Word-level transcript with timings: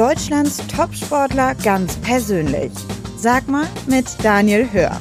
Deutschlands 0.00 0.66
Topsportler 0.66 1.54
ganz 1.56 1.98
persönlich. 1.98 2.72
Sag 3.18 3.48
mal 3.48 3.66
mit 3.86 4.06
Daniel 4.24 4.66
Hör. 4.72 4.98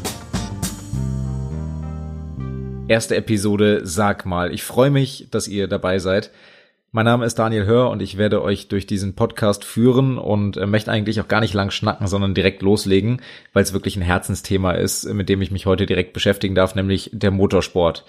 Erste 2.90 3.16
Episode 3.16 3.80
Sag 3.86 4.26
mal. 4.26 4.54
Ich 4.54 4.62
freue 4.64 4.90
mich, 4.90 5.30
dass 5.32 5.48
ihr 5.48 5.70
dabei 5.70 6.00
seid. 6.00 6.32
Mein 6.92 7.06
Name 7.06 7.26
ist 7.26 7.40
Daniel 7.40 7.66
Hör 7.66 7.92
und 7.92 8.02
ich 8.02 8.18
werde 8.18 8.42
euch 8.42 8.68
durch 8.68 8.88
diesen 8.88 9.16
Podcast 9.16 9.64
führen 9.64 10.18
und 10.18 10.58
äh, 10.58 10.66
möchte 10.66 10.92
eigentlich 10.92 11.22
auch 11.22 11.30
gar 11.30 11.40
nicht 11.40 11.54
lang 11.54 11.72
schnacken, 11.72 12.08
sondern 12.08 12.34
direkt 12.34 12.62
loslegen, 12.62 13.22
weil 13.54 13.64
es 13.64 13.72
wirklich 13.72 13.96
ein 13.96 14.02
Herzensthema 14.02 14.74
ist, 14.74 15.06
mit 15.06 15.30
dem 15.30 15.42
ich 15.42 15.50
mich 15.50 15.66
heute 15.66 15.86
direkt 15.86 16.12
beschäftigen 16.12 16.56
darf, 16.56 16.76
nämlich 16.76 17.10
der 17.14 17.32
Motorsport. 17.32 18.04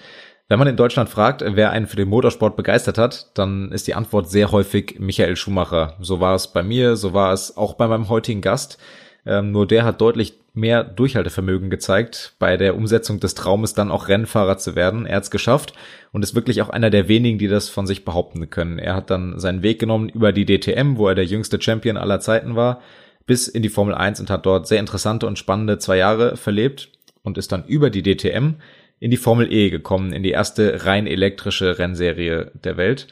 Wenn 0.47 0.59
man 0.59 0.67
in 0.67 0.75
Deutschland 0.75 1.09
fragt, 1.09 1.43
wer 1.45 1.71
einen 1.71 1.87
für 1.87 1.95
den 1.95 2.09
Motorsport 2.09 2.57
begeistert 2.57 2.97
hat, 2.97 3.31
dann 3.37 3.71
ist 3.71 3.87
die 3.87 3.95
Antwort 3.95 4.29
sehr 4.29 4.51
häufig 4.51 4.97
Michael 4.99 5.35
Schumacher. 5.35 5.95
So 6.01 6.19
war 6.19 6.35
es 6.35 6.47
bei 6.47 6.61
mir, 6.61 6.97
so 6.97 7.13
war 7.13 7.31
es 7.31 7.55
auch 7.55 7.73
bei 7.75 7.87
meinem 7.87 8.09
heutigen 8.09 8.41
Gast. 8.41 8.77
Ähm, 9.25 9.51
nur 9.51 9.67
der 9.67 9.85
hat 9.85 10.01
deutlich 10.01 10.33
mehr 10.53 10.83
Durchhaltevermögen 10.83 11.69
gezeigt, 11.69 12.33
bei 12.39 12.57
der 12.57 12.75
Umsetzung 12.75 13.19
des 13.19 13.35
Traumes 13.35 13.73
dann 13.73 13.91
auch 13.91 14.09
Rennfahrer 14.09 14.57
zu 14.57 14.75
werden. 14.75 15.05
Er 15.05 15.17
hat 15.17 15.23
es 15.23 15.31
geschafft 15.31 15.73
und 16.11 16.23
ist 16.23 16.35
wirklich 16.35 16.61
auch 16.61 16.69
einer 16.69 16.89
der 16.89 17.07
wenigen, 17.07 17.37
die 17.37 17.47
das 17.47 17.69
von 17.69 17.87
sich 17.87 18.03
behaupten 18.03 18.49
können. 18.49 18.77
Er 18.77 18.95
hat 18.95 19.09
dann 19.09 19.39
seinen 19.39 19.63
Weg 19.63 19.79
genommen 19.79 20.09
über 20.09 20.33
die 20.33 20.45
DTM, 20.45 20.97
wo 20.97 21.07
er 21.07 21.15
der 21.15 21.25
jüngste 21.25 21.61
Champion 21.61 21.97
aller 21.97 22.19
Zeiten 22.19 22.55
war, 22.55 22.81
bis 23.25 23.47
in 23.47 23.63
die 23.63 23.69
Formel 23.69 23.93
1 23.93 24.19
und 24.19 24.29
hat 24.29 24.45
dort 24.45 24.67
sehr 24.67 24.79
interessante 24.79 25.27
und 25.27 25.39
spannende 25.39 25.77
zwei 25.77 25.97
Jahre 25.97 26.35
verlebt 26.35 26.89
und 27.23 27.37
ist 27.37 27.51
dann 27.51 27.63
über 27.65 27.89
die 27.89 28.03
DTM 28.03 28.55
in 29.01 29.09
die 29.09 29.17
Formel 29.17 29.51
E 29.51 29.71
gekommen, 29.71 30.13
in 30.13 30.21
die 30.23 30.29
erste 30.29 30.85
rein 30.85 31.07
elektrische 31.07 31.79
Rennserie 31.79 32.51
der 32.53 32.77
Welt. 32.77 33.07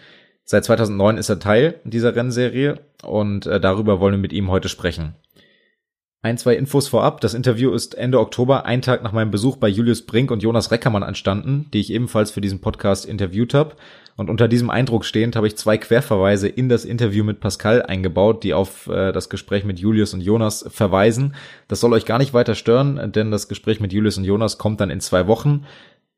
Seit 0.45 0.63
2009 0.63 1.17
ist 1.17 1.29
er 1.29 1.39
Teil 1.39 1.79
dieser 1.83 2.15
Rennserie 2.15 2.79
und 3.03 3.47
äh, 3.47 3.59
darüber 3.59 3.99
wollen 3.99 4.13
wir 4.13 4.19
mit 4.19 4.31
ihm 4.31 4.51
heute 4.51 4.69
sprechen. 4.69 5.15
Ein, 6.21 6.37
zwei 6.37 6.55
Infos 6.55 6.87
vorab. 6.87 7.21
Das 7.21 7.33
Interview 7.33 7.71
ist 7.71 7.95
Ende 7.95 8.19
Oktober, 8.19 8.65
ein 8.65 8.83
Tag 8.83 9.03
nach 9.03 9.13
meinem 9.13 9.31
Besuch 9.31 9.57
bei 9.57 9.67
Julius 9.67 10.05
Brink 10.05 10.29
und 10.29 10.43
Jonas 10.43 10.69
Reckermann 10.69 11.01
entstanden, 11.01 11.69
die 11.73 11.79
ich 11.79 11.91
ebenfalls 11.91 12.29
für 12.29 12.41
diesen 12.41 12.61
Podcast 12.61 13.05
interviewt 13.05 13.55
habe. 13.55 13.75
Und 14.19 14.29
unter 14.29 14.49
diesem 14.49 14.69
Eindruck 14.69 15.05
stehend 15.05 15.37
habe 15.37 15.47
ich 15.47 15.55
zwei 15.55 15.77
Querverweise 15.77 16.49
in 16.49 16.67
das 16.67 16.83
Interview 16.83 17.23
mit 17.23 17.39
Pascal 17.39 17.81
eingebaut, 17.81 18.43
die 18.43 18.53
auf 18.53 18.87
äh, 18.87 19.13
das 19.13 19.29
Gespräch 19.29 19.63
mit 19.63 19.79
Julius 19.79 20.13
und 20.13 20.19
Jonas 20.19 20.65
verweisen. 20.67 21.35
Das 21.69 21.79
soll 21.79 21.93
euch 21.93 22.03
gar 22.03 22.17
nicht 22.17 22.33
weiter 22.33 22.53
stören, 22.53 23.13
denn 23.13 23.31
das 23.31 23.47
Gespräch 23.47 23.79
mit 23.79 23.93
Julius 23.93 24.17
und 24.17 24.25
Jonas 24.25 24.57
kommt 24.57 24.81
dann 24.81 24.89
in 24.89 24.99
zwei 24.99 25.27
Wochen. 25.27 25.65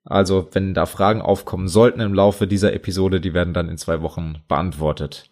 Also 0.03 0.47
wenn 0.51 0.73
da 0.73 0.87
Fragen 0.87 1.21
aufkommen 1.21 1.67
sollten 1.67 1.99
im 1.99 2.15
Laufe 2.15 2.47
dieser 2.47 2.73
Episode, 2.73 3.21
die 3.21 3.35
werden 3.35 3.53
dann 3.53 3.69
in 3.69 3.77
zwei 3.77 4.01
Wochen 4.01 4.39
beantwortet. 4.47 5.29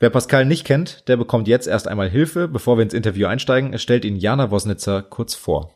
Wer 0.00 0.10
Pascal 0.10 0.44
nicht 0.44 0.66
kennt, 0.66 1.08
der 1.08 1.16
bekommt 1.16 1.48
jetzt 1.48 1.66
erst 1.66 1.88
einmal 1.88 2.10
Hilfe. 2.10 2.46
Bevor 2.46 2.76
wir 2.76 2.82
ins 2.82 2.92
Interview 2.92 3.26
einsteigen, 3.26 3.78
stellt 3.78 4.04
ihn 4.04 4.16
Jana 4.16 4.50
Wosnitzer 4.50 5.00
kurz 5.00 5.34
vor. 5.34 5.70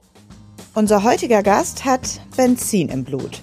Unser 0.75 1.03
heutiger 1.03 1.43
Gast 1.43 1.87
hat 1.87 2.21
Benzin 2.37 2.91
im 2.91 3.05
Blut. 3.05 3.41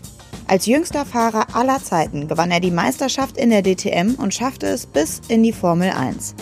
Als 0.49 0.65
jüngster 0.65 1.05
Fahrer 1.05 1.55
aller 1.55 1.77
Zeiten 1.77 2.27
gewann 2.27 2.49
er 2.49 2.59
die 2.59 2.71
Meisterschaft 2.71 3.37
in 3.37 3.51
der 3.51 3.61
DTM 3.61 4.15
und 4.15 4.33
schaffte 4.33 4.65
es 4.65 4.87
bis 4.87 5.21
in 5.27 5.43
die 5.43 5.53
Formel 5.53 5.91
1. 5.91 6.33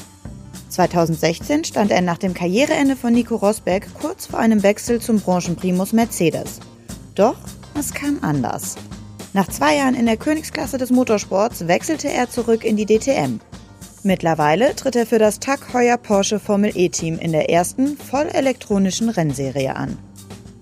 2016 0.69 1.65
stand 1.65 1.91
er 1.91 2.01
nach 2.01 2.17
dem 2.17 2.33
Karriereende 2.33 2.95
von 2.95 3.11
Nico 3.11 3.35
Rosberg 3.35 3.85
kurz 3.99 4.27
vor 4.27 4.39
einem 4.39 4.63
Wechsel 4.63 5.01
zum 5.01 5.19
Branchenprimus 5.19 5.91
Mercedes. 5.91 6.61
Doch 7.15 7.35
es 7.77 7.93
kam 7.93 8.19
anders. 8.21 8.77
Nach 9.33 9.49
zwei 9.49 9.75
Jahren 9.75 9.95
in 9.95 10.05
der 10.05 10.15
Königsklasse 10.15 10.77
des 10.77 10.89
Motorsports 10.89 11.67
wechselte 11.67 12.09
er 12.09 12.29
zurück 12.29 12.63
in 12.63 12.77
die 12.77 12.85
DTM 12.85 13.41
Mittlerweile 14.03 14.73
tritt 14.73 14.95
er 14.95 15.05
für 15.05 15.19
das 15.19 15.41
Tag 15.41 15.73
Heuer 15.73 15.97
Porsche 15.97 16.39
Formel 16.39 16.71
E-Team 16.73 17.19
in 17.19 17.33
der 17.33 17.49
ersten 17.49 17.97
voll 17.97 18.27
elektronischen 18.27 19.09
Rennserie 19.09 19.75
an. 19.75 19.97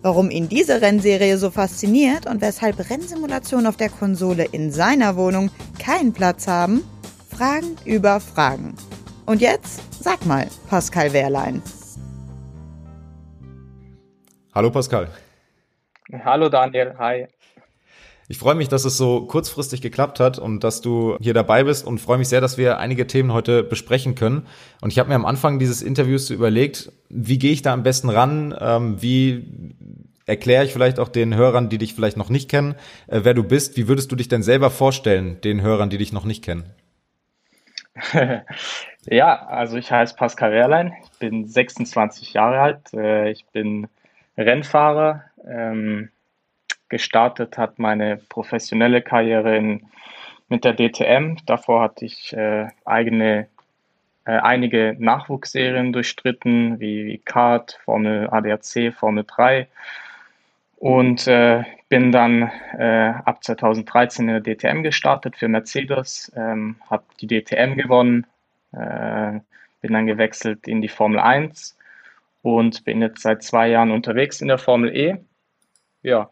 Warum 0.06 0.30
ihn 0.30 0.48
diese 0.48 0.84
Rennserie 0.84 1.36
so 1.40 1.50
fasziniert 1.50 2.28
und 2.28 2.40
weshalb 2.40 2.92
Rennsimulationen 2.92 3.66
auf 3.66 3.76
der 3.76 3.90
Konsole 3.90 4.46
in 4.52 4.70
seiner 4.70 5.16
Wohnung 5.16 5.50
keinen 5.80 6.14
Platz 6.14 6.48
haben? 6.48 6.84
Fragen 7.36 7.76
über 7.86 8.20
Fragen. 8.20 8.76
Und 9.26 9.42
jetzt 9.42 9.82
sag 10.00 10.24
mal, 10.28 10.46
Pascal 10.70 11.12
Wehrlein. 11.12 11.64
Hallo 14.54 14.70
Pascal. 14.70 15.08
Hallo 16.24 16.50
Daniel, 16.50 16.94
hi. 17.00 17.26
Ich 18.28 18.40
freue 18.40 18.56
mich, 18.56 18.70
dass 18.70 18.86
es 18.86 18.98
so 18.98 19.22
kurzfristig 19.22 19.82
geklappt 19.82 20.20
hat 20.20 20.40
und 20.40 20.64
dass 20.64 20.82
du 20.82 21.16
hier 21.20 21.36
dabei 21.36 21.64
bist 21.64 21.86
und 21.86 22.00
freue 22.00 22.18
mich 22.18 22.28
sehr, 22.28 22.42
dass 22.42 22.58
wir 22.58 22.80
einige 22.80 23.06
Themen 23.06 23.34
heute 23.34 23.64
besprechen 23.64 24.16
können. 24.16 24.48
Und 24.82 24.92
ich 24.92 24.98
habe 24.98 25.10
mir 25.10 25.16
am 25.16 25.26
Anfang 25.26 25.60
dieses 25.60 25.84
Interviews 25.84 26.28
so 26.28 26.34
überlegt, 26.34 26.92
wie 27.10 27.38
gehe 27.38 27.52
ich 27.52 27.62
da 27.62 27.72
am 27.74 27.84
besten 27.84 28.10
ran? 28.10 28.56
Ähm, 28.60 29.02
wie 29.02 29.76
erkläre 30.26 30.66
ich 30.66 30.74
vielleicht 30.74 31.00
auch 31.00 31.10
den 31.10 31.36
Hörern, 31.36 31.70
die 31.70 31.78
dich 31.78 31.94
vielleicht 31.94 32.18
noch 32.18 32.30
nicht 32.30 32.50
kennen, 32.50 32.74
äh, 33.08 33.22
wer 33.24 33.36
du 33.36 33.44
bist? 33.44 33.78
Wie 33.78 33.88
würdest 33.88 34.12
du 34.12 34.16
dich 34.16 34.28
denn 34.28 34.42
selber 34.42 34.72
vorstellen, 34.72 35.40
den 35.42 35.62
Hörern, 35.62 35.92
die 35.92 36.00
dich 36.00 36.12
noch 36.12 36.26
nicht 36.26 36.44
kennen? 36.44 36.64
ja, 39.06 39.46
also 39.48 39.78
ich 39.78 39.92
heiße 39.92 40.16
Pascal 40.16 40.52
Wehrlein, 40.52 40.94
ich 41.04 41.20
bin 41.20 41.48
26 41.48 42.34
Jahre 42.34 42.60
alt, 42.60 42.94
äh, 42.94 43.30
ich 43.30 43.46
bin 43.54 43.88
Rennfahrer. 44.36 45.24
Ähm, 45.48 46.10
gestartet 46.90 47.58
hat 47.58 47.80
meine 47.80 48.18
professionelle 48.30 49.02
Karriere 49.02 49.58
in, 49.58 49.88
mit 50.50 50.64
der 50.64 50.74
DTM. 50.74 51.38
Davor 51.46 51.82
hatte 51.82 52.06
ich 52.06 52.34
äh, 52.34 52.68
eigene, 52.86 53.48
äh, 54.26 54.32
einige 54.32 54.96
Nachwuchsserien 55.00 55.94
durchstritten, 55.94 56.80
wie, 56.80 57.06
wie 57.06 57.18
Kart, 57.18 57.80
Formel 57.84 58.30
ADAC, 58.30 58.94
Formel 58.94 59.26
3 59.28 59.68
und 60.78 61.28
äh, 61.28 61.64
bin 61.90 62.12
dann 62.12 62.52
äh, 62.78 63.14
ab 63.26 63.44
2013 63.44 64.28
in 64.28 64.44
der 64.44 64.56
DTM 64.56 64.84
gestartet 64.84 65.38
für 65.38 65.48
Mercedes, 65.48 66.32
ähm, 66.36 66.76
habe 66.90 67.04
die 67.22 67.28
DTM 67.28 67.76
gewonnen, 67.76 68.28
äh, 68.72 69.40
bin 69.82 69.94
dann 69.94 70.08
gewechselt 70.08 70.68
in 70.68 70.82
die 70.82 70.88
Formel 70.88 71.20
1 71.20 71.78
und 72.42 72.84
bin 72.86 73.02
jetzt 73.02 73.22
seit 73.22 73.44
zwei 73.44 73.70
Jahren 73.70 73.92
unterwegs 73.92 74.42
in 74.42 74.48
der 74.48 74.58
Formel 74.58 74.96
E. 74.96 75.18
Ja, 76.04 76.30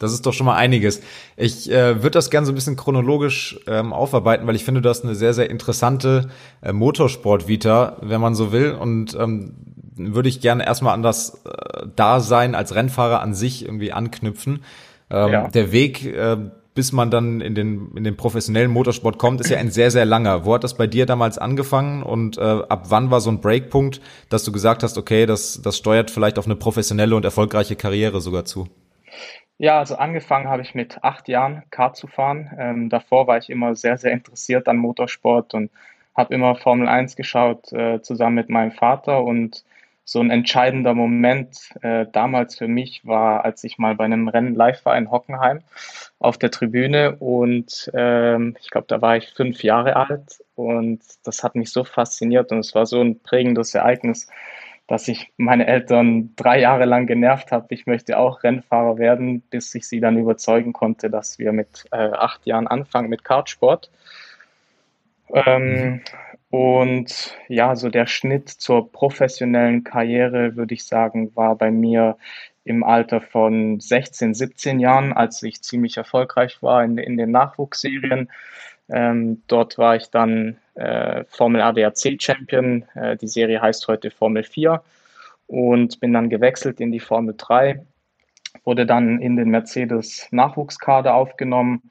das 0.00 0.12
ist 0.12 0.24
doch 0.26 0.32
schon 0.32 0.46
mal 0.46 0.56
einiges. 0.56 1.02
Ich 1.36 1.70
äh, 1.70 1.96
würde 1.96 2.10
das 2.10 2.30
gerne 2.30 2.46
so 2.46 2.52
ein 2.52 2.54
bisschen 2.54 2.76
chronologisch 2.76 3.60
ähm, 3.66 3.92
aufarbeiten, 3.92 4.46
weil 4.46 4.56
ich 4.56 4.64
finde, 4.64 4.80
du 4.80 4.88
hast 4.88 5.04
eine 5.04 5.14
sehr, 5.14 5.34
sehr 5.34 5.50
interessante 5.50 6.30
äh, 6.62 6.72
Motorsport-Vita, 6.72 7.98
wenn 8.00 8.20
man 8.20 8.34
so 8.34 8.50
will. 8.50 8.72
Und 8.72 9.14
ähm, 9.14 9.56
würde 9.96 10.28
ich 10.28 10.40
gerne 10.40 10.64
erstmal 10.64 10.94
an 10.94 11.02
das 11.02 11.42
äh, 11.44 11.86
Dasein 11.96 12.54
als 12.54 12.74
Rennfahrer 12.74 13.20
an 13.20 13.34
sich 13.34 13.64
irgendwie 13.64 13.92
anknüpfen. 13.92 14.64
Ähm, 15.10 15.32
ja. 15.32 15.48
Der 15.48 15.72
Weg, 15.72 16.06
äh, 16.06 16.36
bis 16.74 16.92
man 16.92 17.10
dann 17.10 17.40
in 17.40 17.54
den, 17.54 17.96
in 17.96 18.04
den 18.04 18.16
professionellen 18.16 18.70
Motorsport 18.70 19.18
kommt, 19.18 19.40
ist 19.40 19.50
ja 19.50 19.58
ein 19.58 19.70
sehr, 19.70 19.90
sehr 19.90 20.04
langer. 20.04 20.44
Wo 20.44 20.54
hat 20.54 20.64
das 20.64 20.76
bei 20.76 20.86
dir 20.86 21.04
damals 21.04 21.36
angefangen 21.36 22.02
und 22.02 22.38
äh, 22.38 22.40
ab 22.40 22.84
wann 22.88 23.10
war 23.10 23.20
so 23.20 23.30
ein 23.30 23.40
Breakpunkt, 23.40 24.00
dass 24.28 24.44
du 24.44 24.52
gesagt 24.52 24.82
hast, 24.82 24.96
okay, 24.96 25.26
das, 25.26 25.60
das 25.62 25.76
steuert 25.76 26.10
vielleicht 26.10 26.38
auf 26.38 26.46
eine 26.46 26.56
professionelle 26.56 27.16
und 27.16 27.24
erfolgreiche 27.24 27.76
Karriere 27.76 28.20
sogar 28.20 28.44
zu? 28.44 28.68
Ja, 29.58 29.78
also 29.78 29.96
angefangen 29.96 30.48
habe 30.48 30.62
ich 30.62 30.74
mit 30.74 31.02
acht 31.02 31.28
Jahren 31.28 31.64
Kart 31.70 31.96
zu 31.96 32.06
fahren. 32.06 32.50
Ähm, 32.58 32.88
davor 32.88 33.26
war 33.26 33.36
ich 33.36 33.50
immer 33.50 33.74
sehr, 33.74 33.98
sehr 33.98 34.12
interessiert 34.12 34.68
an 34.68 34.78
Motorsport 34.78 35.52
und 35.52 35.70
habe 36.16 36.32
immer 36.32 36.54
Formel 36.54 36.88
1 36.88 37.16
geschaut, 37.16 37.72
äh, 37.72 38.00
zusammen 38.00 38.36
mit 38.36 38.48
meinem 38.48 38.72
Vater 38.72 39.22
und 39.22 39.64
so 40.04 40.20
ein 40.20 40.30
entscheidender 40.30 40.94
Moment 40.94 41.70
äh, 41.82 42.06
damals 42.10 42.56
für 42.56 42.68
mich 42.68 43.06
war, 43.06 43.44
als 43.44 43.62
ich 43.62 43.78
mal 43.78 43.94
bei 43.94 44.04
einem 44.04 44.28
Rennen 44.28 44.54
live 44.54 44.84
war 44.84 44.96
in 44.96 45.10
Hockenheim 45.10 45.60
auf 46.20 46.36
der 46.36 46.50
Tribüne 46.50 47.16
und 47.16 47.90
ähm, 47.94 48.54
ich 48.60 48.70
glaube, 48.70 48.86
da 48.88 49.00
war 49.00 49.16
ich 49.16 49.30
fünf 49.30 49.62
Jahre 49.62 49.96
alt 49.96 50.44
und 50.54 51.00
das 51.24 51.42
hat 51.42 51.56
mich 51.56 51.72
so 51.72 51.82
fasziniert 51.82 52.52
und 52.52 52.58
es 52.58 52.74
war 52.74 52.84
so 52.84 53.00
ein 53.00 53.18
prägendes 53.20 53.74
Ereignis, 53.74 54.28
dass 54.86 55.08
ich 55.08 55.32
meine 55.38 55.66
Eltern 55.66 56.34
drei 56.36 56.60
Jahre 56.60 56.84
lang 56.84 57.06
genervt 57.06 57.52
habe. 57.52 57.66
Ich 57.70 57.86
möchte 57.86 58.18
auch 58.18 58.42
Rennfahrer 58.42 58.98
werden, 58.98 59.40
bis 59.40 59.74
ich 59.74 59.88
sie 59.88 60.00
dann 60.00 60.18
überzeugen 60.18 60.74
konnte, 60.74 61.08
dass 61.08 61.38
wir 61.38 61.52
mit 61.52 61.86
äh, 61.90 61.96
acht 61.96 62.44
Jahren 62.44 62.66
anfangen 62.66 63.08
mit 63.08 63.24
Kartsport. 63.24 63.90
Ähm, 65.32 66.02
und 66.50 67.38
ja, 67.48 67.76
so 67.76 67.88
der 67.88 68.06
Schnitt 68.06 68.48
zur 68.48 68.92
professionellen 68.92 69.84
Karriere, 69.84 70.56
würde 70.56 70.74
ich 70.74 70.84
sagen, 70.84 71.34
war 71.34 71.54
bei 71.54 71.70
mir 71.70 72.16
im 72.64 72.84
Alter 72.84 73.20
von 73.20 73.80
16, 73.80 74.34
17 74.34 74.80
Jahren, 74.80 75.12
als 75.12 75.42
ich 75.42 75.62
ziemlich 75.62 75.96
erfolgreich 75.96 76.62
war 76.62 76.84
in, 76.84 76.98
in 76.98 77.16
den 77.16 77.30
Nachwuchsserien. 77.30 78.30
Ähm, 78.88 79.42
dort 79.46 79.78
war 79.78 79.96
ich 79.96 80.10
dann 80.10 80.56
äh, 80.74 81.24
Formel 81.28 81.62
ADAC 81.62 82.20
Champion. 82.20 82.84
Äh, 82.94 83.16
die 83.16 83.28
Serie 83.28 83.62
heißt 83.62 83.86
heute 83.88 84.10
Formel 84.10 84.42
4 84.42 84.82
und 85.46 86.00
bin 86.00 86.12
dann 86.12 86.28
gewechselt 86.28 86.80
in 86.80 86.92
die 86.92 87.00
Formel 87.00 87.34
3, 87.36 87.84
wurde 88.64 88.86
dann 88.86 89.20
in 89.20 89.36
den 89.36 89.50
Mercedes 89.50 90.28
Nachwuchskader 90.30 91.14
aufgenommen 91.14 91.90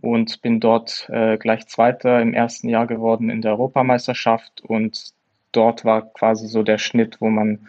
und 0.00 0.42
bin 0.42 0.60
dort 0.60 1.08
äh, 1.10 1.36
gleich 1.38 1.66
Zweiter 1.66 2.20
im 2.20 2.34
ersten 2.34 2.68
Jahr 2.68 2.86
geworden 2.86 3.30
in 3.30 3.42
der 3.42 3.52
Europameisterschaft 3.52 4.62
und 4.62 5.12
dort 5.52 5.84
war 5.84 6.12
quasi 6.12 6.48
so 6.48 6.62
der 6.62 6.78
Schnitt, 6.78 7.20
wo 7.20 7.30
man 7.30 7.66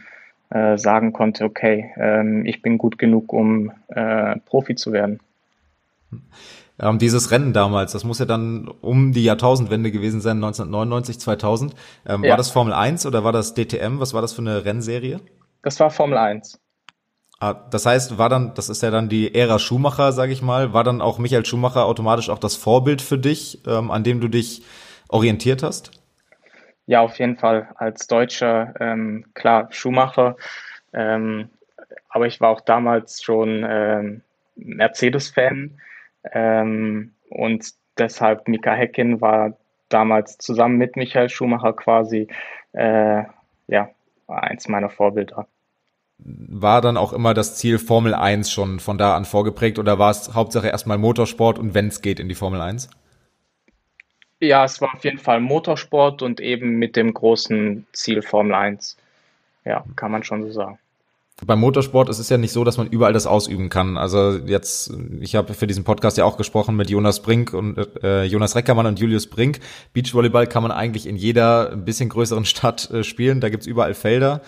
äh, 0.49 0.77
sagen 0.77 1.13
konnte, 1.13 1.45
okay, 1.45 1.91
ähm, 1.97 2.45
ich 2.45 2.61
bin 2.61 2.77
gut 2.77 2.97
genug, 2.97 3.31
um 3.33 3.71
äh, 3.87 4.37
Profi 4.45 4.75
zu 4.75 4.91
werden. 4.91 5.19
Ähm, 6.79 6.97
dieses 6.97 7.31
Rennen 7.31 7.53
damals, 7.53 7.91
das 7.91 8.03
muss 8.03 8.19
ja 8.19 8.25
dann 8.25 8.67
um 8.81 9.11
die 9.11 9.23
Jahrtausendwende 9.23 9.91
gewesen 9.91 10.21
sein, 10.21 10.37
1999, 10.37 11.19
2000. 11.19 11.75
Ähm, 12.05 12.23
ja. 12.23 12.31
War 12.31 12.37
das 12.37 12.49
Formel 12.49 12.73
1 12.73 13.05
oder 13.05 13.23
war 13.23 13.33
das 13.33 13.53
DTM? 13.53 13.99
Was 13.99 14.13
war 14.13 14.21
das 14.21 14.33
für 14.33 14.41
eine 14.41 14.65
Rennserie? 14.65 15.19
Das 15.61 15.79
war 15.79 15.89
Formel 15.89 16.17
1. 16.17 16.59
Ah, 17.41 17.53
das 17.53 17.85
heißt, 17.85 18.17
war 18.17 18.27
dann, 18.27 18.53
das 18.53 18.69
ist 18.69 18.83
ja 18.83 18.91
dann 18.91 19.07
die 19.07 19.33
Ära 19.33 19.59
Schumacher, 19.59 20.11
sage 20.11 20.33
ich 20.33 20.41
mal, 20.41 20.73
war 20.73 20.83
dann 20.83 21.01
auch 21.01 21.19
Michael 21.19 21.45
Schumacher 21.45 21.85
automatisch 21.85 22.29
auch 22.29 22.39
das 22.39 22.55
Vorbild 22.55 23.01
für 23.01 23.17
dich, 23.17 23.61
ähm, 23.65 23.91
an 23.91 24.03
dem 24.03 24.19
du 24.19 24.27
dich 24.27 24.63
orientiert 25.07 25.63
hast? 25.63 25.91
Ja, 26.89 27.01
auf 27.01 27.19
jeden 27.19 27.37
Fall. 27.37 27.67
Als 27.75 28.07
Deutscher, 28.07 28.73
ähm, 28.79 29.23
klar, 29.35 29.67
Schumacher. 29.69 30.37
Ähm, 30.91 31.51
aber 32.09 32.25
ich 32.25 32.41
war 32.41 32.49
auch 32.49 32.61
damals 32.61 33.21
schon 33.21 33.63
ähm, 33.63 34.21
Mercedes-Fan. 34.55 35.79
Ähm, 36.33 37.13
und 37.29 37.73
deshalb 37.99 38.47
Mika 38.47 38.73
Häkkinen 38.73 39.21
war 39.21 39.53
damals 39.89 40.39
zusammen 40.39 40.77
mit 40.77 40.95
Michael 40.95 41.29
Schumacher 41.29 41.73
quasi 41.73 42.27
äh, 42.71 43.21
ja, 43.67 43.89
eins 44.25 44.67
meiner 44.67 44.89
Vorbilder. 44.89 45.45
War 46.17 46.81
dann 46.81 46.97
auch 46.97 47.13
immer 47.13 47.35
das 47.35 47.55
Ziel 47.55 47.77
Formel 47.77 48.15
1 48.15 48.49
schon 48.49 48.79
von 48.79 48.97
da 48.97 49.15
an 49.15 49.25
vorgeprägt 49.25 49.77
oder 49.77 49.99
war 49.99 50.09
es 50.09 50.33
Hauptsache 50.33 50.69
erstmal 50.69 50.97
Motorsport 50.97 51.59
und 51.59 51.75
wenn 51.75 51.89
es 51.89 52.01
geht 52.01 52.19
in 52.19 52.29
die 52.29 52.35
Formel 52.35 52.61
1? 52.61 52.89
Ja, 54.39 54.63
es 54.63 54.79
war 54.79 54.93
auf 54.93 55.03
jeden 55.03 55.17
Fall 55.17 55.41
Motorsport 55.41 56.21
und 56.21 56.39
eben 56.39 56.77
mit 56.77 56.95
dem 56.95 57.13
großen 57.13 57.85
Ziel 57.91 58.21
Formel 58.21 58.53
1. 58.53 58.97
Ja, 59.65 59.83
kann 59.95 60.11
man 60.11 60.23
schon 60.23 60.43
so 60.43 60.51
sagen. 60.51 60.79
Beim 61.45 61.59
Motorsport 61.59 62.09
ist 62.09 62.19
es 62.19 62.29
ja 62.29 62.37
nicht 62.37 62.51
so, 62.51 62.63
dass 62.63 62.77
man 62.77 62.87
überall 62.87 63.13
das 63.13 63.25
ausüben 63.25 63.69
kann. 63.69 63.97
Also 63.97 64.37
jetzt, 64.45 64.93
ich 65.21 65.35
habe 65.35 65.53
für 65.53 65.67
diesen 65.67 65.85
Podcast 65.85 66.17
ja 66.17 66.25
auch 66.25 66.35
gesprochen 66.35 66.75
mit 66.75 66.89
Jonas 66.89 67.21
Brink 67.21 67.53
und 67.53 67.77
äh, 68.03 68.23
Jonas 68.25 68.55
Reckermann 68.55 68.85
und 68.85 68.99
Julius 68.99 69.27
Brink. 69.27 69.59
Beachvolleyball 69.93 70.47
kann 70.47 70.63
man 70.63 70.71
eigentlich 70.71 71.07
in 71.07 71.15
jeder 71.15 71.71
ein 71.71 71.85
bisschen 71.85 72.09
größeren 72.09 72.45
Stadt 72.45 72.89
äh, 72.91 73.03
spielen. 73.03 73.39
Da 73.39 73.49
gibt's 73.49 73.67
überall 73.67 73.93
Felder. 73.93 74.41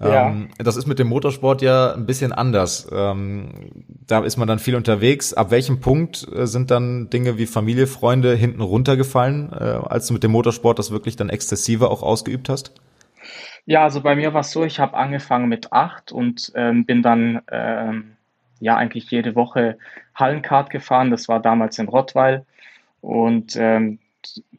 Ja. 0.00 0.28
Ähm, 0.28 0.48
das 0.58 0.76
ist 0.76 0.86
mit 0.86 0.98
dem 0.98 1.08
Motorsport 1.08 1.62
ja 1.62 1.92
ein 1.94 2.06
bisschen 2.06 2.32
anders. 2.32 2.88
Ähm, 2.92 3.84
da 4.06 4.20
ist 4.20 4.36
man 4.36 4.48
dann 4.48 4.58
viel 4.58 4.74
unterwegs. 4.74 5.34
Ab 5.34 5.50
welchem 5.50 5.80
Punkt 5.80 6.26
äh, 6.34 6.46
sind 6.46 6.70
dann 6.70 7.10
Dinge 7.10 7.38
wie 7.38 7.46
Familie, 7.46 7.86
Freunde 7.86 8.34
hinten 8.34 8.60
runtergefallen, 8.60 9.52
äh, 9.52 9.78
als 9.86 10.08
du 10.08 10.14
mit 10.14 10.24
dem 10.24 10.32
Motorsport 10.32 10.78
das 10.78 10.90
wirklich 10.90 11.16
dann 11.16 11.28
exzessiver 11.28 11.90
auch 11.90 12.02
ausgeübt 12.02 12.48
hast? 12.48 12.72
Ja, 13.66 13.84
also 13.84 14.02
bei 14.02 14.16
mir 14.16 14.34
war 14.34 14.40
es 14.40 14.50
so, 14.50 14.64
ich 14.64 14.78
habe 14.78 14.96
angefangen 14.96 15.48
mit 15.48 15.72
acht 15.72 16.12
und 16.12 16.52
ähm, 16.54 16.84
bin 16.84 17.02
dann 17.02 17.40
ähm, 17.50 18.16
ja 18.60 18.76
eigentlich 18.76 19.10
jede 19.10 19.34
Woche 19.36 19.78
Hallenkart 20.14 20.70
gefahren. 20.70 21.10
Das 21.10 21.28
war 21.28 21.40
damals 21.40 21.78
in 21.78 21.88
Rottweil 21.88 22.44
und 23.00 23.56
ähm, 23.56 24.00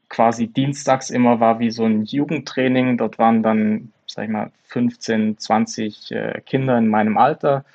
quasi 0.09 0.47
dienstags 0.47 1.09
immer 1.09 1.39
war 1.39 1.59
wie 1.59 1.71
so 1.71 1.83
ein 1.85 2.03
Jugendtraining. 2.03 2.97
Dort 2.97 3.19
waren 3.19 3.43
dann 3.43 3.91
sag 4.07 4.25
ich 4.25 4.31
mal, 4.31 4.51
15, 4.65 5.37
20 5.37 6.11
äh, 6.11 6.41
Kinder 6.45 6.77
in 6.77 6.87
meinem 6.87 7.17
Alter. 7.17 7.65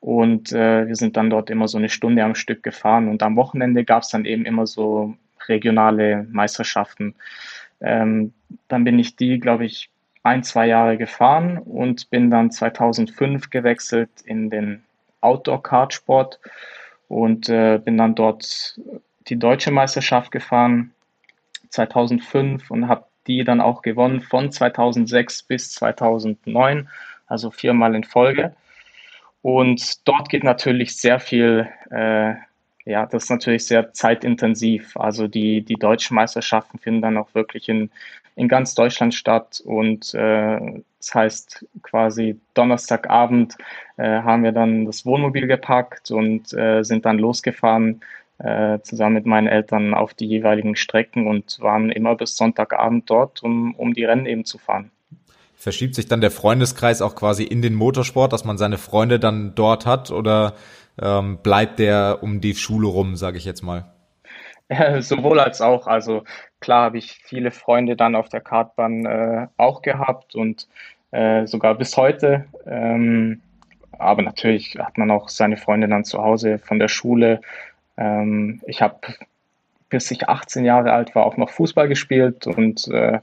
Und 0.00 0.52
äh, 0.52 0.86
wir 0.88 0.96
sind 0.96 1.16
dann 1.16 1.30
dort 1.30 1.48
immer 1.50 1.68
so 1.68 1.78
eine 1.78 1.88
Stunde 1.88 2.24
am 2.24 2.34
Stück 2.34 2.62
gefahren. 2.62 3.08
Und 3.08 3.22
am 3.22 3.36
Wochenende 3.36 3.84
gab 3.84 4.02
es 4.02 4.08
dann 4.08 4.24
eben 4.24 4.44
immer 4.44 4.66
so 4.66 5.14
regionale 5.48 6.26
Meisterschaften. 6.30 7.14
Ähm, 7.80 8.32
dann 8.68 8.84
bin 8.84 8.98
ich 8.98 9.16
die, 9.16 9.38
glaube 9.38 9.64
ich, 9.64 9.90
ein, 10.22 10.42
zwei 10.42 10.66
Jahre 10.66 10.96
gefahren 10.96 11.58
und 11.58 12.10
bin 12.10 12.30
dann 12.30 12.50
2005 12.50 13.50
gewechselt 13.50 14.10
in 14.24 14.50
den 14.50 14.82
Outdoor-Kartsport 15.20 16.38
und 17.08 17.48
äh, 17.48 17.78
bin 17.78 17.98
dann 17.98 18.14
dort 18.14 18.78
die 19.28 19.38
deutsche 19.38 19.70
Meisterschaft 19.70 20.30
gefahren 20.30 20.92
2005 21.70 22.70
und 22.70 22.88
habe 22.88 23.04
die 23.26 23.44
dann 23.44 23.60
auch 23.60 23.82
gewonnen 23.82 24.20
von 24.20 24.50
2006 24.50 25.44
bis 25.44 25.72
2009, 25.72 26.88
also 27.26 27.50
viermal 27.50 27.94
in 27.94 28.04
Folge. 28.04 28.54
Und 29.42 30.06
dort 30.06 30.28
geht 30.28 30.44
natürlich 30.44 30.96
sehr 30.96 31.18
viel, 31.18 31.68
äh, 31.90 32.34
ja, 32.84 33.06
das 33.06 33.24
ist 33.24 33.30
natürlich 33.30 33.66
sehr 33.66 33.92
zeitintensiv. 33.92 34.96
Also 34.96 35.26
die, 35.26 35.62
die 35.62 35.74
deutschen 35.74 36.14
Meisterschaften 36.14 36.78
finden 36.78 37.02
dann 37.02 37.16
auch 37.16 37.34
wirklich 37.34 37.68
in, 37.68 37.90
in 38.36 38.48
ganz 38.48 38.74
Deutschland 38.74 39.14
statt. 39.14 39.60
Und 39.64 40.14
äh, 40.14 40.82
das 40.98 41.14
heißt 41.14 41.66
quasi 41.82 42.40
Donnerstagabend 42.54 43.56
äh, 43.96 44.22
haben 44.22 44.44
wir 44.44 44.52
dann 44.52 44.84
das 44.84 45.04
Wohnmobil 45.04 45.48
gepackt 45.48 46.10
und 46.12 46.52
äh, 46.52 46.82
sind 46.84 47.04
dann 47.04 47.18
losgefahren 47.18 48.00
äh, 48.38 48.80
zusammen 48.82 49.14
mit 49.14 49.26
meinen 49.26 49.46
Eltern 49.46 49.94
auf 49.94 50.14
die 50.14 50.26
jeweiligen 50.26 50.76
Strecken 50.76 51.26
und 51.26 51.60
waren 51.60 51.90
immer 51.90 52.16
bis 52.16 52.36
Sonntagabend 52.36 53.08
dort, 53.08 53.42
um, 53.42 53.74
um 53.74 53.94
die 53.94 54.04
Rennen 54.04 54.26
eben 54.26 54.44
zu 54.44 54.58
fahren. 54.58 54.90
Verschiebt 55.54 55.94
sich 55.94 56.06
dann 56.06 56.20
der 56.20 56.32
Freundeskreis 56.32 57.02
auch 57.02 57.14
quasi 57.14 57.44
in 57.44 57.62
den 57.62 57.74
Motorsport, 57.74 58.32
dass 58.32 58.44
man 58.44 58.58
seine 58.58 58.78
Freunde 58.78 59.20
dann 59.20 59.54
dort 59.54 59.86
hat 59.86 60.10
oder 60.10 60.54
ähm, 61.00 61.38
bleibt 61.42 61.78
der 61.78 62.18
um 62.22 62.40
die 62.40 62.54
Schule 62.54 62.88
rum, 62.88 63.14
sage 63.14 63.38
ich 63.38 63.44
jetzt 63.44 63.62
mal? 63.62 63.84
Ja, 64.68 65.00
sowohl 65.02 65.38
als 65.38 65.60
auch. 65.60 65.86
Also 65.86 66.24
klar 66.60 66.86
habe 66.86 66.98
ich 66.98 67.20
viele 67.24 67.50
Freunde 67.50 67.96
dann 67.96 68.16
auf 68.16 68.28
der 68.28 68.40
Kartbahn 68.40 69.06
äh, 69.06 69.46
auch 69.56 69.82
gehabt 69.82 70.34
und 70.34 70.66
äh, 71.12 71.46
sogar 71.46 71.76
bis 71.76 71.96
heute. 71.96 72.46
Ähm, 72.66 73.40
aber 73.98 74.22
natürlich 74.22 74.76
hat 74.78 74.98
man 74.98 75.10
auch 75.10 75.28
seine 75.28 75.56
Freunde 75.56 75.88
dann 75.88 76.04
zu 76.04 76.22
Hause 76.22 76.58
von 76.58 76.78
der 76.78 76.88
Schule 76.88 77.40
ähm, 77.96 78.60
ich 78.66 78.82
habe, 78.82 78.98
bis 79.88 80.10
ich 80.10 80.28
18 80.28 80.64
Jahre 80.64 80.92
alt 80.92 81.14
war, 81.14 81.24
auch 81.24 81.36
noch 81.36 81.50
Fußball 81.50 81.88
gespielt 81.88 82.46
und 82.46 82.88
äh, 82.88 83.20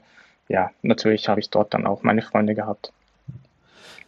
ja, 0.48 0.70
natürlich 0.82 1.28
habe 1.28 1.40
ich 1.40 1.50
dort 1.50 1.74
dann 1.74 1.86
auch 1.86 2.02
meine 2.02 2.22
Freunde 2.22 2.54
gehabt. 2.54 2.92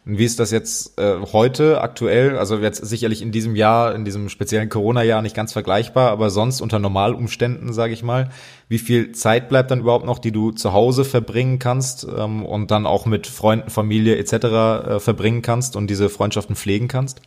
Und 0.05 0.17
wie 0.17 0.25
ist 0.25 0.39
das 0.39 0.51
jetzt 0.51 0.99
äh, 0.99 1.15
heute 1.31 1.79
aktuell? 1.79 2.37
Also 2.37 2.57
jetzt 2.57 2.85
sicherlich 2.85 3.21
in 3.21 3.31
diesem 3.31 3.55
Jahr, 3.55 3.95
in 3.95 4.03
diesem 4.03 4.27
speziellen 4.27 4.67
Corona-Jahr 4.67 5.21
nicht 5.21 5.35
ganz 5.35 5.53
vergleichbar, 5.53 6.11
aber 6.11 6.29
sonst 6.29 6.59
unter 6.59 6.77
Normalumständen, 6.79 7.71
sage 7.71 7.93
ich 7.93 8.03
mal. 8.03 8.29
Wie 8.67 8.79
viel 8.79 9.13
Zeit 9.13 9.47
bleibt 9.47 9.71
dann 9.71 9.79
überhaupt 9.79 10.05
noch, 10.05 10.19
die 10.19 10.33
du 10.33 10.51
zu 10.51 10.73
Hause 10.73 11.05
verbringen 11.05 11.57
kannst 11.57 12.05
ähm, 12.17 12.45
und 12.45 12.71
dann 12.71 12.85
auch 12.85 13.05
mit 13.05 13.27
Freunden, 13.27 13.69
Familie 13.69 14.17
etc. 14.17 14.33
Äh, 14.33 14.99
verbringen 14.99 15.41
kannst 15.41 15.77
und 15.77 15.89
diese 15.89 16.09
Freundschaften 16.09 16.57
pflegen 16.57 16.89
kannst? 16.89 17.21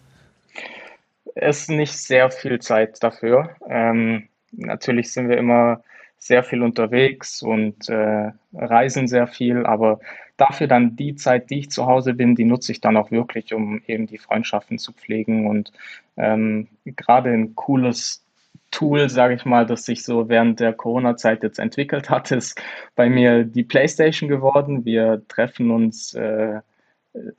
Ist 1.37 1.71
nicht 1.71 1.93
sehr 1.93 2.31
viel 2.31 2.59
Zeit 2.61 3.03
dafür. 3.03 3.51
Ähm, 3.69 4.29
natürlich 4.53 5.13
sind 5.13 5.29
wir 5.29 5.37
immer 5.37 5.83
sehr 6.19 6.43
viel 6.43 6.63
unterwegs 6.63 7.43
und 7.43 7.89
äh, 7.89 8.33
reisen 8.55 9.07
sehr 9.07 9.27
viel, 9.27 9.67
aber 9.67 10.01
dafür 10.39 10.67
dann 10.67 10.97
die 10.97 11.15
Zeit, 11.15 11.51
die 11.51 11.61
ich 11.61 11.71
zu 11.71 11.87
Hause 11.87 12.15
bin, 12.15 12.35
die 12.35 12.45
nutze 12.45 12.73
ich 12.73 12.81
dann 12.81 12.97
auch 12.97 13.11
wirklich, 13.11 13.53
um 13.53 13.83
eben 13.87 14.07
die 14.07 14.19
Freundschaften 14.19 14.79
zu 14.79 14.93
pflegen 14.93 15.47
und 15.47 15.73
ähm, 16.17 16.69
gerade 16.85 17.31
ein 17.31 17.55
cooles 17.55 18.23
Tool, 18.71 19.09
sage 19.09 19.35
ich 19.35 19.45
mal, 19.45 19.67
das 19.67 19.85
sich 19.85 20.03
so 20.03 20.29
während 20.29 20.59
der 20.61 20.73
Corona-Zeit 20.73 21.43
jetzt 21.43 21.59
entwickelt 21.59 22.11
hat, 22.11 22.31
ist 22.31 22.61
bei 22.95 23.09
mir 23.09 23.45
die 23.45 23.63
PlayStation 23.63 24.29
geworden. 24.29 24.85
Wir 24.85 25.23
treffen 25.29 25.71
uns 25.71 26.15
äh, 26.15 26.61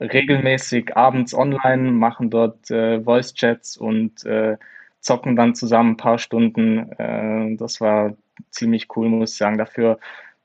regelmäßig 0.00 0.96
abends 0.96 1.34
online, 1.34 1.90
machen 1.92 2.30
dort 2.30 2.70
äh, 2.70 3.00
Voice-Chats 3.00 3.76
und 3.76 4.24
äh, 4.24 4.56
zocken 5.00 5.36
dann 5.36 5.54
zusammen 5.54 5.92
ein 5.92 5.96
paar 5.96 6.18
Stunden. 6.18 6.92
Äh, 6.92 7.56
das 7.56 7.80
war 7.80 8.14
ziemlich 8.50 8.88
cool, 8.96 9.08
muss 9.08 9.32
ich 9.32 9.38
sagen. 9.38 9.58
Dafür 9.58 9.98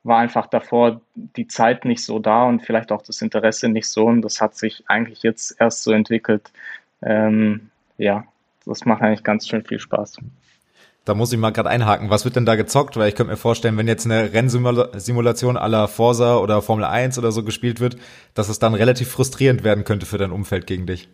war 0.04 0.20
einfach 0.20 0.48
davor 0.48 1.02
die 1.16 1.48
Zeit 1.48 1.86
nicht 1.86 2.04
so 2.04 2.20
da 2.20 2.44
und 2.44 2.62
vielleicht 2.62 2.92
auch 2.92 3.02
das 3.02 3.22
Interesse 3.22 3.70
nicht 3.70 3.88
so. 3.88 4.06
Und 4.06 4.22
das 4.22 4.42
hat 4.42 4.56
sich 4.56 4.84
eigentlich 4.88 5.24
jetzt 5.24 5.56
erst 5.60 5.84
so 5.84 5.92
entwickelt. 5.92 6.52
Ähm, 7.02 7.70
ja, 7.98 8.26
das 8.66 8.86
macht 8.86 9.02
eigentlich 9.02 9.24
ganz 9.24 9.48
schön 9.48 9.64
viel 9.64 9.80
Spaß. 9.80 10.18
Da 11.06 11.14
muss 11.16 11.34
ich 11.34 11.40
mal 11.40 11.52
gerade 11.52 11.70
einhaken. 11.70 12.10
Was 12.10 12.24
wird 12.24 12.38
denn 12.38 12.46
da 12.46 12.56
gezockt? 12.56 12.96
Weil 12.96 13.10
ich 13.10 13.16
könnte 13.16 13.32
mir 13.32 13.38
vorstellen, 13.38 13.78
wenn 13.78 13.88
jetzt 13.88 14.06
eine 14.06 14.32
Rennsimulation 14.34 15.58
aller 15.58 15.88
Forsa 15.90 16.38
oder 16.38 16.62
Formel 16.62 16.86
1 16.86 17.18
oder 17.18 17.32
so 17.32 17.44
gespielt 17.44 17.82
wird, 17.82 17.98
dass 18.34 18.48
es 18.48 18.60
dann 18.60 18.74
relativ 18.74 19.10
frustrierend 19.10 19.64
werden 19.64 19.84
könnte 19.84 20.06
für 20.06 20.18
dein 20.18 20.32
Umfeld 20.32 20.66
gegen 20.66 20.86
dich. 20.86 21.10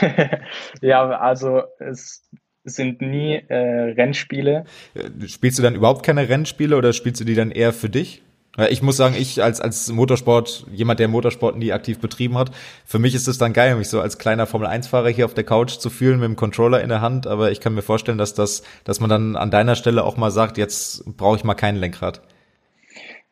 ja, 0.82 1.08
also 1.08 1.62
es 1.78 2.22
sind 2.64 3.00
nie 3.00 3.34
äh, 3.48 3.54
Rennspiele. 3.54 4.64
Äh, 4.94 5.26
spielst 5.26 5.58
du 5.58 5.62
dann 5.62 5.74
überhaupt 5.74 6.04
keine 6.04 6.28
Rennspiele 6.28 6.76
oder 6.76 6.92
spielst 6.92 7.20
du 7.20 7.24
die 7.24 7.34
dann 7.34 7.50
eher 7.50 7.72
für 7.72 7.88
dich? 7.88 8.22
Ich 8.68 8.82
muss 8.82 8.98
sagen, 8.98 9.14
ich 9.16 9.42
als, 9.42 9.62
als 9.62 9.90
Motorsport, 9.90 10.66
jemand, 10.70 11.00
der 11.00 11.08
Motorsport 11.08 11.56
nie 11.56 11.72
aktiv 11.72 12.00
betrieben 12.00 12.36
hat, 12.36 12.50
für 12.84 12.98
mich 12.98 13.14
ist 13.14 13.26
es 13.26 13.38
dann 13.38 13.54
geil, 13.54 13.76
mich 13.76 13.88
so 13.88 13.98
als 13.98 14.18
kleiner 14.18 14.46
Formel-1-Fahrer 14.46 15.08
hier 15.08 15.24
auf 15.24 15.32
der 15.32 15.44
Couch 15.44 15.78
zu 15.78 15.88
fühlen 15.88 16.20
mit 16.20 16.28
dem 16.28 16.36
Controller 16.36 16.82
in 16.82 16.90
der 16.90 17.00
Hand. 17.00 17.26
Aber 17.26 17.50
ich 17.50 17.60
kann 17.60 17.74
mir 17.74 17.80
vorstellen, 17.80 18.18
dass 18.18 18.34
das, 18.34 18.62
dass 18.84 19.00
man 19.00 19.08
dann 19.08 19.36
an 19.36 19.50
deiner 19.50 19.74
Stelle 19.74 20.04
auch 20.04 20.18
mal 20.18 20.30
sagt, 20.30 20.58
jetzt 20.58 21.16
brauche 21.16 21.36
ich 21.36 21.44
mal 21.44 21.54
kein 21.54 21.76
Lenkrad. 21.76 22.20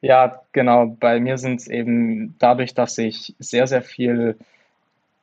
Ja, 0.01 0.41
genau. 0.53 0.87
Bei 0.87 1.21
mir 1.21 1.37
sind 1.37 1.61
es 1.61 1.69
eben 1.69 2.37
dadurch, 2.39 2.73
dass 2.73 2.97
ich 2.97 3.35
sehr, 3.39 3.67
sehr 3.67 3.83
viel 3.83 4.39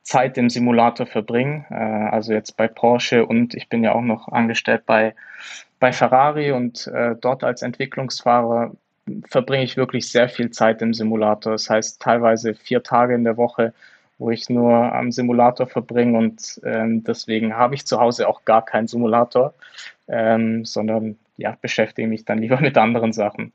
Zeit 0.02 0.38
im 0.38 0.48
Simulator 0.48 1.06
verbringe. 1.06 1.66
Äh, 1.70 1.74
also 1.74 2.32
jetzt 2.32 2.56
bei 2.56 2.68
Porsche 2.68 3.26
und 3.26 3.54
ich 3.54 3.68
bin 3.68 3.82
ja 3.82 3.94
auch 3.94 4.02
noch 4.02 4.28
angestellt 4.28 4.82
bei, 4.86 5.16
bei 5.80 5.92
Ferrari 5.92 6.52
und 6.52 6.86
äh, 6.86 7.16
dort 7.20 7.42
als 7.42 7.62
Entwicklungsfahrer 7.62 8.72
verbringe 9.28 9.64
ich 9.64 9.76
wirklich 9.76 10.10
sehr 10.10 10.28
viel 10.28 10.50
Zeit 10.50 10.82
im 10.82 10.94
Simulator. 10.94 11.52
Das 11.52 11.68
heißt 11.68 12.00
teilweise 12.00 12.54
vier 12.54 12.82
Tage 12.82 13.14
in 13.14 13.24
der 13.24 13.36
Woche, 13.36 13.72
wo 14.18 14.30
ich 14.30 14.48
nur 14.48 14.74
am 14.92 15.12
Simulator 15.12 15.66
verbringe 15.66 16.18
und 16.18 16.60
ähm, 16.64 17.04
deswegen 17.04 17.54
habe 17.54 17.74
ich 17.74 17.86
zu 17.86 18.00
Hause 18.00 18.28
auch 18.28 18.44
gar 18.44 18.64
keinen 18.64 18.88
Simulator, 18.88 19.54
ähm, 20.08 20.64
sondern 20.64 21.16
ja, 21.36 21.56
beschäftige 21.60 22.08
mich 22.08 22.24
dann 22.24 22.38
lieber 22.42 22.60
mit 22.60 22.76
anderen 22.76 23.12
Sachen. 23.12 23.52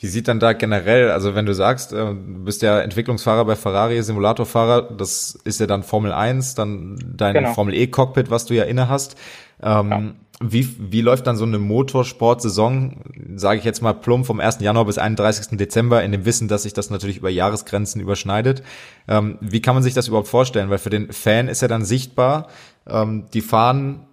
Wie 0.00 0.06
sieht 0.06 0.28
dann 0.28 0.38
da 0.38 0.52
generell, 0.52 1.10
also 1.10 1.34
wenn 1.34 1.44
du 1.44 1.54
sagst, 1.54 1.92
äh, 1.92 1.96
du 1.96 2.44
bist 2.44 2.62
ja 2.62 2.80
Entwicklungsfahrer 2.80 3.44
bei 3.44 3.56
Ferrari, 3.56 4.00
Simulatorfahrer, 4.00 4.92
das 4.96 5.34
ist 5.44 5.58
ja 5.58 5.66
dann 5.66 5.82
Formel 5.82 6.12
1, 6.12 6.54
dann 6.54 6.96
dein 7.16 7.34
genau. 7.34 7.52
Formel 7.52 7.74
E-Cockpit, 7.74 8.30
was 8.30 8.46
du 8.46 8.54
ja 8.54 8.62
inne 8.62 8.88
hast. 8.88 9.16
Ähm, 9.60 9.90
ja. 9.90 10.02
Wie, 10.40 10.68
wie 10.78 11.00
läuft 11.00 11.26
dann 11.26 11.36
so 11.36 11.44
eine 11.44 11.58
Motorsport-Saison, 11.58 13.02
sage 13.34 13.58
ich 13.58 13.64
jetzt 13.64 13.82
mal 13.82 13.92
plump, 13.92 14.24
vom 14.24 14.38
1. 14.38 14.60
Januar 14.60 14.84
bis 14.84 14.96
31. 14.96 15.58
Dezember, 15.58 16.04
in 16.04 16.12
dem 16.12 16.24
Wissen, 16.24 16.46
dass 16.46 16.62
sich 16.62 16.72
das 16.72 16.90
natürlich 16.90 17.16
über 17.16 17.28
Jahresgrenzen 17.28 18.00
überschneidet? 18.00 18.62
Ähm, 19.08 19.38
wie 19.40 19.60
kann 19.60 19.74
man 19.74 19.82
sich 19.82 19.94
das 19.94 20.06
überhaupt 20.06 20.28
vorstellen? 20.28 20.70
Weil 20.70 20.78
für 20.78 20.90
den 20.90 21.12
Fan 21.12 21.48
ist 21.48 21.60
ja 21.60 21.66
dann 21.66 21.84
sichtbar, 21.84 22.46
ähm, 22.86 23.26
die 23.34 23.40
fahren 23.40 24.06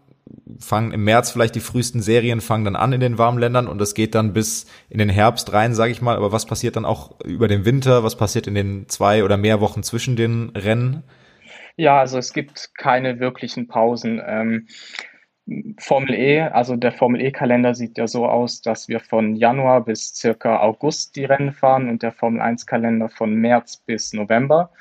fangen 0.60 0.92
im 0.92 1.04
März 1.04 1.32
vielleicht 1.32 1.56
die 1.56 1.60
frühesten 1.60 2.02
Serien 2.02 2.42
fangen 2.42 2.66
dann 2.66 2.76
an 2.76 2.94
in 2.94 3.00
den 3.00 3.18
warmen 3.18 3.38
Ländern 3.38 3.68
und 3.68 3.80
es 3.82 3.94
geht 3.94 4.16
dann 4.16 4.34
bis 4.34 4.66
in 4.90 4.98
den 4.98 5.10
Herbst 5.10 5.54
rein, 5.54 5.74
sage 5.76 5.92
ich 5.92 6.02
mal. 6.02 6.16
Aber 6.16 6.32
was 6.32 6.46
passiert 6.46 6.76
dann 6.76 6.86
auch 6.86 7.20
über 7.22 7.48
den 7.48 7.66
Winter? 7.66 8.04
Was 8.04 8.16
passiert 8.16 8.48
in 8.48 8.56
den 8.56 8.90
zwei 8.90 9.24
oder 9.24 9.38
mehr 9.38 9.62
Wochen 9.62 9.84
zwischen 9.84 10.16
den 10.16 10.50
Rennen? 10.50 11.04
Ja, 11.78 12.00
also 12.00 12.18
es 12.18 12.34
gibt 12.34 12.72
keine 12.76 13.20
wirklichen 13.20 13.68
Pausen. 13.68 14.22
Ähm, 14.26 14.68
Formel 15.78 16.16
E, 16.16 16.42
also 16.42 16.76
der 16.76 16.92
Formel 16.92 17.22
E-Kalender 17.22 17.76
sieht 17.76 17.98
ja 17.98 18.08
so 18.08 18.26
aus, 18.28 18.62
dass 18.62 18.88
wir 18.88 19.00
von 19.00 19.36
Januar 19.36 19.82
bis 19.86 20.16
circa 20.16 20.60
August 20.60 21.16
die 21.16 21.26
Rennen 21.26 21.54
fahren 21.54 21.88
und 21.88 22.02
der 22.02 22.12
Formel 22.12 22.42
1-Kalender 22.42 23.10
von 23.10 23.36
März 23.36 23.78
bis 23.78 24.14
November. 24.14 24.72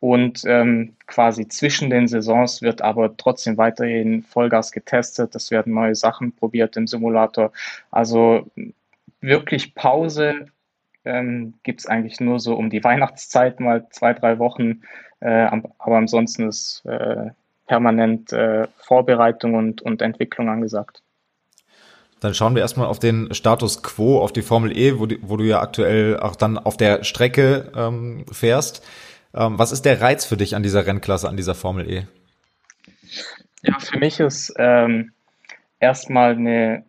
Und 0.00 0.42
ähm, 0.46 0.96
quasi 1.06 1.46
zwischen 1.48 1.88
den 1.88 2.08
Saisons 2.08 2.60
wird 2.60 2.82
aber 2.82 3.16
trotzdem 3.16 3.56
weiterhin 3.56 4.22
Vollgas 4.24 4.72
getestet. 4.72 5.34
Es 5.34 5.50
werden 5.50 5.72
neue 5.74 5.94
Sachen 5.94 6.34
probiert 6.34 6.76
im 6.76 6.86
Simulator. 6.86 7.52
Also 7.90 8.50
wirklich 9.20 9.74
Pause 9.74 10.46
ähm, 11.04 11.54
gibt 11.62 11.80
es 11.80 11.86
eigentlich 11.86 12.20
nur 12.20 12.40
so 12.40 12.56
um 12.56 12.68
die 12.68 12.84
Weihnachtszeit, 12.84 13.60
mal 13.60 13.88
zwei, 13.90 14.12
drei 14.12 14.38
Wochen. 14.38 14.82
Äh, 15.20 15.48
aber 15.78 15.96
ansonsten 15.96 16.48
ist 16.48 16.84
äh, 16.84 17.30
permanent 17.72 18.34
äh, 18.34 18.68
Vorbereitung 18.76 19.54
und, 19.54 19.80
und 19.80 20.02
Entwicklung 20.02 20.50
angesagt. 20.50 21.02
Dann 22.20 22.34
schauen 22.34 22.54
wir 22.54 22.60
erstmal 22.60 22.86
auf 22.86 22.98
den 22.98 23.32
Status 23.32 23.82
quo, 23.82 24.20
auf 24.20 24.30
die 24.30 24.42
Formel 24.42 24.76
E, 24.76 24.98
wo, 24.98 25.06
die, 25.06 25.18
wo 25.22 25.38
du 25.38 25.44
ja 25.44 25.62
aktuell 25.62 26.20
auch 26.20 26.36
dann 26.36 26.58
auf 26.58 26.76
der 26.76 27.02
Strecke 27.02 27.72
ähm, 27.74 28.26
fährst. 28.30 28.86
Ähm, 29.34 29.58
was 29.58 29.72
ist 29.72 29.86
der 29.86 30.02
Reiz 30.02 30.26
für 30.26 30.36
dich 30.36 30.54
an 30.54 30.62
dieser 30.62 30.86
Rennklasse, 30.86 31.30
an 31.30 31.38
dieser 31.38 31.54
Formel 31.54 31.90
E? 31.90 32.06
Ja, 33.62 33.78
für 33.78 33.98
mich 33.98 34.20
ist 34.20 34.52
ähm, 34.58 35.12
erstmal 35.80 36.32
eine 36.32 36.84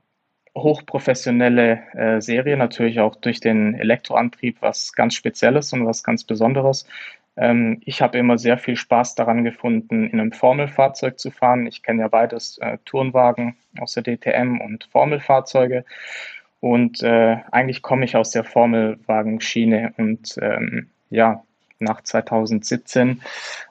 hochprofessionelle 0.53 1.81
äh, 1.93 2.19
Serie, 2.19 2.57
natürlich 2.57 2.99
auch 2.99 3.15
durch 3.15 3.39
den 3.39 3.75
Elektroantrieb, 3.75 4.57
was 4.59 4.91
ganz 4.91 5.15
Spezielles 5.15 5.71
und 5.71 5.85
was 5.85 6.03
ganz 6.03 6.25
Besonderes. 6.25 6.85
Ähm, 7.35 7.81
ich 7.85 8.01
habe 8.01 8.17
immer 8.17 8.37
sehr 8.37 8.57
viel 8.57 8.75
Spaß 8.75 9.15
daran 9.15 9.43
gefunden, 9.43 10.07
in 10.07 10.19
einem 10.19 10.31
Formelfahrzeug 10.31 11.19
zu 11.19 11.31
fahren. 11.31 11.65
Ich 11.67 11.83
kenne 11.83 12.01
ja 12.01 12.07
beides, 12.07 12.57
äh, 12.59 12.77
Tourenwagen 12.85 13.55
aus 13.79 13.93
der 13.93 14.03
DTM 14.03 14.61
und 14.61 14.85
Formelfahrzeuge. 14.91 15.85
Und 16.59 17.03
äh, 17.03 17.37
eigentlich 17.51 17.81
komme 17.81 18.05
ich 18.05 18.15
aus 18.15 18.31
der 18.31 18.45
Formelwagenschiene 18.45 19.93
und 19.97 20.37
ähm, 20.41 20.89
ja, 21.09 21.43
nach 21.79 22.01
2017, 22.01 23.21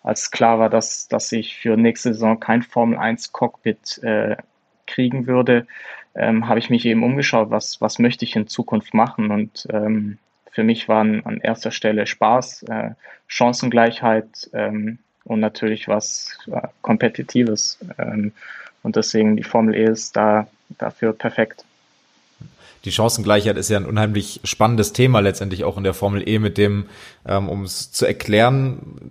als 0.02 0.30
klar 0.30 0.58
war, 0.58 0.68
dass, 0.68 1.08
dass 1.08 1.32
ich 1.32 1.56
für 1.56 1.76
nächste 1.76 2.12
Saison 2.12 2.38
kein 2.38 2.62
Formel 2.62 2.98
1 2.98 3.32
Cockpit 3.32 4.02
äh, 4.02 4.36
kriegen 4.86 5.26
würde, 5.26 5.66
ähm, 6.14 6.48
habe 6.48 6.58
ich 6.58 6.68
mich 6.68 6.84
eben 6.84 7.02
umgeschaut, 7.02 7.50
was, 7.50 7.80
was 7.80 7.98
möchte 7.98 8.24
ich 8.24 8.36
in 8.36 8.46
Zukunft 8.46 8.92
machen. 8.92 9.30
Und 9.30 9.66
ähm, 9.70 10.18
für 10.52 10.62
mich 10.62 10.88
waren 10.88 11.24
an 11.24 11.40
erster 11.40 11.70
Stelle 11.70 12.06
Spaß, 12.06 12.64
äh, 12.64 12.90
Chancengleichheit 13.26 14.50
ähm, 14.52 14.98
und 15.24 15.40
natürlich 15.40 15.88
was 15.88 16.38
äh, 16.46 16.68
Kompetitives. 16.82 17.78
Ähm, 17.98 18.32
und 18.82 18.96
deswegen 18.96 19.36
die 19.36 19.44
Formel 19.44 19.74
E 19.74 19.84
ist 19.84 20.16
da 20.16 20.46
dafür 20.78 21.12
perfekt 21.12 21.64
die 22.84 22.90
Chancengleichheit 22.90 23.56
ist 23.56 23.70
ja 23.70 23.76
ein 23.76 23.86
unheimlich 23.86 24.40
spannendes 24.42 24.92
Thema 24.92 25.20
letztendlich 25.20 25.62
auch 25.64 25.76
in 25.76 25.84
der 25.84 25.94
Formel 25.94 26.28
E 26.28 26.38
mit 26.38 26.58
dem, 26.58 26.86
ähm, 27.24 27.48
um 27.48 27.62
es 27.62 27.92
zu 27.92 28.06
erklären, 28.06 29.10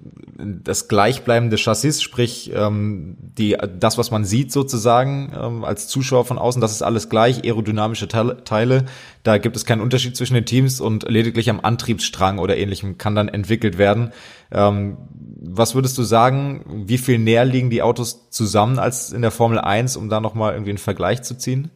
das 0.64 0.88
gleichbleibende 0.88 1.58
Chassis, 1.58 2.02
sprich 2.02 2.52
ähm, 2.54 3.16
die, 3.20 3.58
das, 3.80 3.98
was 3.98 4.12
man 4.12 4.26
sieht 4.26 4.52
sozusagen 4.52 5.32
ähm, 5.40 5.64
als 5.64 5.88
Zuschauer 5.88 6.26
von 6.26 6.38
außen, 6.38 6.62
das 6.62 6.74
ist 6.74 6.82
alles 6.82 7.08
gleich, 7.08 7.44
aerodynamische 7.46 8.08
Teile, 8.10 8.86
da 9.24 9.38
gibt 9.38 9.56
es 9.56 9.66
keinen 9.66 9.82
Unterschied 9.82 10.18
zwischen 10.18 10.34
den 10.34 10.46
Teams 10.46 10.82
und 10.82 11.10
lediglich 11.10 11.50
am 11.50 11.62
Antriebsstrang 11.62 12.40
oder 12.40 12.58
ähnlichem 12.58 12.98
kann 12.98 13.16
dann 13.16 13.30
entwickelt 13.30 13.78
werden. 13.78 14.12
Ähm, 14.52 14.98
was 15.44 15.76
würdest 15.76 15.98
du 15.98 16.04
sagen, 16.04 16.84
wie 16.88 16.98
viel 16.98 17.20
näher 17.20 17.46
liegen 17.46 17.70
die 17.70 17.82
Autos 17.82 18.30
zusammen 18.30 18.80
als 18.80 19.12
in 19.12 19.22
der 19.22 19.32
Formel 19.32 19.60
1, 19.60 19.96
um 19.96 20.10
da 20.10 20.20
nochmal 20.20 20.54
irgendwie 20.54 20.72
einen 20.72 20.78
Vergleich 20.78 21.24
zu 21.24 21.38
ziehen? 21.38 21.72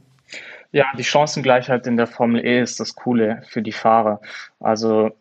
Ja, 0.76 0.88
die 0.98 1.06
Chancengleichheit 1.06 1.88
in 1.88 1.96
der 1.96 2.06
Formel 2.06 2.46
E 2.46 2.60
ist 2.60 2.82
das 2.82 2.96
Coole 2.96 3.42
für 3.48 3.62
die 3.62 3.72
Fahrer. 3.72 4.20
Also 4.60 5.12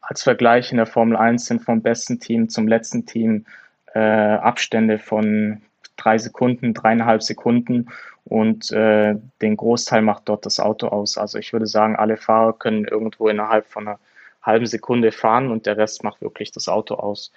als 0.00 0.24
Vergleich 0.24 0.72
in 0.72 0.78
der 0.78 0.86
Formel 0.86 1.16
1 1.16 1.46
sind 1.46 1.60
vom 1.60 1.82
besten 1.82 2.18
Team 2.18 2.48
zum 2.48 2.66
letzten 2.66 3.06
Team 3.06 3.46
äh, 3.94 4.00
Abstände 4.00 4.98
von 4.98 5.62
drei 5.96 6.18
Sekunden, 6.18 6.74
dreieinhalb 6.74 7.22
Sekunden 7.22 7.86
und 8.24 8.72
äh, 8.72 9.14
den 9.40 9.56
Großteil 9.56 10.02
macht 10.02 10.28
dort 10.28 10.44
das 10.44 10.58
Auto 10.58 10.88
aus. 10.88 11.16
Also 11.16 11.38
ich 11.38 11.52
würde 11.52 11.68
sagen, 11.68 11.94
alle 11.94 12.16
Fahrer 12.16 12.52
können 12.54 12.84
irgendwo 12.84 13.28
innerhalb 13.28 13.66
von 13.66 13.86
einer 13.86 14.00
halben 14.42 14.66
Sekunde 14.66 15.12
fahren 15.12 15.52
und 15.52 15.66
der 15.66 15.76
Rest 15.76 16.02
macht 16.02 16.20
wirklich 16.22 16.50
das 16.50 16.66
Auto 16.66 16.96
aus. 16.96 17.30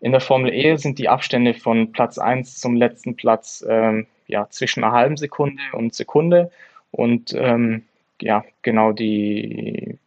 In 0.00 0.10
der 0.10 0.20
Formel 0.20 0.52
E 0.52 0.74
sind 0.74 0.98
die 0.98 1.08
Abstände 1.08 1.54
von 1.54 1.92
Platz 1.92 2.18
1 2.18 2.58
zum 2.58 2.74
letzten 2.74 3.14
Platz 3.14 3.62
äh, 3.62 4.04
ja, 4.26 4.48
zwischen 4.50 4.82
einer 4.82 4.92
halben 4.92 5.16
Sekunde 5.16 5.62
und 5.72 5.94
Sekunde 5.94 6.50
und 6.96 7.34
ähm, 7.34 7.82
ja, 8.22 8.42
genau 8.62 8.92
die, 8.92 9.98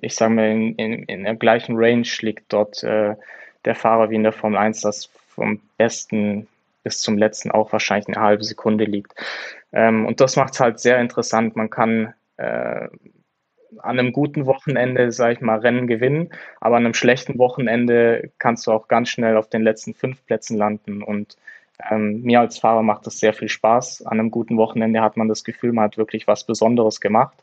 ich 0.00 0.14
sage 0.14 0.34
mal, 0.34 0.48
in, 0.48 0.74
in, 0.76 1.02
in 1.02 1.24
der 1.24 1.34
gleichen 1.34 1.74
Range 1.76 2.06
liegt 2.20 2.52
dort 2.52 2.84
äh, 2.84 3.16
der 3.64 3.74
Fahrer 3.74 4.08
wie 4.10 4.14
in 4.14 4.22
der 4.22 4.32
Formel 4.32 4.56
1, 4.56 4.82
das 4.82 5.06
vom 5.06 5.60
besten 5.76 6.46
bis 6.84 7.00
zum 7.00 7.18
letzten 7.18 7.50
auch 7.50 7.72
wahrscheinlich 7.72 8.06
eine 8.06 8.24
halbe 8.24 8.44
Sekunde 8.44 8.84
liegt. 8.84 9.14
Ähm, 9.72 10.06
und 10.06 10.20
das 10.20 10.36
macht 10.36 10.54
es 10.54 10.60
halt 10.60 10.78
sehr 10.78 11.00
interessant. 11.00 11.56
Man 11.56 11.70
kann 11.70 12.14
äh, 12.36 12.86
an 13.78 13.98
einem 13.98 14.12
guten 14.12 14.46
Wochenende, 14.46 15.10
sage 15.10 15.32
ich 15.32 15.40
mal, 15.40 15.58
Rennen 15.58 15.88
gewinnen, 15.88 16.30
aber 16.60 16.76
an 16.76 16.84
einem 16.84 16.94
schlechten 16.94 17.36
Wochenende 17.38 18.30
kannst 18.38 18.68
du 18.68 18.70
auch 18.70 18.86
ganz 18.86 19.08
schnell 19.08 19.36
auf 19.36 19.48
den 19.48 19.62
letzten 19.62 19.94
fünf 19.94 20.24
Plätzen 20.24 20.56
landen. 20.56 21.02
Und 21.02 21.36
ähm, 21.90 22.22
mir 22.22 22.40
als 22.40 22.58
Fahrer 22.58 22.82
macht 22.82 23.06
das 23.06 23.18
sehr 23.18 23.32
viel 23.32 23.48
Spaß. 23.48 24.02
An 24.06 24.18
einem 24.18 24.30
guten 24.30 24.56
Wochenende 24.56 25.00
hat 25.00 25.16
man 25.16 25.28
das 25.28 25.44
Gefühl, 25.44 25.72
man 25.72 25.84
hat 25.84 25.98
wirklich 25.98 26.26
was 26.26 26.44
Besonderes 26.44 27.00
gemacht. 27.00 27.36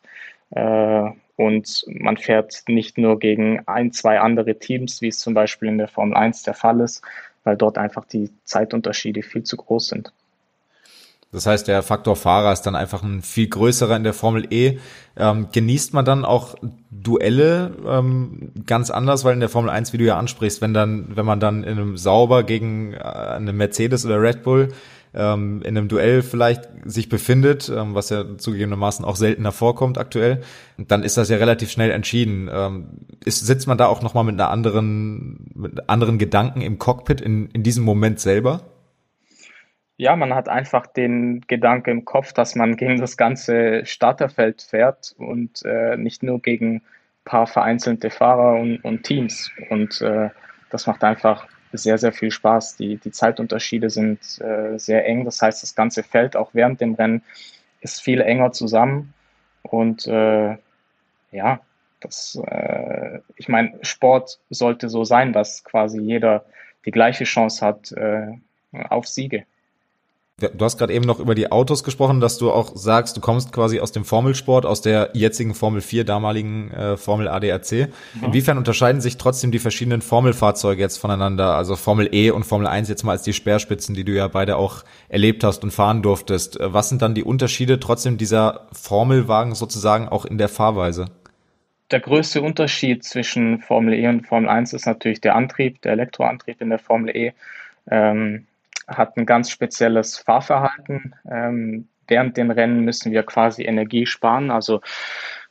Äh, 0.51 1.11
und 1.35 1.85
man 1.87 2.17
fährt 2.17 2.63
nicht 2.67 2.97
nur 2.97 3.19
gegen 3.19 3.67
ein, 3.67 3.91
zwei 3.91 4.19
andere 4.19 4.59
Teams, 4.59 5.01
wie 5.01 5.07
es 5.07 5.19
zum 5.19 5.33
Beispiel 5.33 5.69
in 5.69 5.77
der 5.77 5.87
Formel 5.87 6.15
1 6.15 6.43
der 6.43 6.53
Fall 6.53 6.79
ist, 6.79 7.01
weil 7.43 7.57
dort 7.57 7.77
einfach 7.77 8.05
die 8.05 8.29
Zeitunterschiede 8.43 9.23
viel 9.23 9.43
zu 9.43 9.57
groß 9.57 9.87
sind. 9.87 10.13
Das 11.33 11.47
heißt, 11.47 11.67
der 11.67 11.81
Faktor 11.81 12.15
Fahrer 12.15 12.53
ist 12.53 12.61
dann 12.61 12.75
einfach 12.75 13.03
ein 13.03 13.23
viel 13.23 13.47
größerer 13.47 13.95
in 13.95 14.03
der 14.03 14.13
Formel 14.13 14.47
E. 14.51 14.77
Ähm, 15.17 15.47
genießt 15.51 15.93
man 15.93 16.05
dann 16.05 16.25
auch 16.25 16.55
Duelle 16.91 17.71
ähm, 17.85 18.51
ganz 18.65 18.91
anders, 18.91 19.25
weil 19.25 19.33
in 19.33 19.39
der 19.39 19.49
Formel 19.49 19.69
1, 19.71 19.93
wie 19.93 19.97
du 19.97 20.05
ja 20.05 20.17
ansprichst, 20.17 20.61
wenn 20.61 20.73
dann, 20.73 21.15
wenn 21.15 21.25
man 21.25 21.39
dann 21.39 21.63
in 21.63 21.77
einem 21.77 21.97
sauber 21.97 22.43
gegen 22.43 22.93
äh, 22.93 22.99
eine 22.99 23.51
Mercedes 23.51 24.05
oder 24.05 24.21
Red 24.21 24.43
Bull 24.43 24.69
ähm, 25.13 25.61
in 25.63 25.77
einem 25.77 25.87
Duell 25.87 26.21
vielleicht 26.21 26.63
sich 26.85 27.09
befindet, 27.09 27.71
ähm, 27.75 27.95
was 27.95 28.09
ja 28.09 28.37
zugegebenermaßen 28.37 29.05
auch 29.05 29.15
seltener 29.15 29.51
vorkommt 29.51 29.97
aktuell, 29.97 30.41
dann 30.77 31.03
ist 31.03 31.17
das 31.17 31.29
ja 31.29 31.37
relativ 31.37 31.71
schnell 31.71 31.91
entschieden. 31.91 32.49
Ähm, 32.51 32.85
ist, 33.23 33.45
sitzt 33.45 33.67
man 33.67 33.77
da 33.77 33.87
auch 33.87 34.01
nochmal 34.01 34.23
mit 34.23 34.35
einer 34.35 34.49
anderen, 34.49 35.51
mit 35.55 35.89
anderen 35.89 36.17
Gedanken 36.17 36.61
im 36.61 36.79
Cockpit 36.79 37.21
in, 37.21 37.47
in 37.47 37.63
diesem 37.63 37.83
Moment 37.83 38.19
selber? 38.19 38.61
Ja, 39.97 40.15
man 40.15 40.33
hat 40.33 40.49
einfach 40.49 40.87
den 40.87 41.41
Gedanke 41.41 41.91
im 41.91 42.03
Kopf, 42.03 42.33
dass 42.33 42.55
man 42.55 42.75
gegen 42.75 42.99
das 42.99 43.15
ganze 43.15 43.85
Starterfeld 43.85 44.63
fährt 44.63 45.13
und 45.17 45.63
äh, 45.65 45.97
nicht 45.97 46.23
nur 46.23 46.41
gegen 46.41 46.77
ein 46.77 46.81
paar 47.25 47.45
vereinzelte 47.47 48.09
Fahrer 48.09 48.59
und, 48.59 48.83
und 48.83 49.03
Teams. 49.03 49.51
Und 49.69 50.01
äh, 50.01 50.29
das 50.71 50.87
macht 50.87 51.03
einfach 51.03 51.47
sehr, 51.73 51.97
sehr 51.99 52.11
viel 52.11 52.31
Spaß. 52.31 52.75
Die, 52.77 52.97
die 52.97 53.11
Zeitunterschiede 53.11 53.89
sind 53.91 54.19
äh, 54.41 54.77
sehr 54.79 55.05
eng. 55.05 55.25
Das 55.25 55.41
heißt, 55.41 55.61
das 55.61 55.75
ganze 55.75 56.01
Feld 56.03 56.35
auch 56.35 56.49
während 56.53 56.81
dem 56.81 56.95
Rennen 56.95 57.23
ist 57.81 58.01
viel 58.01 58.21
enger 58.21 58.51
zusammen. 58.51 59.13
Und 59.61 60.07
äh, 60.07 60.57
ja, 61.31 61.59
das, 61.99 62.39
äh, 62.47 63.19
ich 63.35 63.47
meine, 63.47 63.77
Sport 63.81 64.39
sollte 64.49 64.89
so 64.89 65.03
sein, 65.03 65.33
dass 65.33 65.63
quasi 65.63 65.99
jeder 65.99 66.45
die 66.85 66.91
gleiche 66.91 67.23
Chance 67.25 67.65
hat 67.65 67.91
äh, 67.91 68.27
auf 68.89 69.07
Siege. 69.07 69.45
Du 70.39 70.65
hast 70.65 70.79
gerade 70.79 70.93
eben 70.93 71.05
noch 71.05 71.19
über 71.19 71.35
die 71.35 71.51
Autos 71.51 71.83
gesprochen, 71.83 72.19
dass 72.19 72.39
du 72.39 72.51
auch 72.51 72.75
sagst, 72.75 73.15
du 73.15 73.21
kommst 73.21 73.53
quasi 73.53 73.79
aus 73.79 73.91
dem 73.91 74.03
Formelsport, 74.03 74.65
aus 74.65 74.81
der 74.81 75.11
jetzigen 75.13 75.53
Formel 75.53 75.79
4, 75.79 76.05
damaligen 76.05 76.71
äh, 76.71 76.97
Formel 76.97 77.27
ADAC. 77.27 77.71
Mhm. 78.15 78.23
Inwiefern 78.25 78.57
unterscheiden 78.57 78.99
sich 78.99 79.17
trotzdem 79.17 79.51
die 79.51 79.59
verschiedenen 79.59 80.01
Formelfahrzeuge 80.01 80.81
jetzt 80.81 80.97
voneinander? 80.97 81.55
Also 81.55 81.75
Formel 81.75 82.09
E 82.11 82.31
und 82.31 82.45
Formel 82.45 82.65
1 82.65 82.89
jetzt 82.89 83.03
mal 83.03 83.11
als 83.11 83.21
die 83.21 83.33
Speerspitzen, 83.33 83.93
die 83.93 84.03
du 84.03 84.11
ja 84.11 84.27
beide 84.27 84.57
auch 84.57 84.83
erlebt 85.07 85.43
hast 85.43 85.63
und 85.63 85.69
fahren 85.69 86.01
durftest. 86.01 86.59
Äh, 86.59 86.73
was 86.73 86.89
sind 86.89 87.03
dann 87.03 87.13
die 87.13 87.23
Unterschiede 87.23 87.79
trotzdem 87.79 88.17
dieser 88.17 88.67
Formelwagen 88.71 89.53
sozusagen 89.53 90.09
auch 90.09 90.25
in 90.25 90.39
der 90.39 90.49
Fahrweise? 90.49 91.11
Der 91.91 91.99
größte 91.99 92.41
Unterschied 92.41 93.03
zwischen 93.03 93.59
Formel 93.59 93.93
E 93.93 94.07
und 94.07 94.25
Formel 94.25 94.49
1 94.49 94.73
ist 94.73 94.87
natürlich 94.87 95.21
der 95.21 95.35
Antrieb, 95.35 95.79
der 95.83 95.91
Elektroantrieb 95.91 96.59
in 96.59 96.69
der 96.71 96.79
Formel 96.79 97.15
E. 97.15 97.33
Ähm, 97.91 98.47
hat 98.87 99.17
ein 99.17 99.25
ganz 99.25 99.49
spezielles 99.49 100.17
Fahrverhalten. 100.17 101.15
Ähm, 101.29 101.87
während 102.07 102.37
den 102.37 102.51
Rennen 102.51 102.81
müssen 102.81 103.11
wir 103.11 103.23
quasi 103.23 103.63
Energie 103.63 104.05
sparen. 104.05 104.51
Also 104.51 104.81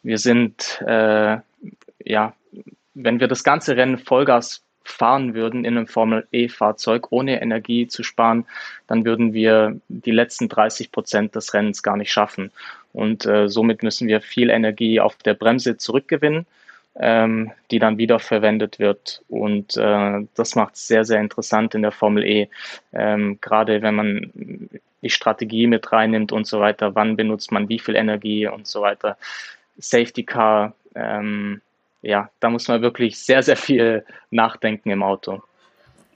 wir 0.03 0.19
sind, 0.19 0.83
äh, 0.87 1.39
ja, 2.05 2.35
wenn 2.95 3.21
wir 3.21 3.29
das 3.29 3.45
ganze 3.45 3.77
Rennen 3.77 3.99
Vollgas 3.99 4.65
fahren 4.85 5.35
würden 5.35 5.65
in 5.65 5.77
einem 5.77 5.87
Formel 5.87 6.27
E-Fahrzeug, 6.33 7.09
ohne 7.11 7.41
Energie 7.41 7.87
zu 7.87 8.03
sparen, 8.03 8.47
dann 8.87 9.05
würden 9.05 9.33
wir 9.33 9.81
die 9.89 10.11
letzten 10.11 10.49
30 10.49 10.91
Prozent 10.91 11.37
des 11.37 11.55
Rennens 11.55 11.83
gar 11.83 11.97
nicht 11.97 12.12
schaffen. 12.12 12.51
Und 12.93 13.25
äh, 13.25 13.49
somit 13.49 13.83
müssen 13.83 14.09
wir 14.09 14.21
viel 14.21 14.51
Energie 14.51 15.01
auf 15.01 15.17
der 15.17 15.35
Bremse 15.35 15.77
zurückgewinnen 15.77 16.47
ähm, 16.95 17.53
die 17.71 17.79
dann 17.79 17.99
wieder 17.99 18.19
verwendet 18.19 18.79
wird. 18.79 19.23
Und 19.29 19.77
äh, 19.77 20.27
das 20.35 20.55
macht 20.55 20.75
es 20.75 20.87
sehr, 20.87 21.05
sehr 21.05 21.21
interessant 21.21 21.75
in 21.75 21.83
der 21.83 21.93
Formel 21.93 22.25
E. 22.25 22.49
Ähm, 22.93 23.39
gerade 23.41 23.83
wenn 23.83 23.95
man 23.95 24.71
die 25.03 25.11
Strategie 25.11 25.67
mit 25.67 25.91
reinnimmt 25.91 26.33
und 26.33 26.47
so 26.47 26.61
weiter, 26.61 26.95
wann 26.95 27.17
benutzt 27.17 27.51
man 27.51 27.69
wie 27.69 27.79
viel 27.79 27.97
Energie 27.97 28.47
und 28.47 28.67
so 28.67 28.83
weiter. 28.83 29.17
Safety 29.79 30.23
Car, 30.23 30.75
ähm, 30.95 31.61
ja, 32.03 32.31
da 32.41 32.51
muss 32.51 32.69
man 32.69 32.83
wirklich 32.83 33.19
sehr, 33.19 33.43
sehr 33.43 33.57
viel 33.57 34.05
nachdenken 34.31 34.91
im 34.91 35.03
Auto. 35.03 35.43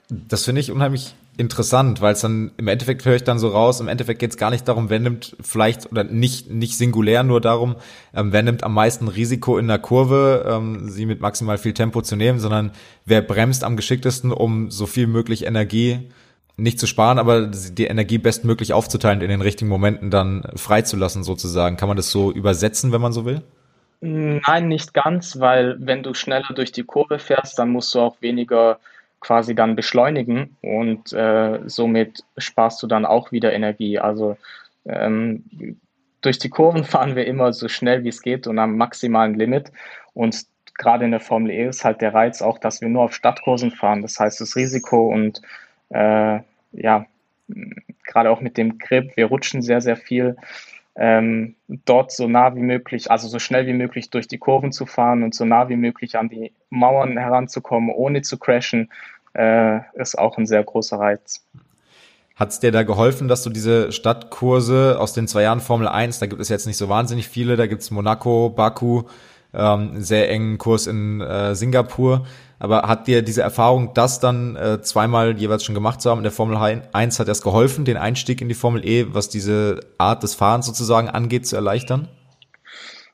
Das 0.08 0.44
finde 0.44 0.60
ich 0.60 0.70
unheimlich 0.70 1.14
interessant, 1.38 2.00
weil 2.00 2.14
es 2.14 2.20
dann 2.20 2.50
im 2.56 2.68
Endeffekt 2.68 3.04
höre 3.04 3.16
ich 3.16 3.24
dann 3.24 3.38
so 3.38 3.48
raus, 3.48 3.80
im 3.80 3.88
Endeffekt 3.88 4.20
geht 4.20 4.30
es 4.30 4.36
gar 4.36 4.50
nicht 4.50 4.66
darum, 4.68 4.90
wer 4.90 4.98
nimmt 4.98 5.36
vielleicht 5.40 5.90
oder 5.90 6.04
nicht 6.04 6.50
nicht 6.50 6.76
singulär 6.76 7.22
nur 7.22 7.40
darum, 7.40 7.76
ähm, 8.14 8.32
wer 8.32 8.42
nimmt 8.42 8.64
am 8.64 8.74
meisten 8.74 9.08
Risiko 9.08 9.58
in 9.58 9.68
der 9.68 9.78
Kurve, 9.78 10.46
ähm, 10.48 10.88
sie 10.88 11.06
mit 11.06 11.20
maximal 11.20 11.58
viel 11.58 11.74
Tempo 11.74 12.02
zu 12.02 12.16
nehmen, 12.16 12.38
sondern 12.38 12.72
wer 13.04 13.22
bremst 13.22 13.64
am 13.64 13.76
geschicktesten, 13.76 14.32
um 14.32 14.70
so 14.70 14.86
viel 14.86 15.06
möglich 15.06 15.46
Energie 15.46 16.10
nicht 16.56 16.80
zu 16.80 16.86
sparen, 16.86 17.18
aber 17.18 17.48
die 17.48 17.84
Energie 17.84 18.18
bestmöglich 18.18 18.72
aufzuteilen 18.72 19.20
in 19.20 19.28
den 19.28 19.42
richtigen 19.42 19.68
Momenten 19.68 20.10
dann 20.10 20.42
freizulassen 20.56 21.22
sozusagen. 21.22 21.76
Kann 21.76 21.88
man 21.88 21.98
das 21.98 22.10
so 22.10 22.32
übersetzen, 22.32 22.92
wenn 22.92 23.02
man 23.02 23.12
so 23.12 23.26
will? 23.26 23.42
Nein, 24.00 24.68
nicht 24.68 24.94
ganz, 24.94 25.38
weil 25.40 25.76
wenn 25.78 26.02
du 26.02 26.14
schneller 26.14 26.54
durch 26.54 26.72
die 26.72 26.84
Kurve 26.84 27.18
fährst, 27.18 27.58
dann 27.58 27.70
musst 27.70 27.94
du 27.94 28.00
auch 28.00 28.16
weniger 28.20 28.78
quasi 29.20 29.54
dann 29.54 29.76
beschleunigen 29.76 30.56
und 30.62 31.12
äh, 31.12 31.60
somit 31.66 32.24
sparst 32.36 32.82
du 32.82 32.86
dann 32.86 33.04
auch 33.04 33.32
wieder 33.32 33.52
Energie. 33.52 33.98
Also 33.98 34.36
ähm, 34.84 35.44
durch 36.20 36.38
die 36.38 36.50
Kurven 36.50 36.84
fahren 36.92 37.16
wir 37.16 37.26
immer 37.26 37.52
so 37.52 37.68
schnell 37.68 38.04
wie 38.04 38.08
es 38.08 38.22
geht 38.22 38.46
und 38.46 38.58
am 38.58 38.76
maximalen 38.76 39.34
Limit. 39.34 39.72
Und 40.14 40.46
gerade 40.78 41.04
in 41.04 41.10
der 41.10 41.20
Formel 41.20 41.50
E 41.50 41.68
ist 41.68 41.84
halt 41.84 42.00
der 42.00 42.14
Reiz 42.14 42.42
auch, 42.42 42.58
dass 42.58 42.80
wir 42.80 42.88
nur 42.88 43.02
auf 43.02 43.14
Stadtkursen 43.14 43.70
fahren. 43.70 44.02
Das 44.02 44.18
heißt, 44.18 44.40
das 44.40 44.56
Risiko 44.56 45.08
und 45.08 45.40
äh, 45.90 46.40
ja, 46.72 47.06
gerade 48.04 48.30
auch 48.30 48.40
mit 48.40 48.56
dem 48.56 48.78
Grip, 48.78 49.16
wir 49.16 49.26
rutschen 49.26 49.62
sehr, 49.62 49.80
sehr 49.80 49.96
viel. 49.96 50.36
Ähm, 50.98 51.56
dort 51.68 52.10
so 52.10 52.26
nah 52.26 52.54
wie 52.54 52.62
möglich, 52.62 53.10
also 53.10 53.28
so 53.28 53.38
schnell 53.38 53.66
wie 53.66 53.74
möglich 53.74 54.08
durch 54.08 54.28
die 54.28 54.38
Kurven 54.38 54.72
zu 54.72 54.86
fahren 54.86 55.22
und 55.22 55.34
so 55.34 55.44
nah 55.44 55.68
wie 55.68 55.76
möglich 55.76 56.16
an 56.16 56.30
die 56.30 56.52
Mauern 56.70 57.18
heranzukommen, 57.18 57.90
ohne 57.94 58.22
zu 58.22 58.38
crashen, 58.38 58.90
äh, 59.34 59.80
ist 59.94 60.18
auch 60.18 60.38
ein 60.38 60.46
sehr 60.46 60.64
großer 60.64 60.98
Reiz. 60.98 61.44
Hat 62.34 62.50
es 62.50 62.60
dir 62.60 62.72
da 62.72 62.82
geholfen, 62.82 63.28
dass 63.28 63.42
du 63.42 63.50
diese 63.50 63.92
Stadtkurse 63.92 64.96
aus 64.98 65.12
den 65.12 65.28
zwei 65.28 65.42
Jahren 65.42 65.60
Formel 65.60 65.88
1, 65.88 66.18
da 66.18 66.26
gibt 66.26 66.40
es 66.40 66.48
jetzt 66.48 66.66
nicht 66.66 66.76
so 66.76 66.88
wahnsinnig 66.88 67.28
viele, 67.28 67.56
da 67.56 67.66
gibt 67.66 67.82
es 67.82 67.90
Monaco, 67.90 68.50
Baku, 68.50 69.04
ähm, 69.54 70.02
sehr 70.02 70.30
engen 70.30 70.58
Kurs 70.58 70.86
in 70.86 71.20
äh, 71.20 71.54
Singapur. 71.54 72.26
Aber 72.58 72.82
hat 72.82 73.06
dir 73.06 73.22
diese 73.22 73.42
Erfahrung, 73.42 73.92
das 73.94 74.18
dann 74.18 74.56
äh, 74.56 74.80
zweimal 74.80 75.36
jeweils 75.36 75.64
schon 75.64 75.74
gemacht 75.74 76.00
zu 76.00 76.10
haben 76.10 76.18
in 76.18 76.24
der 76.24 76.32
Formel 76.32 76.56
1, 76.92 77.20
hat 77.20 77.28
erst 77.28 77.44
geholfen, 77.44 77.84
den 77.84 77.98
Einstieg 77.98 78.40
in 78.40 78.48
die 78.48 78.54
Formel 78.54 78.86
E, 78.86 79.06
was 79.10 79.28
diese 79.28 79.80
Art 79.98 80.22
des 80.22 80.34
Fahrens 80.34 80.66
sozusagen 80.66 81.08
angeht, 81.08 81.46
zu 81.46 81.56
erleichtern? 81.56 82.08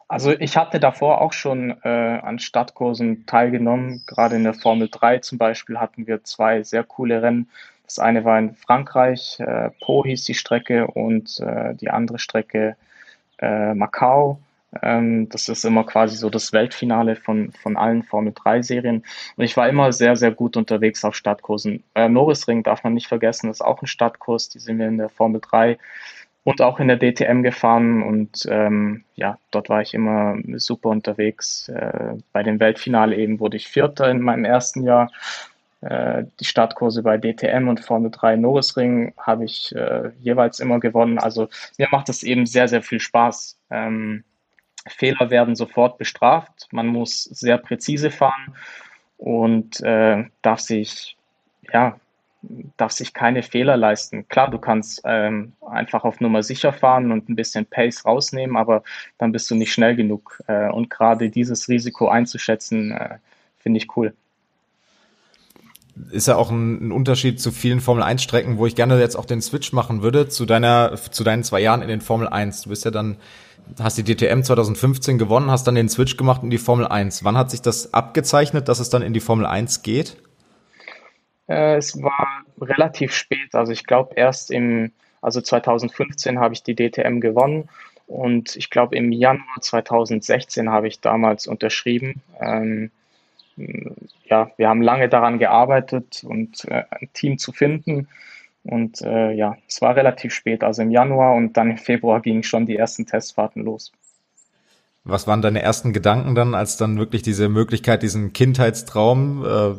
Also 0.06 0.30
ich 0.30 0.58
hatte 0.58 0.78
davor 0.78 1.22
auch 1.22 1.32
schon 1.32 1.74
äh, 1.84 1.88
an 1.88 2.38
Stadtkursen 2.38 3.24
teilgenommen. 3.24 4.02
Gerade 4.06 4.36
in 4.36 4.44
der 4.44 4.52
Formel 4.52 4.88
3 4.90 5.18
zum 5.20 5.38
Beispiel 5.38 5.78
hatten 5.78 6.06
wir 6.06 6.22
zwei 6.22 6.62
sehr 6.62 6.84
coole 6.84 7.22
Rennen. 7.22 7.48
Das 7.86 7.98
eine 7.98 8.22
war 8.24 8.38
in 8.38 8.54
Frankreich, 8.54 9.40
äh, 9.40 9.70
Po 9.80 10.04
hieß 10.04 10.24
die 10.24 10.34
Strecke 10.34 10.86
und 10.86 11.40
äh, 11.40 11.74
die 11.74 11.88
andere 11.88 12.18
Strecke 12.18 12.76
äh, 13.38 13.72
Macau. 13.72 14.38
Ähm, 14.80 15.28
das 15.28 15.48
ist 15.48 15.64
immer 15.64 15.84
quasi 15.84 16.16
so 16.16 16.30
das 16.30 16.52
Weltfinale 16.52 17.16
von, 17.16 17.52
von 17.52 17.76
allen 17.76 18.02
Formel 18.02 18.32
3 18.34 18.62
Serien. 18.62 19.04
Und 19.36 19.44
ich 19.44 19.56
war 19.56 19.68
immer 19.68 19.92
sehr, 19.92 20.16
sehr 20.16 20.30
gut 20.30 20.56
unterwegs 20.56 21.04
auf 21.04 21.14
Stadtkursen. 21.14 21.82
Äh, 21.94 22.08
Norrisring 22.08 22.62
darf 22.62 22.84
man 22.84 22.94
nicht 22.94 23.08
vergessen, 23.08 23.48
das 23.48 23.58
ist 23.58 23.66
auch 23.66 23.82
ein 23.82 23.86
Stadtkurs. 23.86 24.48
Die 24.48 24.58
sind 24.58 24.78
wir 24.78 24.88
in 24.88 24.98
der 24.98 25.10
Formel 25.10 25.40
3 25.42 25.78
und 26.44 26.60
auch 26.60 26.80
in 26.80 26.88
der 26.88 26.98
DTM 26.98 27.42
gefahren 27.42 28.02
und 28.02 28.46
ähm, 28.50 29.04
ja, 29.14 29.38
dort 29.52 29.68
war 29.68 29.80
ich 29.80 29.94
immer 29.94 30.36
super 30.56 30.88
unterwegs. 30.88 31.68
Äh, 31.68 32.16
bei 32.32 32.42
dem 32.42 32.58
Weltfinale 32.58 33.16
eben 33.16 33.38
wurde 33.38 33.56
ich 33.56 33.68
Vierter 33.68 34.10
in 34.10 34.20
meinem 34.20 34.44
ersten 34.44 34.82
Jahr. 34.82 35.10
Äh, 35.82 36.24
die 36.40 36.44
Startkurse 36.44 37.02
bei 37.02 37.18
DTM 37.18 37.68
und 37.68 37.80
Formel 37.80 38.10
3 38.10 38.36
Norrisring 38.36 39.12
habe 39.18 39.44
ich 39.44 39.74
äh, 39.74 40.10
jeweils 40.20 40.58
immer 40.58 40.80
gewonnen. 40.80 41.18
Also 41.18 41.48
mir 41.78 41.88
macht 41.92 42.08
es 42.08 42.22
eben 42.24 42.46
sehr, 42.46 42.66
sehr 42.68 42.82
viel 42.82 43.00
Spaß. 43.00 43.58
Ähm, 43.70 44.24
Fehler 44.86 45.30
werden 45.30 45.56
sofort 45.56 45.98
bestraft. 45.98 46.68
Man 46.70 46.86
muss 46.86 47.24
sehr 47.24 47.58
präzise 47.58 48.10
fahren 48.10 48.54
und 49.18 49.80
äh, 49.80 50.24
darf 50.42 50.60
sich 50.60 51.16
ja 51.72 51.96
darf 52.76 52.92
sich 52.92 53.14
keine 53.14 53.42
Fehler 53.42 53.76
leisten. 53.76 54.26
Klar, 54.28 54.50
du 54.50 54.58
kannst 54.58 55.02
ähm, 55.04 55.52
einfach 55.60 56.04
auf 56.04 56.20
Nummer 56.20 56.42
sicher 56.42 56.72
fahren 56.72 57.12
und 57.12 57.28
ein 57.28 57.36
bisschen 57.36 57.66
Pace 57.66 58.04
rausnehmen, 58.04 58.56
aber 58.56 58.82
dann 59.18 59.32
bist 59.32 59.50
du 59.50 59.54
nicht 59.54 59.72
schnell 59.72 59.94
genug. 59.94 60.42
Äh, 60.48 60.68
und 60.70 60.90
gerade 60.90 61.30
dieses 61.30 61.68
Risiko 61.68 62.08
einzuschätzen, 62.08 62.92
äh, 62.92 63.18
finde 63.60 63.78
ich 63.78 63.96
cool. 63.96 64.14
Ist 66.10 66.26
ja 66.26 66.36
auch 66.36 66.50
ein, 66.50 66.88
ein 66.88 66.92
Unterschied 66.92 67.38
zu 67.40 67.52
vielen 67.52 67.80
Formel 67.80 68.02
1 68.02 68.22
Strecken, 68.22 68.58
wo 68.58 68.66
ich 68.66 68.74
gerne 68.74 68.98
jetzt 68.98 69.14
auch 69.14 69.26
den 69.26 69.42
Switch 69.42 69.72
machen 69.72 70.02
würde 70.02 70.28
zu 70.28 70.46
deiner, 70.46 70.96
zu 70.96 71.22
deinen 71.22 71.44
zwei 71.44 71.60
Jahren 71.60 71.82
in 71.82 71.88
den 71.88 72.00
Formel 72.00 72.28
1. 72.28 72.62
Du 72.62 72.70
bist 72.70 72.84
ja 72.84 72.90
dann, 72.90 73.18
hast 73.80 73.98
die 73.98 74.04
DTM 74.04 74.42
2015 74.42 75.18
gewonnen, 75.18 75.50
hast 75.50 75.66
dann 75.66 75.74
den 75.74 75.88
Switch 75.88 76.16
gemacht 76.16 76.42
in 76.42 76.50
die 76.50 76.58
Formel 76.58 76.86
1. 76.86 77.24
Wann 77.24 77.36
hat 77.36 77.50
sich 77.50 77.62
das 77.62 77.94
abgezeichnet, 77.94 78.68
dass 78.68 78.80
es 78.80 78.90
dann 78.90 79.02
in 79.02 79.12
die 79.12 79.20
Formel 79.20 79.46
1 79.46 79.82
geht? 79.82 80.16
Äh, 81.48 81.76
es 81.76 82.00
war 82.02 82.44
relativ 82.60 83.14
spät, 83.14 83.54
also 83.54 83.72
ich 83.72 83.84
glaube 83.84 84.14
erst 84.14 84.50
im, 84.50 84.92
also 85.20 85.40
2015 85.40 86.38
habe 86.38 86.54
ich 86.54 86.62
die 86.62 86.74
DTM 86.74 87.20
gewonnen 87.20 87.68
und 88.06 88.56
ich 88.56 88.70
glaube 88.70 88.96
im 88.96 89.10
Januar 89.12 89.60
2016 89.60 90.70
habe 90.70 90.88
ich 90.88 91.00
damals 91.00 91.46
unterschrieben. 91.46 92.22
Ähm, 92.40 92.90
ja, 94.24 94.50
wir 94.56 94.68
haben 94.68 94.82
lange 94.82 95.08
daran 95.08 95.38
gearbeitet 95.38 96.24
und 96.24 96.64
äh, 96.66 96.84
ein 96.90 97.08
Team 97.12 97.38
zu 97.38 97.52
finden 97.52 98.08
Und 98.64 99.02
äh, 99.02 99.32
ja, 99.32 99.56
es 99.66 99.82
war 99.82 99.96
relativ 99.96 100.32
spät, 100.32 100.62
also 100.62 100.82
im 100.82 100.90
Januar 100.90 101.34
und 101.34 101.56
dann 101.56 101.70
im 101.70 101.78
Februar 101.78 102.20
gingen 102.20 102.42
schon 102.42 102.66
die 102.66 102.76
ersten 102.76 103.06
Testfahrten 103.06 103.62
los. 103.62 103.92
Was 105.04 105.26
waren 105.26 105.42
deine 105.42 105.62
ersten 105.62 105.92
Gedanken 105.92 106.36
dann, 106.36 106.54
als 106.54 106.76
dann 106.76 106.96
wirklich 106.96 107.22
diese 107.22 107.48
Möglichkeit, 107.48 108.04
diesen 108.04 108.32
Kindheitstraum, 108.32 109.44
äh, 109.44 109.74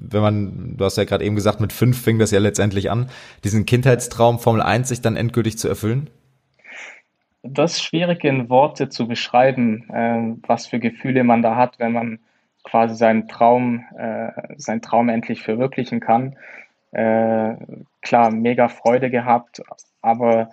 wenn 0.00 0.22
man, 0.22 0.76
du 0.78 0.84
hast 0.84 0.96
ja 0.96 1.04
gerade 1.04 1.24
eben 1.26 1.36
gesagt, 1.36 1.60
mit 1.60 1.74
fünf 1.74 2.00
fing 2.00 2.18
das 2.18 2.30
ja 2.30 2.38
letztendlich 2.38 2.90
an, 2.90 3.10
diesen 3.44 3.66
Kindheitstraum 3.66 4.38
Formel 4.38 4.62
1 4.62 4.88
sich 4.88 5.02
dann 5.02 5.16
endgültig 5.16 5.58
zu 5.58 5.68
erfüllen? 5.68 6.08
Das 7.42 7.72
ist 7.72 7.82
schwierig 7.82 8.24
in 8.24 8.48
Worte 8.48 8.88
zu 8.88 9.06
beschreiben, 9.06 9.90
äh, 9.90 10.48
was 10.48 10.68
für 10.68 10.78
Gefühle 10.78 11.22
man 11.22 11.42
da 11.42 11.56
hat, 11.56 11.78
wenn 11.78 11.92
man 11.92 12.18
quasi 12.64 12.94
seinen 12.94 13.28
Traum, 13.28 13.84
äh, 13.98 14.30
seinen 14.56 14.80
Traum 14.80 15.10
endlich 15.10 15.42
verwirklichen 15.42 16.00
kann. 16.00 16.36
Äh, 16.92 17.56
klar, 18.02 18.30
mega 18.30 18.68
Freude 18.68 19.10
gehabt, 19.10 19.62
aber 20.02 20.50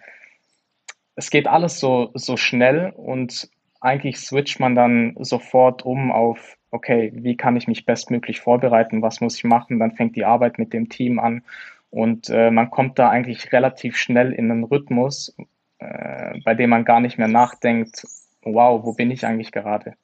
es 1.15 1.29
geht 1.29 1.47
alles 1.47 1.79
so, 1.79 2.11
so 2.13 2.37
schnell 2.37 2.93
und 2.95 3.49
eigentlich 3.81 4.19
switcht 4.19 4.59
man 4.59 4.73
dann 4.73 5.15
sofort 5.19 5.83
um 5.83 6.11
auf, 6.11 6.57
okay, 6.71 7.11
wie 7.13 7.35
kann 7.35 7.57
ich 7.57 7.67
mich 7.67 7.85
bestmöglich 7.85 8.39
vorbereiten, 8.39 9.01
was 9.01 9.19
muss 9.19 9.35
ich 9.35 9.43
machen, 9.43 9.79
dann 9.79 9.95
fängt 9.95 10.15
die 10.15 10.23
Arbeit 10.23 10.59
mit 10.59 10.71
dem 10.71 10.87
Team 10.87 11.19
an 11.19 11.43
und 11.89 12.29
äh, 12.29 12.51
man 12.51 12.69
kommt 12.71 12.99
da 12.99 13.09
eigentlich 13.09 13.51
relativ 13.51 13.97
schnell 13.97 14.31
in 14.31 14.49
einen 14.49 14.63
Rhythmus, 14.63 15.35
äh, 15.79 16.39
bei 16.45 16.55
dem 16.55 16.69
man 16.69 16.85
gar 16.85 17.01
nicht 17.01 17.17
mehr 17.17 17.27
nachdenkt, 17.27 18.07
wow, 18.43 18.83
wo 18.85 18.93
bin 18.93 19.11
ich 19.11 19.25
eigentlich 19.25 19.51
gerade? 19.51 19.95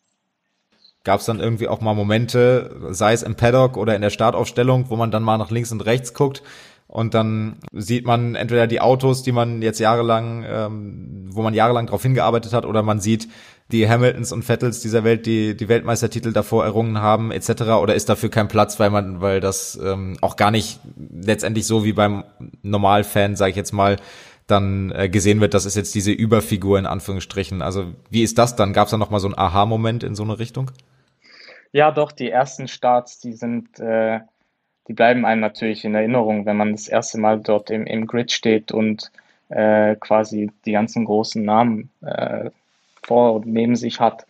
Gab 1.05 1.21
es 1.21 1.25
dann 1.25 1.39
irgendwie 1.39 1.69
auch 1.69 1.79
mal 1.79 1.93
Momente, 1.93 2.75
sei 2.89 3.13
es 3.13 3.23
im 3.23 3.35
Paddock 3.35 3.77
oder 3.77 3.95
in 3.95 4.01
der 4.01 4.09
Startaufstellung, 4.09 4.89
wo 4.89 4.97
man 4.97 5.11
dann 5.11 5.23
mal 5.23 5.37
nach 5.37 5.51
links 5.51 5.71
und 5.71 5.85
rechts 5.85 6.13
guckt 6.13 6.43
und 6.87 7.13
dann 7.13 7.57
sieht 7.73 8.05
man 8.05 8.35
entweder 8.35 8.67
die 8.67 8.79
Autos, 8.79 9.23
die 9.23 9.31
man 9.31 9.61
jetzt 9.61 9.79
jahrelang, 9.79 10.45
ähm, 10.47 11.25
wo 11.29 11.41
man 11.41 11.53
jahrelang 11.53 11.87
darauf 11.87 12.03
hingearbeitet 12.03 12.53
hat, 12.53 12.65
oder 12.65 12.83
man 12.83 12.99
sieht 12.99 13.27
die 13.71 13.89
Hamiltons 13.89 14.31
und 14.31 14.43
Vettels 14.43 14.79
dieser 14.81 15.03
Welt, 15.03 15.25
die 15.25 15.57
die 15.57 15.67
Weltmeistertitel 15.67 16.31
davor 16.31 16.63
errungen 16.63 16.99
haben, 17.01 17.31
etc. 17.31 17.63
Oder 17.81 17.95
ist 17.95 18.07
dafür 18.07 18.29
kein 18.29 18.47
Platz, 18.47 18.79
weil 18.79 18.91
man, 18.91 19.19
weil 19.19 19.39
das 19.39 19.79
ähm, 19.83 20.17
auch 20.21 20.35
gar 20.35 20.51
nicht 20.51 20.79
letztendlich 21.11 21.65
so 21.65 21.83
wie 21.83 21.93
beim 21.93 22.23
Normalfan, 22.61 23.35
sage 23.35 23.49
ich 23.49 23.57
jetzt 23.57 23.73
mal, 23.73 23.97
dann 24.45 24.91
äh, 24.91 25.09
gesehen 25.09 25.41
wird, 25.41 25.55
das 25.55 25.65
ist 25.65 25.75
jetzt 25.75 25.95
diese 25.95 26.11
Überfigur 26.11 26.77
in 26.77 26.85
Anführungsstrichen. 26.85 27.63
Also 27.63 27.87
wie 28.11 28.21
ist 28.21 28.37
das 28.37 28.55
dann? 28.55 28.73
Gab 28.73 28.85
es 28.85 28.91
da 28.91 28.97
noch 28.97 29.09
mal 29.09 29.19
so 29.19 29.27
einen 29.27 29.37
Aha-Moment 29.37 30.03
in 30.03 30.13
so 30.13 30.21
eine 30.21 30.37
Richtung? 30.37 30.69
Ja, 31.75 31.91
doch. 31.91 32.13
Die 32.13 32.31
ersten 32.31 32.69
Starts, 32.69 33.19
die 33.19 33.33
sind, 33.33 33.81
äh, 33.81 34.21
die 34.87 34.93
bleiben 34.93 35.25
einem 35.25 35.41
natürlich 35.41 35.83
in 35.83 35.93
Erinnerung, 35.93 36.45
wenn 36.45 36.55
man 36.55 36.71
das 36.71 36.87
erste 36.87 37.19
Mal 37.19 37.41
dort 37.41 37.69
im, 37.69 37.85
im 37.85 38.07
Grid 38.07 38.31
steht 38.31 38.71
und 38.71 39.11
äh, 39.49 39.97
quasi 39.97 40.51
die 40.65 40.71
ganzen 40.71 41.03
großen 41.03 41.43
Namen 41.43 41.89
äh, 42.01 42.49
vor 43.03 43.33
und 43.33 43.47
neben 43.47 43.75
sich 43.75 43.99
hat, 43.99 44.25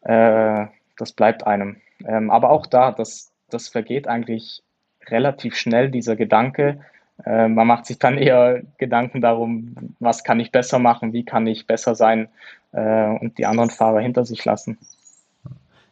äh, 0.00 0.64
das 0.96 1.12
bleibt 1.12 1.46
einem. 1.46 1.76
Ähm, 2.06 2.30
aber 2.30 2.48
auch 2.48 2.64
da, 2.64 2.90
das, 2.90 3.32
das 3.50 3.68
vergeht 3.68 4.08
eigentlich 4.08 4.62
relativ 5.08 5.56
schnell, 5.56 5.90
dieser 5.90 6.16
Gedanke. 6.16 6.80
Äh, 7.26 7.48
man 7.48 7.66
macht 7.66 7.84
sich 7.84 7.98
dann 7.98 8.16
eher 8.28 8.62
Gedanken 8.78 9.20
darum, 9.20 9.94
was 10.00 10.24
kann 10.24 10.40
ich 10.40 10.50
besser 10.52 10.78
machen, 10.78 11.12
wie 11.12 11.26
kann 11.26 11.46
ich 11.46 11.66
besser 11.66 11.94
sein 11.94 12.30
äh, 12.72 13.08
und 13.08 13.36
die 13.36 13.44
anderen 13.44 13.68
Fahrer 13.68 14.00
hinter 14.00 14.24
sich 14.24 14.42
lassen. 14.46 14.78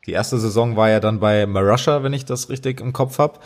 Die 0.06 0.12
erste 0.12 0.38
Saison 0.38 0.76
war 0.76 0.88
ja 0.88 1.00
dann 1.00 1.20
bei 1.20 1.46
Marussia, 1.46 2.02
wenn 2.02 2.12
ich 2.12 2.24
das 2.24 2.48
richtig 2.48 2.80
im 2.80 2.92
Kopf 2.92 3.18
habe. 3.18 3.38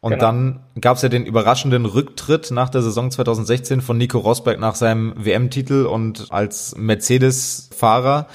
Und 0.00 0.12
genau. 0.12 0.24
dann 0.24 0.60
gab 0.80 0.96
es 0.96 1.02
ja 1.02 1.08
den 1.08 1.26
überraschenden 1.26 1.84
Rücktritt 1.84 2.50
nach 2.50 2.68
der 2.68 2.82
Saison 2.82 3.10
2016 3.10 3.80
von 3.80 3.98
Nico 3.98 4.18
Rosberg 4.18 4.60
nach 4.60 4.76
seinem 4.76 5.12
WM-Titel 5.16 5.86
und 5.86 6.26
als 6.30 6.76
Mercedes-Fahrer 6.76 8.28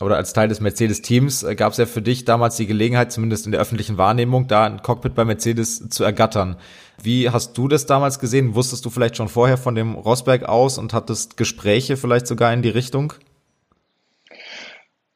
oder 0.00 0.16
als 0.16 0.32
Teil 0.32 0.46
des 0.46 0.60
Mercedes-Teams 0.60 1.42
äh, 1.42 1.56
gab 1.56 1.72
es 1.72 1.78
ja 1.78 1.86
für 1.86 2.02
dich 2.02 2.24
damals 2.24 2.56
die 2.56 2.66
Gelegenheit, 2.66 3.10
zumindest 3.10 3.46
in 3.46 3.52
der 3.52 3.60
öffentlichen 3.60 3.98
Wahrnehmung, 3.98 4.46
da 4.46 4.64
ein 4.64 4.80
Cockpit 4.82 5.16
bei 5.16 5.24
Mercedes 5.24 5.88
zu 5.88 6.04
ergattern. 6.04 6.56
Wie 7.02 7.30
hast 7.30 7.58
du 7.58 7.66
das 7.66 7.86
damals 7.86 8.20
gesehen? 8.20 8.54
Wusstest 8.54 8.84
du 8.84 8.90
vielleicht 8.90 9.16
schon 9.16 9.28
vorher 9.28 9.56
von 9.56 9.74
dem 9.74 9.94
Rosberg 9.94 10.44
aus 10.44 10.78
und 10.78 10.92
hattest 10.92 11.36
Gespräche 11.36 11.96
vielleicht 11.96 12.28
sogar 12.28 12.52
in 12.52 12.62
die 12.62 12.68
Richtung? 12.68 13.14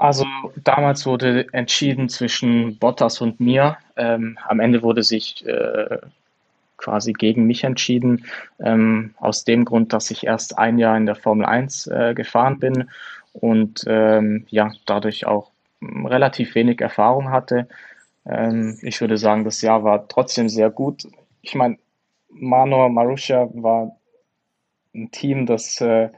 Also 0.02 0.26
damals 0.56 1.06
wurde 1.06 1.46
entschieden 1.52 2.08
zwischen 2.08 2.76
Bottas 2.76 3.20
und 3.20 3.38
mir. 3.38 3.76
Ähm, 3.96 4.36
am 4.48 4.58
Ende 4.58 4.82
wurde 4.82 5.04
sich 5.04 5.46
äh, 5.46 5.98
quasi 6.76 7.12
gegen 7.12 7.44
mich 7.44 7.62
entschieden, 7.62 8.24
ähm, 8.58 9.14
aus 9.18 9.44
dem 9.44 9.64
Grund, 9.64 9.92
dass 9.92 10.10
ich 10.10 10.26
erst 10.26 10.58
ein 10.58 10.78
Jahr 10.78 10.96
in 10.96 11.06
der 11.06 11.14
Formel 11.14 11.46
1 11.46 11.86
äh, 11.86 12.14
gefahren 12.16 12.58
bin 12.58 12.90
und 13.32 13.84
ähm, 13.86 14.44
ja, 14.48 14.72
dadurch 14.86 15.24
auch 15.26 15.52
relativ 15.80 16.56
wenig 16.56 16.80
Erfahrung 16.80 17.30
hatte. 17.30 17.68
Ähm, 18.26 18.80
ich 18.82 19.00
würde 19.00 19.16
sagen, 19.16 19.44
das 19.44 19.62
Jahr 19.62 19.84
war 19.84 20.08
trotzdem 20.08 20.48
sehr 20.48 20.70
gut. 20.70 21.06
Ich 21.42 21.54
meine, 21.54 21.78
Manor 22.28 22.88
Marussia 22.88 23.48
war 23.54 23.96
ein 24.96 25.12
Team, 25.12 25.46
das 25.46 25.80
äh, 25.80 26.10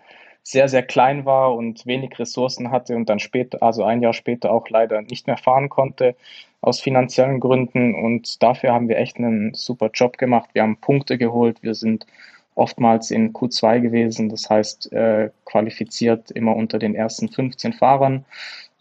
sehr, 0.45 0.69
sehr 0.69 0.83
klein 0.83 1.25
war 1.25 1.55
und 1.55 1.87
wenig 1.87 2.19
Ressourcen 2.19 2.71
hatte 2.71 2.95
und 2.95 3.09
dann 3.09 3.19
später, 3.19 3.63
also 3.63 3.83
ein 3.83 4.03
Jahr 4.03 4.13
später 4.13 4.53
auch 4.53 4.69
leider 4.69 5.03
nicht 5.03 5.27
mehr 5.27 5.39
fahren 5.39 5.71
konnte 5.71 6.15
aus 6.61 6.81
finanziellen 6.81 7.41
Gründen. 7.41 7.95
Und 7.95 8.43
dafür 8.43 8.73
haben 8.73 8.89
wir 8.89 8.99
echt 8.99 9.17
einen 9.17 9.55
super 9.55 9.91
Job 9.93 10.19
gemacht. 10.19 10.51
Wir 10.53 10.63
haben 10.63 10.77
Punkte 10.77 11.19
geholt. 11.19 11.63
Wir 11.63 11.75
sind 11.75 12.07
oftmals 12.55 13.11
in 13.11 13.33
Q2 13.33 13.81
gewesen, 13.81 14.29
das 14.29 14.49
heißt 14.49 14.93
äh, 14.93 15.31
qualifiziert 15.45 16.31
immer 16.31 16.55
unter 16.55 16.79
den 16.79 16.95
ersten 16.95 17.29
15 17.29 17.73
Fahrern. 17.73 18.25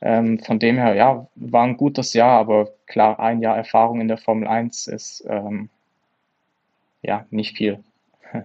Ähm, 0.02 0.40
von 0.40 0.60
dem 0.60 0.78
her, 0.78 0.96
ja, 0.96 1.28
war 1.36 1.64
ein 1.64 1.78
gutes 1.78 2.14
Jahr, 2.14 2.38
aber 2.40 2.70
klar, 2.88 3.20
ein 3.20 3.42
Jahr 3.42 3.58
Erfahrung 3.58 4.02
in 4.02 4.10
der 4.10 4.18
Formel 4.18 4.48
1 4.48 4.88
ist 4.88 5.26
ähm, 5.28 5.70
ja 7.02 7.26
nicht 7.32 7.58
viel. 7.58 7.84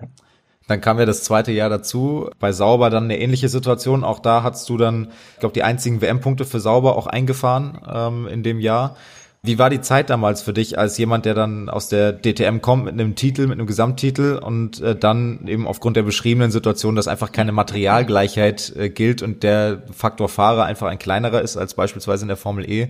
Dann 0.69 0.81
kam 0.81 0.99
ja 0.99 1.07
das 1.07 1.25
zweite 1.25 1.51
Jahr 1.51 1.71
dazu. 1.71 2.31
Bei 2.39 2.53
Sauber 2.53 2.91
dann 2.91 3.05
eine 3.05 3.19
ähnliche 3.19 3.49
Situation. 3.49 4.05
Auch 4.05 4.21
da 4.21 4.43
hast 4.45 4.69
du 4.69 4.77
dann, 4.77 5.09
ich 5.35 5.41
glaube, 5.41 5.55
die 5.55 5.65
einzigen 5.65 6.01
WM-Punkte 6.01 6.45
für 6.45 6.61
Sauber 6.61 6.97
auch 6.97 7.07
eingefahren 7.07 7.81
ähm, 7.93 8.29
in 8.29 8.43
dem 8.43 8.61
Jahr. 8.61 8.95
Wie 9.41 9.59
war 9.59 9.71
die 9.71 9.81
Zeit 9.81 10.11
damals 10.11 10.43
für 10.43 10.53
dich 10.53 10.79
als 10.79 10.99
jemand, 10.99 11.25
der 11.25 11.33
dann 11.33 11.71
aus 11.71 11.89
der 11.89 12.13
DTM 12.13 12.59
kommt 12.61 12.85
mit 12.85 12.95
einem 12.95 13.15
Titel, 13.15 13.47
mit 13.47 13.59
einem 13.59 13.67
Gesamttitel 13.67 14.39
und 14.43 14.81
äh, 14.81 14.95
dann 14.95 15.47
eben 15.47 15.67
aufgrund 15.67 15.97
der 15.97 16.03
beschriebenen 16.03 16.51
Situation, 16.51 16.97
dass 16.97 17.09
einfach 17.09 17.31
keine 17.33 17.53
Materialgleichheit 17.53 18.75
äh, 18.77 18.91
gilt 18.91 19.23
und 19.23 19.45
der 19.45 19.85
Faktor 19.93 20.29
Fahrer 20.29 20.65
einfach 20.65 20.89
ein 20.89 20.99
kleinerer 20.99 21.41
ist 21.41 21.57
als 21.57 21.75
beispielsweise 21.75 22.25
in 22.25 22.29
der 22.29 22.37
Formel 22.37 22.69
E? 22.69 22.89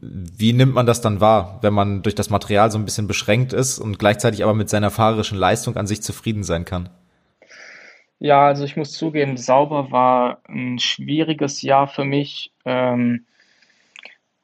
Wie 0.00 0.52
nimmt 0.52 0.74
man 0.74 0.86
das 0.86 1.00
dann 1.00 1.20
wahr, 1.20 1.58
wenn 1.62 1.74
man 1.74 2.02
durch 2.02 2.14
das 2.14 2.30
Material 2.30 2.70
so 2.70 2.78
ein 2.78 2.84
bisschen 2.84 3.06
beschränkt 3.06 3.52
ist 3.52 3.78
und 3.78 3.98
gleichzeitig 3.98 4.42
aber 4.42 4.54
mit 4.54 4.68
seiner 4.68 4.90
fahrerischen 4.90 5.38
Leistung 5.38 5.76
an 5.76 5.86
sich 5.86 6.02
zufrieden 6.02 6.44
sein 6.44 6.64
kann? 6.64 6.88
Ja, 8.18 8.46
also 8.46 8.64
ich 8.64 8.76
muss 8.76 8.92
zugeben, 8.92 9.36
sauber 9.36 9.90
war 9.90 10.42
ein 10.48 10.78
schwieriges 10.78 11.60
Jahr 11.62 11.88
für 11.88 12.04
mich. 12.04 12.52
Ähm, 12.64 13.26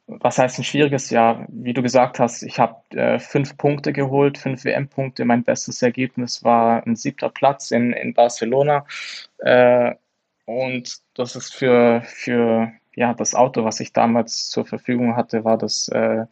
was 0.09 0.39
heißt 0.39 0.59
ein 0.59 0.65
schwieriges 0.65 1.11
Jahr? 1.11 1.47
Wie 1.49 1.75
du 1.75 1.83
gesagt 1.83 2.19
hast, 2.19 2.43
ich 2.43 2.59
habe 2.59 2.77
äh, 2.97 3.19
fünf 3.19 3.57
Punkte 3.59 3.93
geholt, 3.93 4.39
fünf 4.39 4.65
WM-Punkte. 4.65 5.25
Mein 5.27 5.45
bestes 5.45 5.83
Ergebnis 5.83 6.43
war 6.43 6.85
ein 6.87 6.97
siebter 6.97 7.29
Platz 7.29 7.71
in, 7.71 7.93
in 7.93 8.15
Barcelona. 8.15 8.87
Äh, 9.39 9.95
und 10.47 10.97
das 11.15 11.37
ist 11.37 11.55
für, 11.55 12.03
für 12.07 12.73
ja, 12.99 13.15
das 13.15 13.37
Auto, 13.37 13.65
was 13.65 13.79
ich 13.79 13.93
damals 13.93 14.49
zur 14.49 14.67
Verfügung 14.67 15.15
hatte, 15.15 15.45
war 15.45 15.57
das 15.57 15.89
äh, 15.89 16.27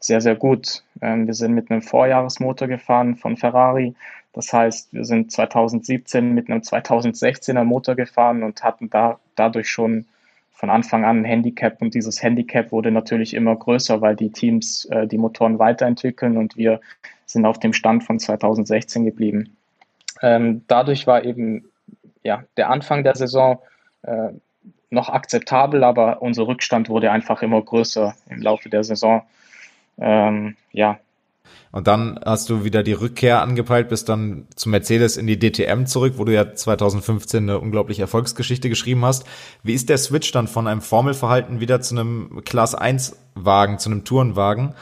sehr, 0.00 0.22
sehr 0.22 0.34
gut. 0.34 0.82
Ähm, 1.02 1.26
wir 1.26 1.34
sind 1.34 1.52
mit 1.52 1.70
einem 1.70 1.82
Vorjahresmotor 1.82 2.68
gefahren 2.68 3.16
von 3.16 3.36
Ferrari. 3.36 3.94
Das 4.32 4.50
heißt, 4.50 4.94
wir 4.94 5.04
sind 5.04 5.30
2017 5.30 6.32
mit 6.32 6.48
einem 6.48 6.62
2016er 6.62 7.64
Motor 7.64 7.96
gefahren 7.96 8.42
und 8.44 8.64
hatten 8.64 8.88
da 8.88 9.20
dadurch 9.34 9.68
schon 9.68 10.06
von 10.52 10.70
Anfang 10.70 11.04
an 11.04 11.20
ein 11.20 11.24
Handicap 11.26 11.82
und 11.82 11.92
dieses 11.92 12.22
Handicap 12.22 12.72
wurde 12.72 12.90
natürlich 12.90 13.34
immer 13.34 13.54
größer, 13.54 14.00
weil 14.00 14.16
die 14.16 14.30
Teams 14.30 14.86
äh, 14.86 15.06
die 15.06 15.18
Motoren 15.18 15.58
weiterentwickeln 15.58 16.38
und 16.38 16.56
wir 16.56 16.80
sind 17.26 17.44
auf 17.44 17.60
dem 17.60 17.74
Stand 17.74 18.04
von 18.04 18.18
2016 18.18 19.04
geblieben. 19.04 19.54
Ähm, 20.22 20.62
dadurch 20.66 21.06
war 21.06 21.24
eben 21.24 21.66
ja, 22.22 22.44
der 22.56 22.70
Anfang 22.70 23.04
der 23.04 23.16
Saison 23.16 23.58
äh, 24.00 24.30
noch 24.90 25.08
akzeptabel, 25.08 25.84
aber 25.84 26.22
unser 26.22 26.46
Rückstand 26.46 26.88
wurde 26.88 27.10
einfach 27.10 27.42
immer 27.42 27.60
größer 27.60 28.14
im 28.28 28.42
Laufe 28.42 28.68
der 28.68 28.84
Saison. 28.84 29.22
Ähm, 29.98 30.56
ja. 30.72 30.98
Und 31.72 31.86
dann 31.86 32.18
hast 32.24 32.48
du 32.48 32.64
wieder 32.64 32.82
die 32.82 32.92
Rückkehr 32.92 33.42
angepeilt, 33.42 33.88
bist 33.88 34.08
dann 34.08 34.46
zu 34.54 34.68
Mercedes 34.68 35.16
in 35.16 35.26
die 35.26 35.38
DTM 35.38 35.84
zurück, 35.84 36.14
wo 36.16 36.24
du 36.24 36.32
ja 36.32 36.54
2015 36.54 37.42
eine 37.42 37.58
unglaubliche 37.58 38.02
Erfolgsgeschichte 38.02 38.68
geschrieben 38.68 39.04
hast. 39.04 39.26
Wie 39.62 39.74
ist 39.74 39.88
der 39.88 39.98
Switch 39.98 40.30
dann 40.32 40.48
von 40.48 40.66
einem 40.66 40.80
Formelverhalten 40.80 41.60
wieder 41.60 41.80
zu 41.80 41.94
einem 41.94 42.42
Class 42.44 42.74
1 42.74 43.16
Wagen, 43.34 43.78
zu 43.78 43.90
einem 43.90 44.04
Tourenwagen? 44.04 44.74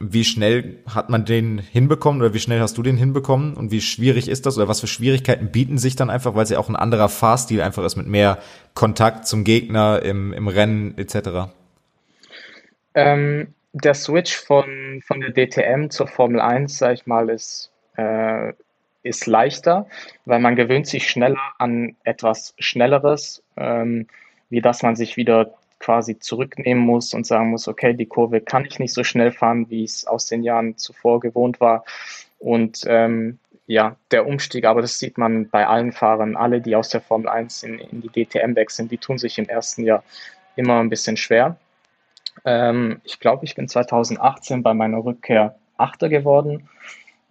Wie 0.00 0.24
schnell 0.24 0.78
hat 0.86 1.10
man 1.10 1.24
den 1.24 1.58
hinbekommen 1.58 2.22
oder 2.22 2.32
wie 2.32 2.38
schnell 2.38 2.60
hast 2.60 2.78
du 2.78 2.82
den 2.82 2.96
hinbekommen 2.96 3.54
und 3.54 3.72
wie 3.72 3.80
schwierig 3.80 4.28
ist 4.28 4.46
das 4.46 4.56
oder 4.56 4.68
was 4.68 4.80
für 4.80 4.86
Schwierigkeiten 4.86 5.50
bieten 5.50 5.78
sich 5.78 5.96
dann 5.96 6.10
einfach, 6.10 6.34
weil 6.34 6.44
es 6.44 6.50
ja 6.50 6.58
auch 6.58 6.68
ein 6.68 6.76
anderer 6.76 7.08
Fahrstil 7.08 7.60
einfach 7.60 7.84
ist 7.84 7.96
mit 7.96 8.06
mehr 8.06 8.38
Kontakt 8.74 9.26
zum 9.26 9.42
Gegner 9.42 10.02
im, 10.02 10.32
im 10.32 10.46
Rennen 10.46 10.96
etc. 10.96 11.50
Ähm, 12.94 13.54
der 13.72 13.94
Switch 13.94 14.36
von, 14.36 15.02
von 15.04 15.20
der 15.20 15.32
DTM 15.32 15.90
zur 15.90 16.06
Formel 16.06 16.40
1, 16.40 16.78
sag 16.78 16.94
ich 16.94 17.06
mal, 17.06 17.28
ist, 17.28 17.70
äh, 17.96 18.52
ist 19.02 19.26
leichter, 19.26 19.86
weil 20.24 20.38
man 20.38 20.54
gewöhnt 20.54 20.86
sich 20.86 21.08
schneller 21.08 21.40
an 21.58 21.96
etwas 22.04 22.54
Schnelleres, 22.58 23.42
ähm, 23.56 24.06
wie 24.48 24.60
dass 24.60 24.82
man 24.82 24.96
sich 24.96 25.16
wieder 25.16 25.54
quasi 25.78 26.18
zurücknehmen 26.18 26.84
muss 26.84 27.14
und 27.14 27.26
sagen 27.26 27.50
muss, 27.50 27.68
okay, 27.68 27.94
die 27.94 28.06
Kurve 28.06 28.40
kann 28.40 28.64
ich 28.64 28.78
nicht 28.78 28.92
so 28.92 29.04
schnell 29.04 29.32
fahren, 29.32 29.70
wie 29.70 29.84
es 29.84 30.06
aus 30.06 30.26
den 30.26 30.42
Jahren 30.42 30.76
zuvor 30.76 31.20
gewohnt 31.20 31.60
war. 31.60 31.84
Und 32.38 32.82
ähm, 32.86 33.38
ja, 33.66 33.96
der 34.10 34.26
Umstieg, 34.26 34.64
aber 34.64 34.80
das 34.80 34.98
sieht 34.98 35.18
man 35.18 35.50
bei 35.50 35.66
allen 35.66 35.92
Fahrern, 35.92 36.36
alle, 36.36 36.60
die 36.60 36.74
aus 36.74 36.88
der 36.88 37.02
Formel 37.02 37.28
1 37.28 37.62
in, 37.64 37.78
in 37.78 38.00
die 38.00 38.08
DTM 38.08 38.56
wechseln, 38.56 38.88
die 38.88 38.98
tun 38.98 39.18
sich 39.18 39.38
im 39.38 39.48
ersten 39.48 39.84
Jahr 39.84 40.02
immer 40.56 40.80
ein 40.80 40.88
bisschen 40.88 41.16
schwer. 41.16 41.56
Ähm, 42.44 43.00
ich 43.04 43.20
glaube, 43.20 43.44
ich 43.44 43.54
bin 43.54 43.68
2018 43.68 44.62
bei 44.62 44.74
meiner 44.74 45.04
Rückkehr 45.04 45.56
Achter 45.76 46.08
geworden. 46.08 46.68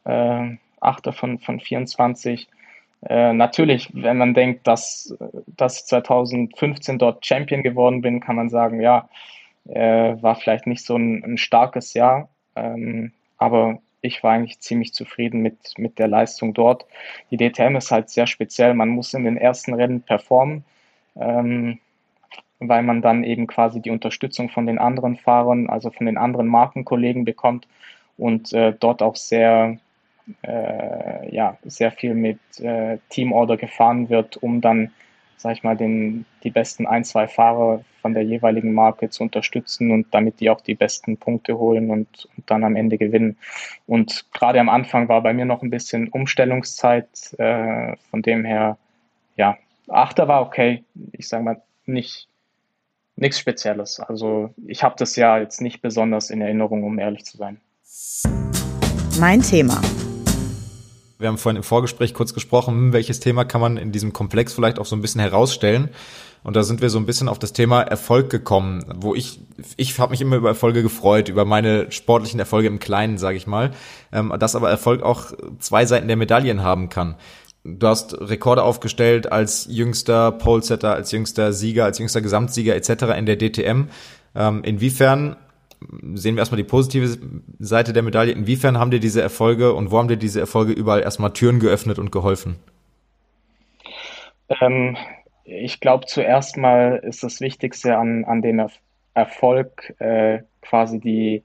Äh, 0.05 0.57
Achter 0.79 1.11
von, 1.11 1.39
von 1.39 1.59
24. 1.59 2.47
Äh, 3.01 3.33
natürlich, 3.33 3.89
wenn 3.93 4.17
man 4.17 4.33
denkt, 4.33 4.67
dass, 4.67 5.15
dass 5.47 5.79
ich 5.79 5.85
2015 5.85 6.97
dort 6.97 7.25
Champion 7.25 7.63
geworden 7.63 8.01
bin, 8.01 8.19
kann 8.19 8.35
man 8.35 8.49
sagen, 8.49 8.81
ja, 8.81 9.09
äh, 9.65 10.21
war 10.21 10.35
vielleicht 10.35 10.67
nicht 10.67 10.85
so 10.85 10.95
ein, 10.95 11.23
ein 11.23 11.37
starkes 11.37 11.93
Jahr, 11.93 12.29
ähm, 12.55 13.11
aber 13.37 13.79
ich 14.01 14.23
war 14.23 14.31
eigentlich 14.33 14.59
ziemlich 14.59 14.93
zufrieden 14.93 15.41
mit, 15.41 15.73
mit 15.77 15.99
der 15.99 16.07
Leistung 16.07 16.53
dort. 16.53 16.85
Die 17.31 17.37
DTM 17.37 17.75
ist 17.75 17.91
halt 17.91 18.09
sehr 18.09 18.27
speziell, 18.27 18.73
man 18.73 18.89
muss 18.89 19.13
in 19.13 19.25
den 19.25 19.37
ersten 19.37 19.73
Rennen 19.73 20.01
performen, 20.01 20.63
ähm, 21.15 21.79
weil 22.59 22.83
man 22.83 23.01
dann 23.01 23.23
eben 23.23 23.47
quasi 23.47 23.81
die 23.81 23.91
Unterstützung 23.91 24.49
von 24.49 24.65
den 24.65 24.79
anderen 24.79 25.17
Fahrern, 25.17 25.69
also 25.69 25.91
von 25.91 26.05
den 26.05 26.17
anderen 26.17 26.47
Markenkollegen 26.47 27.25
bekommt 27.25 27.67
und 28.17 28.53
äh, 28.53 28.73
dort 28.79 29.01
auch 29.01 29.15
sehr 29.15 29.77
äh, 30.43 31.33
ja, 31.33 31.57
sehr 31.63 31.91
viel 31.91 32.13
mit 32.13 32.39
äh, 32.59 32.97
Teamorder 33.09 33.57
gefahren 33.57 34.09
wird, 34.09 34.37
um 34.37 34.61
dann, 34.61 34.91
sag 35.37 35.53
ich 35.53 35.63
mal, 35.63 35.77
den, 35.77 36.25
die 36.43 36.49
besten 36.49 36.85
ein, 36.85 37.03
zwei 37.03 37.27
Fahrer 37.27 37.83
von 38.01 38.13
der 38.13 38.23
jeweiligen 38.23 38.73
Marke 38.73 39.09
zu 39.09 39.23
unterstützen 39.23 39.91
und 39.91 40.07
damit 40.11 40.39
die 40.39 40.49
auch 40.49 40.61
die 40.61 40.75
besten 40.75 41.17
Punkte 41.17 41.57
holen 41.57 41.89
und, 41.89 42.27
und 42.35 42.49
dann 42.49 42.63
am 42.63 42.75
Ende 42.75 42.97
gewinnen. 42.97 43.37
Und 43.85 44.25
gerade 44.33 44.59
am 44.59 44.69
Anfang 44.69 45.09
war 45.09 45.21
bei 45.21 45.33
mir 45.33 45.45
noch 45.45 45.61
ein 45.61 45.69
bisschen 45.69 46.09
Umstellungszeit, 46.09 47.33
äh, 47.37 47.95
von 48.09 48.21
dem 48.21 48.45
her, 48.45 48.77
ja, 49.35 49.57
Achter 49.89 50.27
war 50.27 50.41
okay, 50.41 50.83
ich 51.13 51.29
sag 51.29 51.43
mal, 51.43 51.61
nicht 51.85 52.27
nichts 53.17 53.39
Spezielles. 53.39 53.99
Also 53.99 54.53
ich 54.65 54.83
habe 54.83 54.95
das 54.97 55.15
ja 55.15 55.37
jetzt 55.37 55.61
nicht 55.61 55.81
besonders 55.81 56.29
in 56.29 56.41
Erinnerung, 56.41 56.83
um 56.83 56.99
ehrlich 56.99 57.25
zu 57.25 57.37
sein. 57.37 57.59
Mein 59.19 59.41
Thema. 59.41 59.81
Wir 61.19 61.27
haben 61.27 61.37
vorhin 61.37 61.57
im 61.57 61.63
Vorgespräch 61.63 62.13
kurz 62.13 62.33
gesprochen, 62.33 62.75
hm, 62.75 62.93
welches 62.93 63.19
Thema 63.19 63.43
kann 63.43 63.61
man 63.61 63.77
in 63.77 63.91
diesem 63.91 64.13
Komplex 64.13 64.53
vielleicht 64.53 64.79
auch 64.79 64.85
so 64.85 64.95
ein 64.95 65.01
bisschen 65.01 65.21
herausstellen. 65.21 65.89
Und 66.43 66.55
da 66.55 66.63
sind 66.63 66.81
wir 66.81 66.89
so 66.89 66.99
ein 66.99 67.05
bisschen 67.05 67.27
auf 67.27 67.39
das 67.39 67.53
Thema 67.53 67.81
Erfolg 67.81 68.29
gekommen, 68.29 68.85
wo 68.95 69.15
ich, 69.15 69.39
ich 69.75 69.99
habe 69.99 70.11
mich 70.11 70.21
immer 70.21 70.35
über 70.35 70.49
Erfolge 70.49 70.83
gefreut, 70.83 71.27
über 71.27 71.43
meine 71.43 71.91
sportlichen 71.91 72.39
Erfolge 72.39 72.67
im 72.67 72.79
Kleinen, 72.79 73.17
sage 73.17 73.37
ich 73.37 73.47
mal, 73.47 73.71
ähm, 74.13 74.33
dass 74.39 74.55
aber 74.55 74.69
Erfolg 74.69 75.01
auch 75.01 75.33
zwei 75.59 75.85
Seiten 75.85 76.07
der 76.07 76.17
Medaillen 76.17 76.61
haben 76.61 76.89
kann. 76.89 77.15
Du 77.65 77.87
hast 77.87 78.13
Rekorde 78.21 78.63
aufgestellt 78.63 79.29
als 79.29 79.67
jüngster 79.69 80.31
Polesetter, 80.31 80.93
als 80.93 81.11
jüngster 81.11 81.51
Sieger, 81.51 81.83
als 81.83 81.97
jüngster 81.97 82.21
Gesamtsieger 82.21 82.75
etc. 82.75 83.17
in 83.17 83.25
der 83.25 83.37
DTM. 83.37 83.89
Ähm, 84.35 84.63
inwiefern 84.63 85.35
sehen 86.13 86.35
wir 86.35 86.39
erstmal 86.39 86.57
die 86.57 86.67
positive 86.67 87.17
Seite 87.59 87.93
der 87.93 88.03
Medaille. 88.03 88.31
Inwiefern 88.31 88.77
haben 88.77 88.91
dir 88.91 88.99
diese 88.99 89.21
Erfolge 89.21 89.73
und 89.73 89.91
wo 89.91 89.97
haben 89.97 90.07
dir 90.07 90.17
diese 90.17 90.39
Erfolge 90.39 90.73
überall 90.73 91.01
erstmal 91.01 91.33
Türen 91.33 91.59
geöffnet 91.59 91.99
und 91.99 92.11
geholfen? 92.11 92.57
Ähm, 94.61 94.97
ich 95.43 95.79
glaube, 95.79 96.05
zuerst 96.05 96.57
mal 96.57 97.01
ist 97.03 97.23
das 97.23 97.41
Wichtigste 97.41 97.97
an, 97.97 98.25
an 98.25 98.41
dem 98.41 98.65
Erfolg 99.13 99.93
äh, 99.99 100.39
quasi 100.61 100.99
die, 100.99 101.43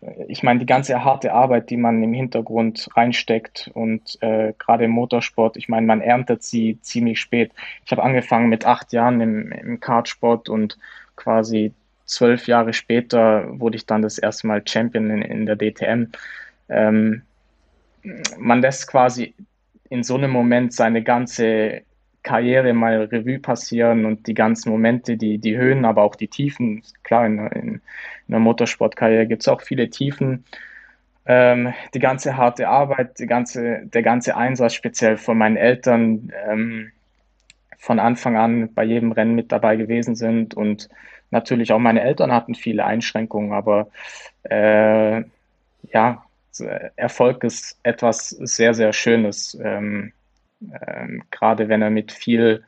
äh, 0.00 0.24
ich 0.28 0.42
meine, 0.42 0.60
die 0.60 0.66
ganze 0.66 1.04
harte 1.04 1.32
Arbeit, 1.32 1.70
die 1.70 1.76
man 1.76 2.02
im 2.02 2.12
Hintergrund 2.12 2.88
reinsteckt 2.94 3.70
und 3.74 4.18
äh, 4.22 4.54
gerade 4.58 4.84
im 4.84 4.90
Motorsport, 4.90 5.56
ich 5.56 5.68
meine, 5.68 5.86
man 5.86 6.00
erntet 6.00 6.42
sie 6.42 6.78
ziemlich 6.80 7.20
spät. 7.20 7.52
Ich 7.84 7.92
habe 7.92 8.02
angefangen 8.02 8.48
mit 8.48 8.66
acht 8.66 8.92
Jahren 8.92 9.20
im, 9.20 9.52
im 9.52 9.80
Kartsport 9.80 10.48
und 10.48 10.78
quasi 11.16 11.72
zwölf 12.10 12.46
Jahre 12.46 12.72
später 12.72 13.46
wurde 13.58 13.76
ich 13.76 13.86
dann 13.86 14.02
das 14.02 14.18
erste 14.18 14.46
Mal 14.46 14.62
Champion 14.66 15.10
in, 15.10 15.22
in 15.22 15.46
der 15.46 15.56
DTM. 15.56 16.08
Ähm, 16.68 17.22
man 18.38 18.60
lässt 18.60 18.88
quasi 18.88 19.34
in 19.88 20.02
so 20.02 20.16
einem 20.16 20.30
Moment 20.30 20.72
seine 20.72 21.02
ganze 21.02 21.82
Karriere 22.22 22.72
mal 22.72 23.04
Revue 23.04 23.38
passieren 23.38 24.04
und 24.04 24.26
die 24.26 24.34
ganzen 24.34 24.70
Momente, 24.70 25.16
die, 25.16 25.38
die 25.38 25.56
Höhen, 25.56 25.84
aber 25.84 26.02
auch 26.02 26.16
die 26.16 26.28
Tiefen. 26.28 26.82
Klar, 27.02 27.26
in, 27.26 27.38
in, 27.38 27.68
in 27.74 27.80
der 28.28 28.40
Motorsportkarriere 28.40 29.26
gibt 29.26 29.42
es 29.42 29.48
auch 29.48 29.62
viele 29.62 29.88
Tiefen. 29.88 30.44
Ähm, 31.26 31.72
die 31.94 31.98
ganze 32.00 32.36
harte 32.36 32.68
Arbeit, 32.68 33.18
die 33.20 33.26
ganze, 33.26 33.82
der 33.84 34.02
ganze 34.02 34.36
Einsatz, 34.36 34.74
speziell 34.74 35.16
von 35.16 35.38
meinen 35.38 35.56
Eltern, 35.56 36.32
ähm, 36.48 36.90
von 37.78 37.98
Anfang 37.98 38.36
an 38.36 38.74
bei 38.74 38.84
jedem 38.84 39.12
Rennen 39.12 39.34
mit 39.34 39.52
dabei 39.52 39.76
gewesen 39.76 40.14
sind 40.14 40.54
und 40.54 40.88
Natürlich 41.30 41.72
auch 41.72 41.78
meine 41.78 42.02
Eltern 42.02 42.32
hatten 42.32 42.54
viele 42.54 42.84
Einschränkungen, 42.84 43.52
aber 43.52 43.88
äh, 44.42 45.22
ja, 45.92 46.24
Erfolg 46.96 47.44
ist 47.44 47.78
etwas 47.82 48.30
sehr, 48.30 48.74
sehr 48.74 48.92
Schönes, 48.92 49.56
ähm, 49.62 50.12
ähm, 50.86 51.22
gerade 51.30 51.68
wenn 51.68 51.82
er 51.82 51.90
mit 51.90 52.12
viel, 52.12 52.64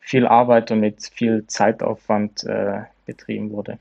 viel 0.00 0.26
Arbeit 0.26 0.70
und 0.70 0.80
mit 0.80 1.10
viel 1.12 1.46
Zeitaufwand 1.46 2.44
äh, 2.44 2.80
betrieben 3.04 3.50
wurde. 3.52 3.78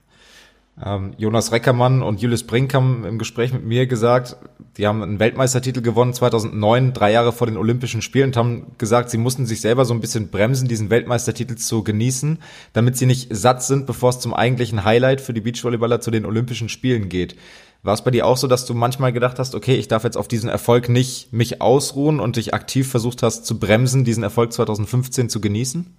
Ähm, 0.84 1.14
Jonas 1.18 1.52
Reckermann 1.54 2.02
und 2.02 2.22
Julius 2.22 2.44
Brink 2.44 2.74
haben 2.74 3.06
im 3.06 3.18
Gespräch 3.18 3.54
mit 3.54 3.64
mir 3.64 3.88
gesagt, 3.88 4.36
die 4.78 4.86
haben 4.86 5.02
einen 5.02 5.20
Weltmeistertitel 5.20 5.82
gewonnen 5.82 6.14
2009, 6.14 6.92
drei 6.92 7.14
Jahre 7.14 7.32
vor 7.32 7.48
den 7.48 7.56
Olympischen 7.56 8.02
Spielen 8.02 8.28
und 8.28 8.38
haben 8.38 8.72
gesagt, 8.78 9.10
sie 9.10 9.18
mussten 9.18 9.46
sich 9.46 9.62
selber 9.62 9.86
so 9.86 9.94
ein 9.94 10.02
bisschen 10.02 10.28
bremsen, 10.30 10.68
diesen 10.68 10.90
Weltmeistertitel 10.90 11.56
zu 11.56 11.84
genießen, 11.84 12.40
damit 12.74 12.98
sie 12.98 13.06
nicht 13.06 13.34
satt 13.34 13.64
sind, 13.64 13.86
bevor 13.86 14.10
es 14.10 14.20
zum 14.20 14.34
eigentlichen 14.34 14.84
Highlight 14.84 15.22
für 15.22 15.34
die 15.34 15.40
Beachvolleyballer 15.40 16.02
zu 16.02 16.12
den 16.12 16.26
Olympischen 16.26 16.68
Spielen 16.68 17.08
geht. 17.08 17.38
War 17.84 17.94
es 17.94 18.04
bei 18.04 18.12
dir 18.12 18.26
auch 18.26 18.36
so, 18.36 18.48
dass 18.48 18.66
du 18.66 18.74
manchmal 18.74 19.14
gedacht 19.14 19.40
hast, 19.40 19.56
okay, 19.56 19.76
ich 19.76 19.88
darf 19.88 20.04
jetzt 20.04 20.18
auf 20.18 20.28
diesen 20.28 20.50
Erfolg 20.50 20.90
nicht 20.90 21.32
mich 21.32 21.62
ausruhen 21.62 22.20
und 22.20 22.36
dich 22.36 22.54
aktiv 22.54 22.90
versucht 22.90 23.24
hast 23.24 23.46
zu 23.46 23.60
bremsen, 23.60 24.04
diesen 24.04 24.24
Erfolg 24.24 24.52
2015 24.52 25.30
zu 25.30 25.40
genießen? 25.40 25.96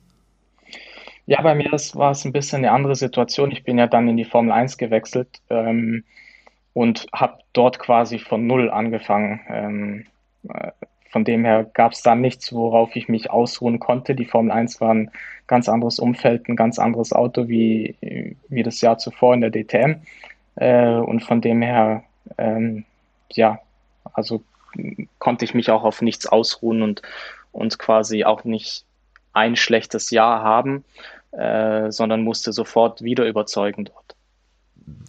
Ja, 1.27 1.43
bei 1.43 1.55
mir 1.55 1.71
war 1.73 2.11
es 2.12 2.25
ein 2.25 2.33
bisschen 2.33 2.59
eine 2.59 2.73
andere 2.73 2.95
Situation. 2.95 3.51
Ich 3.51 3.65
bin 3.65 3.79
ja 3.79 3.89
dann 3.89 4.09
in 4.09 4.17
die 4.17 4.25
Formel 4.25 4.53
1 4.53 4.79
gewechselt 4.79 5.41
ähm, 5.51 6.05
und 6.73 7.07
habe 7.12 7.39
dort 7.53 7.81
quasi 7.81 8.19
von 8.21 8.47
Null 8.47 8.71
angefangen. 8.71 9.41
Ähm, 9.49 10.07
äh, 10.49 10.71
von 11.11 11.25
dem 11.25 11.45
her 11.45 11.65
gab 11.73 11.93
es 11.93 12.03
da 12.03 12.15
nichts, 12.15 12.53
worauf 12.53 12.95
ich 12.95 13.09
mich 13.09 13.31
ausruhen 13.31 13.81
konnte. 13.81 14.15
Die 14.15 14.25
Formel 14.25 14.53
1 14.53 14.81
war 14.81 14.95
ein 14.95 15.11
ganz 15.47 15.69
anderes 15.69 15.99
Umfeld, 15.99 16.49
ein 16.49 16.57
ganz 16.57 16.79
anderes 16.79 17.12
Auto 17.12 17.49
wie, 17.49 17.97
wie 18.49 18.62
das 18.62 18.81
Jahr 18.81 18.99
zuvor 18.99 19.35
in 19.35 19.41
der 19.41 19.51
DTM. 19.51 20.03
Äh, 20.57 20.95
und 20.95 21.25
von 21.25 21.41
dem 21.41 21.62
her, 21.62 22.05
ähm, 22.39 22.85
ja, 23.33 23.59
also 24.12 24.43
konnte 25.19 25.45
ich 25.45 25.55
mich 25.55 25.71
auch 25.71 25.85
auf 25.85 26.03
nichts 26.03 26.27
ausruhen 26.27 26.83
und, 26.83 27.03
und 27.51 27.79
quasi 27.79 28.25
auch 28.25 28.45
nicht 28.45 28.85
ein 29.33 29.57
schlechtes 29.57 30.11
Jahr 30.11 30.43
haben, 30.43 30.85
äh, 31.37 31.90
sondern 31.90 32.22
musste 32.22 32.53
sofort 32.53 33.03
wieder 33.03 33.27
überzeugen 33.27 33.85
dort. 33.85 34.16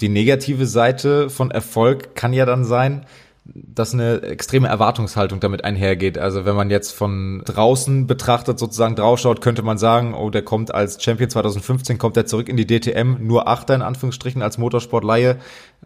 Die 0.02 0.10
negative 0.10 0.66
Seite 0.66 1.30
von 1.30 1.52
Erfolg 1.52 2.16
kann 2.16 2.34
ja 2.34 2.46
dann 2.46 2.66
sein, 2.66 3.06
dass 3.46 3.94
eine 3.94 4.22
extreme 4.24 4.68
Erwartungshaltung 4.68 5.40
damit 5.40 5.64
einhergeht. 5.64 6.18
Also 6.18 6.46
wenn 6.46 6.56
man 6.56 6.70
jetzt 6.70 6.92
von 6.92 7.44
draußen 7.46 8.08
betrachtet, 8.08 8.60
sozusagen 8.60 8.96
draufschaut, 8.96 9.42
könnte 9.42 9.62
man 9.62 9.78
sagen, 9.78 10.14
oh, 10.14 10.30
der 10.30 10.42
kommt 10.42 10.74
als 10.74 11.02
Champion 11.02 11.30
2015, 11.30 11.98
kommt 11.98 12.18
er 12.18 12.26
zurück 12.26 12.50
in 12.50 12.58
die 12.58 12.68
DTM, 12.68 13.26
nur 13.26 13.48
Achter 13.48 13.76
in 13.76 13.82
Anführungsstrichen 13.82 14.42
als 14.42 14.58
Motorsportleihe. 14.58 15.38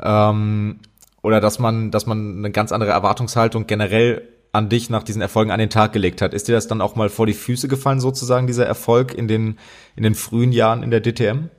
Ähm, 0.02 0.80
oder 1.22 1.40
dass 1.40 1.60
man, 1.60 1.92
dass 1.92 2.08
man 2.08 2.38
eine 2.38 2.52
ganz 2.52 2.72
andere 2.72 2.92
Erwartungshaltung 2.92 3.68
generell 3.68 4.28
an 4.52 4.70
dich 4.70 4.90
nach 4.90 5.04
diesen 5.04 5.22
Erfolgen 5.22 5.52
an 5.52 5.60
den 5.60 5.70
Tag 5.70 5.94
gelegt 5.94 6.22
hat. 6.22 6.34
Ist 6.34 6.48
dir 6.48 6.54
das 6.54 6.68
dann 6.68 6.82
auch 6.82 6.96
mal 6.96 7.10
vor 7.10 7.26
die 7.26 7.34
Füße 7.34 7.68
gefallen, 7.68 8.00
sozusagen, 8.00 8.48
dieser 8.48 8.66
Erfolg 8.66 9.14
in 9.14 9.28
den, 9.28 9.58
in 9.96 10.04
den 10.04 10.16
frühen 10.16 10.52
Jahren 10.52 10.84
in 10.84 10.92
der 10.92 11.02
DTM? 11.02 11.50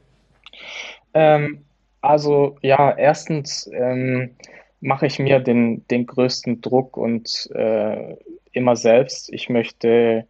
Ähm, 1.15 1.65
also 2.01 2.59
ja, 2.63 2.95
erstens, 2.97 3.71
ähm, 3.73 4.37
mache 4.83 5.07
ich 5.07 5.19
mir 5.19 5.39
den, 5.39 5.87
den 5.89 6.07
größten 6.07 6.61
Druck 6.61 6.97
und 6.97 7.49
äh, 7.55 8.17
immer 8.51 8.77
selbst. 8.77 9.33
Ich 9.33 9.49
möchte, 9.49 10.27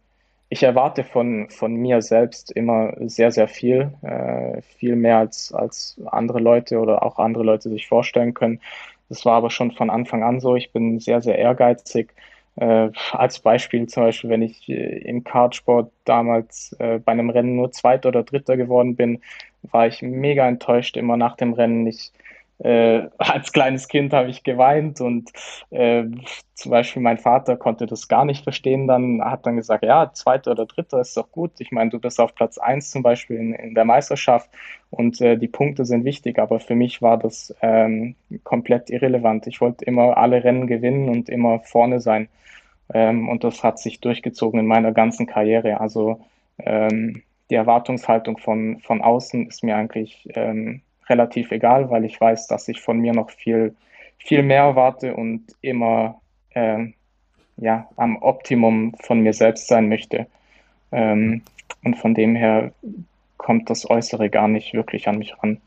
ich 0.47 0.61
erwarte 0.63 1.03
von, 1.03 1.49
von 1.49 1.73
mir 1.73 2.01
selbst 2.03 2.51
immer 2.51 2.93
sehr, 3.07 3.31
sehr 3.31 3.47
viel, 3.47 3.91
äh, 4.03 4.61
viel 4.77 4.95
mehr 4.95 5.17
als, 5.17 5.51
als 5.51 5.99
andere 6.05 6.39
Leute 6.39 6.79
oder 6.79 7.03
auch 7.03 7.17
andere 7.17 7.43
Leute 7.43 7.69
sich 7.69 7.87
vorstellen 7.87 8.35
können. 8.35 8.61
Das 9.09 9.25
war 9.25 9.33
aber 9.33 9.49
schon 9.49 9.71
von 9.71 9.89
Anfang 9.89 10.23
an 10.23 10.39
so. 10.39 10.55
Ich 10.55 10.71
bin 10.71 10.99
sehr, 10.99 11.21
sehr 11.21 11.37
ehrgeizig. 11.37 12.13
Äh, 12.55 12.91
als 13.11 13.39
Beispiel 13.39 13.87
zum 13.87 14.03
Beispiel, 14.03 14.29
wenn 14.29 14.43
ich 14.43 14.69
äh, 14.69 14.99
im 14.99 15.23
Kartsport 15.23 15.91
damals 16.05 16.75
äh, 16.79 16.99
bei 16.99 17.11
einem 17.11 17.29
Rennen 17.29 17.55
nur 17.55 17.71
Zweiter 17.71 18.09
oder 18.09 18.23
Dritter 18.23 18.57
geworden 18.57 18.95
bin, 18.95 19.21
war 19.63 19.87
ich 19.87 20.01
mega 20.01 20.47
enttäuscht 20.47 20.97
immer 20.97 21.17
nach 21.17 21.35
dem 21.35 21.53
Rennen. 21.53 21.87
Ich 21.87 22.11
äh, 22.63 23.09
als 23.17 23.51
kleines 23.51 23.89
Kind 23.89 24.13
habe 24.13 24.29
ich 24.29 24.43
geweint 24.43 25.01
und 25.01 25.31
äh, 25.69 26.05
zum 26.53 26.71
Beispiel 26.71 27.01
mein 27.01 27.17
Vater 27.17 27.57
konnte 27.57 27.87
das 27.87 28.07
gar 28.07 28.23
nicht 28.23 28.43
verstehen. 28.45 28.87
Dann 28.87 29.21
hat 29.21 29.45
dann 29.45 29.57
gesagt, 29.57 29.83
ja, 29.83 30.13
zweiter 30.13 30.51
oder 30.51 30.65
dritter 30.65 31.01
ist 31.01 31.17
doch 31.17 31.29
gut. 31.29 31.51
Ich 31.59 31.71
meine, 31.71 31.89
du 31.89 31.99
bist 31.99 32.21
auf 32.21 32.35
Platz 32.35 32.57
eins 32.57 32.89
zum 32.89 33.03
Beispiel 33.03 33.37
in, 33.37 33.53
in 33.53 33.75
der 33.75 33.83
Meisterschaft 33.83 34.49
und 34.89 35.19
äh, 35.19 35.37
die 35.37 35.49
Punkte 35.49 35.83
sind 35.83 36.05
wichtig, 36.05 36.39
aber 36.39 36.61
für 36.61 36.75
mich 36.75 37.01
war 37.01 37.17
das 37.17 37.53
ähm, 37.61 38.15
komplett 38.45 38.89
irrelevant. 38.89 39.45
Ich 39.47 39.59
wollte 39.59 39.83
immer 39.83 40.17
alle 40.17 40.43
Rennen 40.45 40.65
gewinnen 40.65 41.09
und 41.09 41.27
immer 41.27 41.59
vorne 41.59 41.99
sein. 41.99 42.29
Ähm, 42.93 43.27
und 43.27 43.43
das 43.43 43.61
hat 43.63 43.77
sich 43.77 43.99
durchgezogen 43.99 44.61
in 44.61 44.67
meiner 44.67 44.93
ganzen 44.93 45.27
Karriere. 45.27 45.81
Also 45.81 46.21
ähm, 46.59 47.23
die 47.49 47.55
Erwartungshaltung 47.55 48.37
von, 48.37 48.79
von 48.79 49.01
außen 49.01 49.47
ist 49.47 49.63
mir 49.65 49.75
eigentlich 49.75 50.29
ähm, 50.35 50.81
relativ 51.09 51.51
egal, 51.51 51.89
weil 51.89 52.05
ich 52.05 52.19
weiß, 52.19 52.47
dass 52.47 52.67
ich 52.67 52.81
von 52.81 52.99
mir 52.99 53.13
noch 53.13 53.29
viel, 53.29 53.75
viel 54.17 54.43
mehr 54.43 54.63
erwarte 54.63 55.15
und 55.15 55.45
immer 55.61 56.21
ähm, 56.55 56.93
ja, 57.57 57.87
am 57.97 58.17
Optimum 58.17 58.95
von 59.01 59.19
mir 59.21 59.33
selbst 59.33 59.67
sein 59.67 59.89
möchte. 59.89 60.27
Ähm, 60.91 61.41
und 61.83 61.97
von 61.97 62.13
dem 62.13 62.35
her 62.35 62.71
kommt 63.37 63.69
das 63.69 63.89
Äußere 63.89 64.29
gar 64.29 64.47
nicht 64.47 64.73
wirklich 64.73 65.07
an 65.07 65.17
mich 65.17 65.35
ran. 65.41 65.59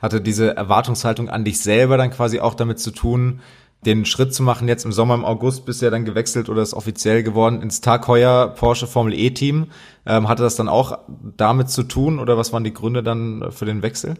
Hatte 0.00 0.20
diese 0.20 0.56
Erwartungshaltung 0.56 1.28
an 1.28 1.44
dich 1.44 1.60
selber 1.60 1.96
dann 1.96 2.10
quasi 2.10 2.40
auch 2.40 2.54
damit 2.54 2.78
zu 2.78 2.90
tun, 2.90 3.40
den 3.86 4.04
Schritt 4.04 4.34
zu 4.34 4.42
machen, 4.42 4.68
jetzt 4.68 4.84
im 4.84 4.92
Sommer, 4.92 5.14
im 5.14 5.24
August 5.24 5.64
bist 5.64 5.80
du 5.80 5.86
ja 5.86 5.90
dann 5.90 6.04
gewechselt 6.04 6.48
oder 6.48 6.60
ist 6.62 6.74
offiziell 6.74 7.22
geworden 7.22 7.62
ins 7.62 7.80
Tag 7.80 8.08
Heuer 8.08 8.48
Porsche 8.48 8.86
Formel 8.86 9.14
E 9.14 9.30
Team. 9.30 9.70
Ähm, 10.06 10.28
hatte 10.28 10.42
das 10.42 10.56
dann 10.56 10.68
auch 10.68 10.98
damit 11.36 11.70
zu 11.70 11.82
tun 11.84 12.18
oder 12.18 12.36
was 12.36 12.52
waren 12.52 12.64
die 12.64 12.74
Gründe 12.74 13.02
dann 13.02 13.50
für 13.50 13.64
den 13.64 13.82
Wechsel? 13.82 14.14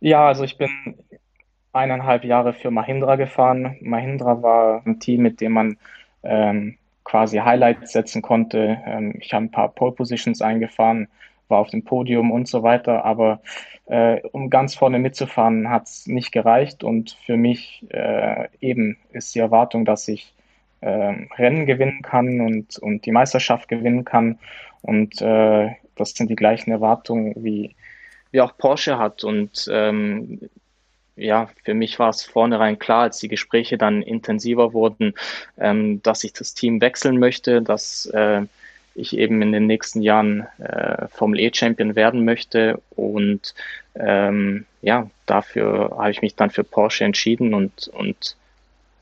Ja, 0.00 0.28
also 0.28 0.44
ich 0.44 0.56
bin 0.56 0.70
eineinhalb 1.72 2.24
Jahre 2.24 2.52
für 2.52 2.70
Mahindra 2.70 3.16
gefahren. 3.16 3.76
Mahindra 3.80 4.42
war 4.42 4.82
ein 4.86 5.00
Team, 5.00 5.22
mit 5.22 5.40
dem 5.40 5.52
man 5.52 5.76
ähm, 6.22 6.76
quasi 7.04 7.38
Highlights 7.38 7.92
setzen 7.92 8.22
konnte. 8.22 8.78
Ähm, 8.86 9.14
ich 9.20 9.32
habe 9.32 9.46
ein 9.46 9.50
paar 9.50 9.68
Pole 9.70 9.92
Positions 9.92 10.42
eingefahren, 10.42 11.08
war 11.48 11.58
auf 11.58 11.70
dem 11.70 11.84
Podium 11.84 12.30
und 12.30 12.48
so 12.48 12.62
weiter, 12.62 13.04
aber 13.04 13.40
äh, 13.86 14.20
um 14.32 14.50
ganz 14.50 14.74
vorne 14.74 14.98
mitzufahren, 14.98 15.70
hat 15.70 15.86
es 15.86 16.06
nicht 16.06 16.32
gereicht. 16.32 16.84
Und 16.84 17.16
für 17.24 17.36
mich 17.36 17.84
äh, 17.90 18.48
eben 18.60 18.98
ist 19.12 19.34
die 19.34 19.40
Erwartung, 19.40 19.84
dass 19.84 20.08
ich 20.08 20.34
äh, 20.80 21.14
Rennen 21.36 21.66
gewinnen 21.66 22.02
kann 22.02 22.40
und, 22.40 22.78
und 22.78 23.06
die 23.06 23.12
Meisterschaft 23.12 23.68
gewinnen 23.68 24.04
kann. 24.04 24.38
Und 24.82 25.20
äh, 25.22 25.70
das 25.96 26.10
sind 26.10 26.30
die 26.30 26.36
gleichen 26.36 26.70
Erwartungen, 26.70 27.34
wie, 27.36 27.74
wie 28.30 28.40
auch 28.40 28.56
Porsche 28.56 28.98
hat. 28.98 29.24
Und 29.24 29.68
ähm, 29.72 30.48
ja, 31.16 31.48
für 31.64 31.74
mich 31.74 31.98
war 31.98 32.10
es 32.10 32.24
vornherein 32.24 32.78
klar, 32.78 33.02
als 33.02 33.18
die 33.18 33.28
Gespräche 33.28 33.76
dann 33.76 34.02
intensiver 34.02 34.72
wurden, 34.72 35.14
ähm, 35.58 36.02
dass 36.02 36.24
ich 36.24 36.32
das 36.32 36.54
Team 36.54 36.80
wechseln 36.80 37.18
möchte, 37.18 37.60
dass 37.60 38.06
äh, 38.06 38.42
ich 38.98 39.16
eben 39.16 39.40
in 39.42 39.52
den 39.52 39.66
nächsten 39.66 40.02
Jahren 40.02 40.46
äh, 40.58 41.08
Formel 41.08 41.40
E-Champion 41.40 41.96
werden 41.96 42.24
möchte. 42.24 42.80
Und 42.90 43.54
ähm, 43.94 44.66
ja, 44.82 45.10
dafür 45.26 45.96
habe 45.98 46.10
ich 46.10 46.22
mich 46.22 46.34
dann 46.34 46.50
für 46.50 46.64
Porsche 46.64 47.04
entschieden 47.04 47.54
und, 47.54 47.88
und 47.88 48.36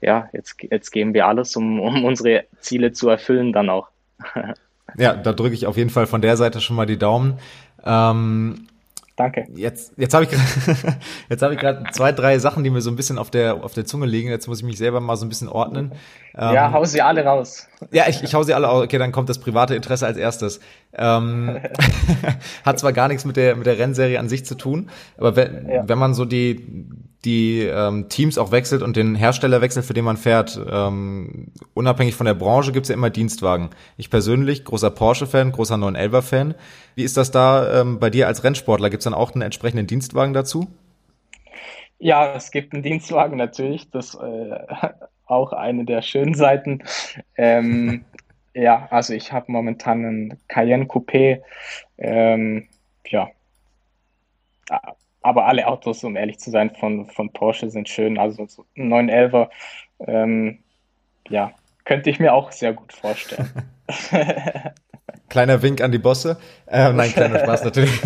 ja, 0.00 0.28
jetzt, 0.32 0.56
jetzt 0.62 0.90
geben 0.90 1.14
wir 1.14 1.26
alles, 1.26 1.56
um, 1.56 1.80
um 1.80 2.04
unsere 2.04 2.44
Ziele 2.61 2.92
zu 2.92 3.09
erfüllen 3.09 3.52
dann 3.52 3.70
auch. 3.70 3.88
ja, 4.96 5.14
da 5.14 5.32
drücke 5.32 5.54
ich 5.54 5.66
auf 5.66 5.76
jeden 5.76 5.90
Fall 5.90 6.06
von 6.06 6.22
der 6.22 6.37
Seite 6.37 6.61
schon 6.61 6.76
mal 6.76 6.87
die 6.87 6.98
Daumen. 6.98 7.38
Ähm, 7.85 8.68
Danke. 9.16 9.46
Jetzt, 9.55 9.94
jetzt 9.96 10.12
habe 10.12 10.24
ich 10.24 10.31
jetzt 11.31 11.42
habe 11.42 11.55
ich 11.55 11.61
gerade 11.61 11.85
zwei, 11.92 12.12
drei 12.12 12.38
Sachen, 12.38 12.62
die 12.64 12.70
mir 12.70 12.83
so 12.83 12.90
ein 12.90 12.96
bisschen 12.96 13.16
auf 13.16 13.31
der 13.31 13.64
auf 13.64 13.72
der 13.72 13.87
Zunge 13.87 14.05
liegen. 14.05 14.29
Jetzt 14.29 14.46
muss 14.46 14.59
ich 14.59 14.64
mich 14.64 14.76
selber 14.76 15.00
mal 15.00 15.16
so 15.16 15.24
ein 15.24 15.31
bisschen 15.31 15.48
ordnen. 15.48 15.92
Ja, 16.35 16.66
ähm, 16.66 16.72
hau 16.74 16.85
sie 16.85 17.00
alle 17.00 17.24
raus. 17.24 17.66
Ja, 17.92 18.05
ich, 18.09 18.22
ich 18.22 18.35
hau 18.35 18.42
sie 18.42 18.52
alle 18.52 18.68
aus. 18.68 18.85
Okay, 18.85 18.98
dann 18.98 19.12
kommt 19.12 19.31
das 19.31 19.38
private 19.38 19.74
Interesse 19.74 20.07
als 20.07 20.18
erstes. 20.18 20.61
Ähm, 20.92 21.59
hat 22.64 22.79
zwar 22.79 22.92
gar 22.92 23.09
nichts 23.09 23.24
mit 23.24 23.38
der 23.38 23.57
mit 23.57 23.66
der 23.66 23.79
Rennserie 23.79 24.20
an 24.20 24.29
sich 24.29 24.44
zu 24.44 24.55
tun, 24.55 24.90
aber 25.16 25.35
wenn, 25.35 25.68
ja. 25.68 25.88
wenn 25.88 25.98
man 25.98 26.12
so 26.12 26.26
die 26.26 26.87
die 27.26 27.62
ähm, 27.62 28.08
Teams 28.08 28.38
auch 28.38 28.52
wechselt 28.52 28.82
und 28.82 28.96
den 28.96 29.16
Hersteller 29.16 29.60
wechselt, 29.60 29.84
für 29.84 29.94
den 29.94 30.04
man 30.04 30.16
fährt. 30.16 30.58
Ähm, 30.70 31.48
unabhängig 31.74 32.14
von 32.14 32.24
der 32.24 32.34
Branche 32.34 32.72
gibt's 32.72 32.88
ja 32.88 32.94
immer 32.94 33.10
Dienstwagen. 33.10 33.70
Ich 33.96 34.08
persönlich, 34.08 34.64
großer 34.64 34.90
Porsche-Fan, 34.90 35.50
großer 35.52 35.74
911er-Fan. 35.74 36.54
Wie 36.94 37.02
ist 37.02 37.16
das 37.16 37.32
da 37.32 37.80
ähm, 37.80 37.98
bei 37.98 38.10
dir 38.10 38.28
als 38.28 38.44
Rennsportler? 38.44 38.88
Gibt's 38.88 39.04
dann 39.04 39.14
auch 39.14 39.34
einen 39.34 39.42
entsprechenden 39.42 39.88
Dienstwagen 39.88 40.32
dazu? 40.32 40.68
Ja, 41.98 42.34
es 42.34 42.52
gibt 42.52 42.72
einen 42.72 42.84
Dienstwagen 42.84 43.36
natürlich. 43.36 43.90
Das 43.90 44.14
äh, 44.14 44.58
auch 45.26 45.52
eine 45.52 45.84
der 45.84 46.02
schönen 46.02 46.34
Seiten. 46.34 46.84
Ähm, 47.36 48.04
ja, 48.54 48.86
also 48.90 49.12
ich 49.12 49.32
habe 49.32 49.50
momentan 49.50 50.04
einen 50.04 50.40
Cayenne 50.46 50.84
Coupé. 50.84 51.42
Ähm, 51.98 52.68
ja, 53.08 53.28
aber 55.26 55.46
alle 55.46 55.66
Autos, 55.66 56.04
um 56.04 56.16
ehrlich 56.16 56.38
zu 56.38 56.50
sein, 56.50 56.70
von, 56.70 57.06
von 57.06 57.32
Porsche 57.32 57.68
sind 57.68 57.88
schön. 57.88 58.16
Also 58.16 58.46
so 58.46 58.64
ein 58.76 58.92
911er, 58.92 59.48
ähm, 60.06 60.58
ja, 61.28 61.52
könnte 61.84 62.10
ich 62.10 62.20
mir 62.20 62.32
auch 62.32 62.52
sehr 62.52 62.72
gut 62.72 62.92
vorstellen. 62.92 63.50
kleiner 65.28 65.62
Wink 65.62 65.80
an 65.80 65.90
die 65.90 65.98
Bosse. 65.98 66.38
Äh, 66.66 66.92
nein, 66.92 67.12
kleiner 67.12 67.40
Spaß 67.40 67.64
natürlich. 67.64 68.00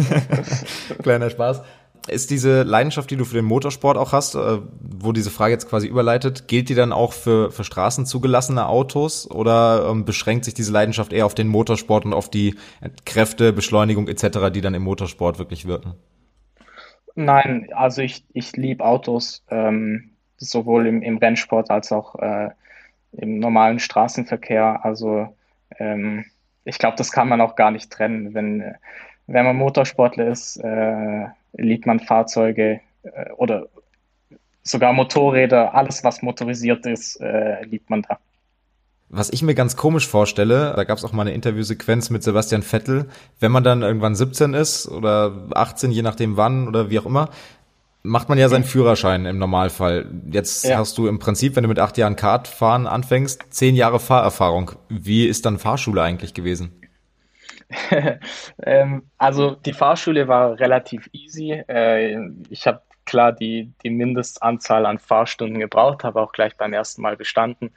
kleiner 1.02 1.28
Spaß. 1.28 1.62
Ist 2.08 2.30
diese 2.30 2.62
Leidenschaft, 2.62 3.10
die 3.10 3.16
du 3.16 3.26
für 3.26 3.34
den 3.34 3.44
Motorsport 3.44 3.98
auch 3.98 4.12
hast, 4.12 4.34
äh, 4.34 4.58
wo 4.80 5.12
diese 5.12 5.30
Frage 5.30 5.52
jetzt 5.52 5.68
quasi 5.68 5.86
überleitet, 5.86 6.48
gilt 6.48 6.70
die 6.70 6.74
dann 6.74 6.92
auch 6.92 7.12
für, 7.12 7.50
für 7.50 7.64
Straßen 7.64 8.06
zugelassene 8.06 8.66
Autos 8.66 9.30
oder 9.30 9.86
ähm, 9.90 10.06
beschränkt 10.06 10.46
sich 10.46 10.54
diese 10.54 10.72
Leidenschaft 10.72 11.12
eher 11.12 11.26
auf 11.26 11.34
den 11.34 11.48
Motorsport 11.48 12.06
und 12.06 12.14
auf 12.14 12.30
die 12.30 12.54
Kräfte, 13.04 13.52
Beschleunigung 13.52 14.08
etc., 14.08 14.50
die 14.52 14.62
dann 14.62 14.72
im 14.72 14.82
Motorsport 14.82 15.38
wirklich 15.38 15.66
wirken? 15.66 15.94
Nein, 17.14 17.68
also 17.72 18.02
ich, 18.02 18.24
ich 18.32 18.56
liebe 18.56 18.84
Autos, 18.84 19.44
ähm, 19.50 20.10
sowohl 20.36 20.86
im, 20.86 21.02
im 21.02 21.18
Rennsport 21.18 21.70
als 21.70 21.92
auch 21.92 22.14
äh, 22.16 22.50
im 23.12 23.38
normalen 23.38 23.78
Straßenverkehr. 23.78 24.84
Also 24.84 25.34
ähm, 25.78 26.24
ich 26.64 26.78
glaube, 26.78 26.96
das 26.96 27.12
kann 27.12 27.28
man 27.28 27.40
auch 27.40 27.56
gar 27.56 27.70
nicht 27.70 27.90
trennen. 27.90 28.34
Wenn, 28.34 28.74
wenn 29.26 29.44
man 29.44 29.56
Motorsportler 29.56 30.28
ist, 30.28 30.56
äh, 30.58 31.26
liebt 31.52 31.86
man 31.86 32.00
Fahrzeuge 32.00 32.80
äh, 33.02 33.30
oder 33.32 33.68
sogar 34.62 34.92
Motorräder, 34.92 35.74
alles 35.74 36.04
was 36.04 36.22
motorisiert 36.22 36.86
ist, 36.86 37.20
äh, 37.20 37.62
liebt 37.64 37.90
man 37.90 38.02
da. 38.02 38.18
Was 39.12 39.30
ich 39.30 39.42
mir 39.42 39.56
ganz 39.56 39.76
komisch 39.76 40.06
vorstelle, 40.06 40.72
da 40.76 40.84
gab 40.84 40.96
es 40.96 41.04
auch 41.04 41.12
mal 41.12 41.22
eine 41.22 41.32
Interviewsequenz 41.32 42.10
mit 42.10 42.22
Sebastian 42.22 42.62
Vettel, 42.62 43.08
wenn 43.40 43.50
man 43.50 43.64
dann 43.64 43.82
irgendwann 43.82 44.14
17 44.14 44.54
ist 44.54 44.86
oder 44.88 45.48
18, 45.52 45.90
je 45.90 46.02
nachdem 46.02 46.36
wann 46.36 46.68
oder 46.68 46.90
wie 46.90 47.00
auch 47.00 47.06
immer, 47.06 47.28
macht 48.04 48.28
man 48.28 48.38
ja 48.38 48.48
seinen 48.48 48.62
Führerschein 48.62 49.26
im 49.26 49.38
Normalfall. 49.38 50.06
Jetzt 50.30 50.64
ja. 50.64 50.78
hast 50.78 50.96
du 50.96 51.08
im 51.08 51.18
Prinzip, 51.18 51.56
wenn 51.56 51.64
du 51.64 51.68
mit 51.68 51.80
acht 51.80 51.98
Jahren 51.98 52.14
Kartfahren 52.14 52.86
anfängst, 52.86 53.46
zehn 53.50 53.74
Jahre 53.74 53.98
Fahrerfahrung. 53.98 54.72
Wie 54.88 55.26
ist 55.26 55.44
dann 55.44 55.58
Fahrschule 55.58 56.02
eigentlich 56.02 56.32
gewesen? 56.32 56.80
ähm, 58.62 59.02
also 59.18 59.56
die 59.56 59.72
Fahrschule 59.72 60.28
war 60.28 60.58
relativ 60.60 61.10
easy. 61.12 61.50
Äh, 61.68 62.30
ich 62.48 62.68
habe 62.68 62.82
klar 63.06 63.32
die, 63.32 63.72
die 63.82 63.90
Mindestanzahl 63.90 64.86
an 64.86 65.00
Fahrstunden 65.00 65.58
gebraucht, 65.58 66.04
habe 66.04 66.20
auch 66.20 66.30
gleich 66.30 66.56
beim 66.56 66.72
ersten 66.72 67.02
Mal 67.02 67.16
bestanden. 67.16 67.72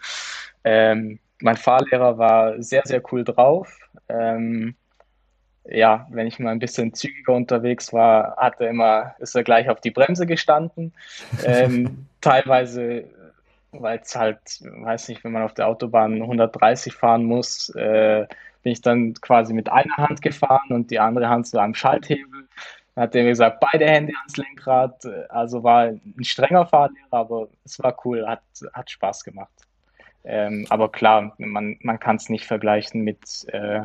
Ähm, 0.64 1.20
mein 1.44 1.58
Fahrlehrer 1.58 2.18
war 2.18 2.62
sehr, 2.62 2.84
sehr 2.86 3.02
cool 3.12 3.26
drauf. 3.26 3.78
Ähm, 4.08 4.76
ja, 5.66 6.08
wenn 6.10 6.26
ich 6.26 6.40
mal 6.40 6.52
ein 6.52 6.60
bisschen 6.60 6.94
zügiger 6.94 7.34
unterwegs 7.34 7.92
war, 7.92 8.38
hat 8.38 8.60
er 8.62 8.70
immer, 8.70 9.16
ist 9.20 9.36
er 9.36 9.44
gleich 9.44 9.70
auf 9.70 9.82
die 9.82 9.92
Bremse 9.92 10.26
gestanden. 10.26 10.94
Ähm, 11.46 12.08
teilweise, 12.22 13.06
weil 13.74 14.00
es 14.00 14.16
halt, 14.16 14.40
weiß 14.62 15.10
nicht, 15.10 15.24
wenn 15.26 15.34
man 15.34 15.44
auf 15.44 15.54
der 15.54 15.68
Autobahn 15.68 16.22
130 16.22 16.94
fahren 16.94 17.26
muss, 17.26 17.70
äh, 17.76 18.26
bin 18.64 18.72
ich 18.72 18.82
dann 18.82 19.14
quasi 19.16 19.54
mit 19.54 19.70
einer 19.70 19.98
Hand 19.98 20.22
gefahren 20.22 20.70
und 20.70 20.92
die 20.92 21.00
andere 21.00 21.28
Hand 21.28 21.48
so 21.48 21.60
am 21.60 21.76
Schalthebel. 21.76 22.48
Dann 22.96 23.04
hat 23.04 23.16
er 23.16 23.24
mir 23.24 23.30
gesagt, 23.32 23.60
beide 23.60 23.86
Hände 23.86 24.14
ans 24.18 24.38
Lenkrad. 24.38 25.06
Also 25.28 25.62
war 25.62 25.88
ein 25.88 26.24
strenger 26.24 26.66
Fahrlehrer, 26.66 27.12
aber 27.12 27.50
es 27.66 27.84
war 27.84 27.98
cool, 28.06 28.26
hat, 28.26 28.44
hat 28.74 28.90
Spaß 28.90 29.26
gemacht. 29.26 29.52
Ähm, 30.24 30.66
aber 30.70 30.90
klar, 30.90 31.34
man, 31.38 31.78
man 31.82 32.00
kann 32.00 32.16
es 32.16 32.30
nicht 32.30 32.46
vergleichen 32.46 33.02
mit, 33.02 33.46
äh, 33.50 33.82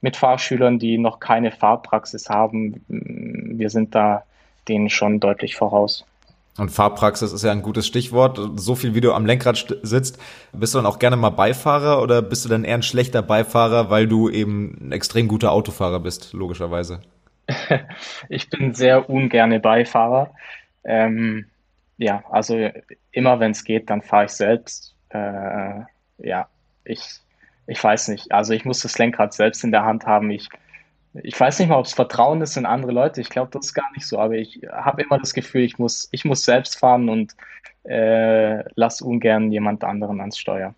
mit 0.00 0.16
Fahrschülern, 0.16 0.78
die 0.78 0.98
noch 0.98 1.20
keine 1.20 1.50
Fahrpraxis 1.50 2.28
haben. 2.28 2.84
Wir 2.88 3.70
sind 3.70 3.94
da 3.94 4.24
denen 4.68 4.90
schon 4.90 5.18
deutlich 5.20 5.56
voraus. 5.56 6.04
Und 6.58 6.70
Fahrpraxis 6.70 7.32
ist 7.32 7.44
ja 7.44 7.52
ein 7.52 7.62
gutes 7.62 7.86
Stichwort. 7.86 8.38
So 8.56 8.74
viel 8.74 8.94
wie 8.94 9.00
du 9.00 9.12
am 9.12 9.24
Lenkrad 9.24 9.78
sitzt, 9.82 10.18
bist 10.52 10.74
du 10.74 10.78
dann 10.78 10.86
auch 10.86 10.98
gerne 10.98 11.16
mal 11.16 11.30
Beifahrer 11.30 12.02
oder 12.02 12.20
bist 12.20 12.44
du 12.44 12.48
dann 12.48 12.64
eher 12.64 12.74
ein 12.74 12.82
schlechter 12.82 13.22
Beifahrer, 13.22 13.90
weil 13.90 14.08
du 14.08 14.28
eben 14.28 14.76
ein 14.80 14.92
extrem 14.92 15.28
guter 15.28 15.52
Autofahrer 15.52 16.00
bist, 16.00 16.32
logischerweise? 16.32 17.00
ich 18.28 18.50
bin 18.50 18.74
sehr 18.74 19.08
ungerne 19.08 19.60
Beifahrer. 19.60 20.32
Ähm, 20.84 21.46
ja, 21.96 22.24
also 22.30 22.70
immer 23.12 23.40
wenn 23.40 23.52
es 23.52 23.64
geht, 23.64 23.88
dann 23.88 24.02
fahre 24.02 24.24
ich 24.24 24.32
selbst. 24.32 24.94
Äh, 25.10 25.80
ja, 26.18 26.48
ich, 26.84 27.20
ich 27.66 27.82
weiß 27.82 28.08
nicht. 28.08 28.32
Also 28.32 28.52
ich 28.52 28.64
muss 28.64 28.80
das 28.80 28.98
Lenkrad 28.98 29.32
selbst 29.32 29.64
in 29.64 29.72
der 29.72 29.84
Hand 29.84 30.06
haben. 30.06 30.30
Ich, 30.30 30.48
ich 31.14 31.38
weiß 31.38 31.58
nicht 31.58 31.68
mal, 31.68 31.78
ob 31.78 31.86
es 31.86 31.94
Vertrauen 31.94 32.40
ist 32.42 32.56
in 32.56 32.66
andere 32.66 32.92
Leute. 32.92 33.20
Ich 33.20 33.30
glaube, 33.30 33.50
das 33.52 33.66
ist 33.66 33.74
gar 33.74 33.90
nicht 33.92 34.06
so. 34.06 34.18
Aber 34.18 34.34
ich 34.34 34.60
habe 34.70 35.02
immer 35.02 35.18
das 35.18 35.34
Gefühl, 35.34 35.62
ich 35.62 35.78
muss, 35.78 36.08
ich 36.12 36.24
muss 36.24 36.44
selbst 36.44 36.78
fahren 36.78 37.08
und 37.08 37.34
äh, 37.84 38.64
lass 38.74 39.00
ungern 39.00 39.50
jemand 39.50 39.84
anderen 39.84 40.20
ans 40.20 40.38
Steuer 40.38 40.74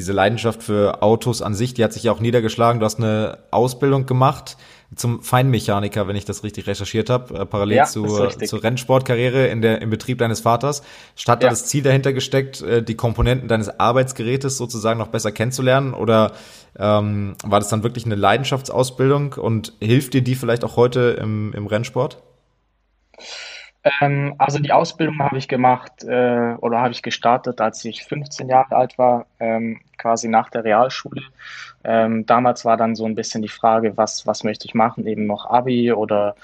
diese 0.00 0.14
Leidenschaft 0.14 0.62
für 0.62 1.02
Autos 1.02 1.42
an 1.42 1.54
sich, 1.54 1.74
die 1.74 1.84
hat 1.84 1.92
sich 1.92 2.04
ja 2.04 2.12
auch 2.12 2.20
niedergeschlagen. 2.20 2.80
Du 2.80 2.86
hast 2.86 2.98
eine 2.98 3.36
Ausbildung 3.50 4.06
gemacht 4.06 4.56
zum 4.96 5.22
Feinmechaniker, 5.22 6.08
wenn 6.08 6.16
ich 6.16 6.24
das 6.24 6.42
richtig 6.42 6.66
recherchiert 6.66 7.10
habe, 7.10 7.40
äh, 7.40 7.44
parallel 7.44 7.76
ja, 7.76 7.84
zur, 7.84 8.30
zur 8.30 8.64
Rennsportkarriere 8.64 9.48
in 9.48 9.60
der, 9.60 9.82
im 9.82 9.90
Betrieb 9.90 10.16
deines 10.16 10.40
Vaters. 10.40 10.82
Statt 11.16 11.42
ja. 11.42 11.48
da 11.48 11.50
das 11.50 11.66
Ziel 11.66 11.82
dahinter 11.82 12.14
gesteckt, 12.14 12.62
äh, 12.62 12.82
die 12.82 12.94
Komponenten 12.94 13.46
deines 13.46 13.78
Arbeitsgerätes 13.78 14.56
sozusagen 14.56 14.98
noch 14.98 15.08
besser 15.08 15.32
kennenzulernen? 15.32 15.92
Oder 15.92 16.32
ähm, 16.78 17.36
war 17.44 17.60
das 17.60 17.68
dann 17.68 17.82
wirklich 17.82 18.06
eine 18.06 18.14
Leidenschaftsausbildung 18.14 19.34
und 19.34 19.74
hilft 19.80 20.14
dir 20.14 20.22
die 20.22 20.34
vielleicht 20.34 20.64
auch 20.64 20.76
heute 20.76 21.18
im, 21.20 21.52
im 21.52 21.66
Rennsport? 21.66 22.22
Ähm, 23.82 24.34
also 24.38 24.58
die 24.58 24.72
Ausbildung 24.72 25.18
habe 25.20 25.38
ich 25.38 25.48
gemacht 25.48 26.04
äh, 26.04 26.54
oder 26.60 26.80
habe 26.80 26.92
ich 26.92 27.02
gestartet, 27.02 27.60
als 27.60 27.84
ich 27.84 28.04
15 28.04 28.48
Jahre 28.48 28.76
alt 28.76 28.98
war, 28.98 29.26
ähm, 29.38 29.80
quasi 29.96 30.28
nach 30.28 30.50
der 30.50 30.64
Realschule. 30.64 31.22
Ähm, 31.84 32.26
damals 32.26 32.64
war 32.64 32.76
dann 32.76 32.94
so 32.94 33.06
ein 33.06 33.14
bisschen 33.14 33.40
die 33.42 33.48
Frage, 33.48 33.96
was, 33.96 34.26
was 34.26 34.44
möchte 34.44 34.66
ich 34.66 34.74
machen, 34.74 35.06
eben 35.06 35.26
noch 35.26 35.46
Abi 35.46 35.92
oder 35.92 36.36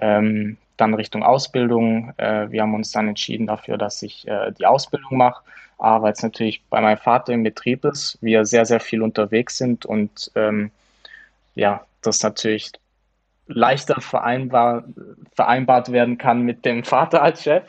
ähm, 0.00 0.56
dann 0.78 0.94
Richtung 0.94 1.22
Ausbildung. 1.22 2.14
Äh, 2.16 2.50
wir 2.50 2.62
haben 2.62 2.74
uns 2.74 2.90
dann 2.92 3.08
entschieden 3.08 3.46
dafür, 3.46 3.76
dass 3.76 4.02
ich 4.02 4.26
äh, 4.26 4.52
die 4.52 4.66
Ausbildung 4.66 5.18
mache, 5.18 5.42
aber 5.76 6.04
weil 6.04 6.12
es 6.12 6.22
natürlich 6.22 6.62
bei 6.70 6.80
meinem 6.80 6.98
Vater 6.98 7.34
im 7.34 7.42
Betrieb 7.42 7.84
ist, 7.84 8.16
wir 8.22 8.46
sehr, 8.46 8.64
sehr 8.64 8.80
viel 8.80 9.02
unterwegs 9.02 9.58
sind 9.58 9.84
und 9.84 10.30
ähm, 10.34 10.70
ja, 11.54 11.84
das 12.02 12.22
natürlich 12.22 12.72
leichter 13.48 14.00
vereinbar, 14.00 14.84
vereinbart 15.34 15.90
werden 15.90 16.18
kann 16.18 16.42
mit 16.42 16.64
dem 16.64 16.84
Vater 16.84 17.22
als 17.22 17.42
Chef 17.42 17.64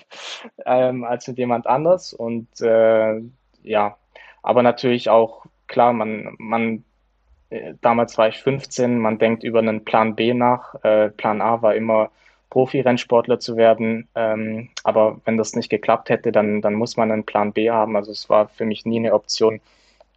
ähm, 0.66 1.04
als 1.04 1.28
mit 1.28 1.38
jemand 1.38 1.68
anders. 1.68 2.14
Und 2.14 2.62
äh, 2.62 3.22
ja, 3.64 3.98
aber 4.44 4.62
natürlich 4.62 5.10
auch 5.10 5.46
klar, 5.68 5.94
man, 5.94 6.36
man 6.38 6.84
äh, 7.50 7.74
damals 7.82 8.18
war 8.18 8.28
ich 8.28 8.42
15, 8.42 9.00
man 9.00 9.18
denkt 9.18 9.44
über 9.44 9.60
einen 9.60 9.86
Plan 9.86 10.16
B 10.16 10.34
nach. 10.34 10.76
Äh, 10.84 11.10
Plan 11.10 11.42
A 11.42 11.62
war 11.62 11.76
immer 11.76 12.12
Profi-Rennsportler 12.50 13.40
zu 13.40 13.58
werden. 13.58 14.08
Ähm, 14.16 14.70
aber 14.84 15.22
wenn 15.26 15.38
das 15.38 15.56
nicht 15.56 15.70
geklappt 15.70 16.10
hätte, 16.10 16.32
dann, 16.32 16.62
dann 16.62 16.74
muss 16.74 16.98
man 16.98 17.12
einen 17.12 17.26
Plan 17.26 17.54
B 17.54 17.70
haben. 17.72 17.96
Also 17.96 18.12
es 18.12 18.30
war 18.30 18.48
für 18.50 18.66
mich 18.66 18.86
nie 18.86 19.00
eine 19.00 19.14
Option, 19.14 19.62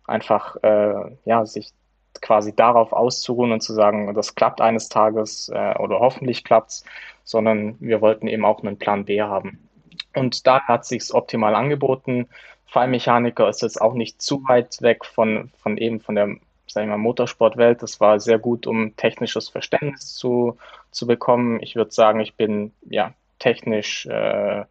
einfach 0.06 0.56
äh, 0.62 1.16
ja, 1.24 1.46
sich 1.46 1.72
quasi 2.20 2.54
darauf 2.54 2.92
auszuruhen 2.92 3.52
und 3.52 3.62
zu 3.62 3.72
sagen, 3.72 4.12
das 4.14 4.34
klappt 4.34 4.60
eines 4.60 4.88
Tages 4.88 5.48
äh, 5.48 5.74
oder 5.78 6.00
hoffentlich 6.00 6.44
klappt's, 6.44 6.84
sondern 7.24 7.76
wir 7.80 8.00
wollten 8.00 8.28
eben 8.28 8.44
auch 8.44 8.62
einen 8.62 8.78
Plan 8.78 9.04
B 9.04 9.22
haben. 9.22 9.68
Und 10.14 10.46
da 10.46 10.60
hat 10.62 10.84
sich's 10.84 11.12
optimal 11.12 11.54
angeboten. 11.54 12.28
Fallmechaniker 12.66 13.48
ist 13.48 13.62
jetzt 13.62 13.80
auch 13.80 13.94
nicht 13.94 14.20
zu 14.20 14.42
weit 14.48 14.82
weg 14.82 15.04
von, 15.04 15.50
von 15.62 15.76
eben 15.78 16.00
von 16.00 16.14
der 16.14 16.36
sag 16.72 16.82
ich 16.82 16.88
mal, 16.88 16.98
Motorsportwelt. 16.98 17.82
Das 17.82 18.00
war 18.00 18.18
sehr 18.18 18.38
gut, 18.38 18.66
um 18.66 18.96
technisches 18.96 19.48
Verständnis 19.48 20.14
zu, 20.14 20.56
zu 20.90 21.06
bekommen. 21.06 21.60
Ich 21.62 21.76
würde 21.76 21.92
sagen, 21.92 22.20
ich 22.20 22.34
bin 22.34 22.72
ja 22.88 23.12
technisch 23.38 24.06
äh, 24.06 24.64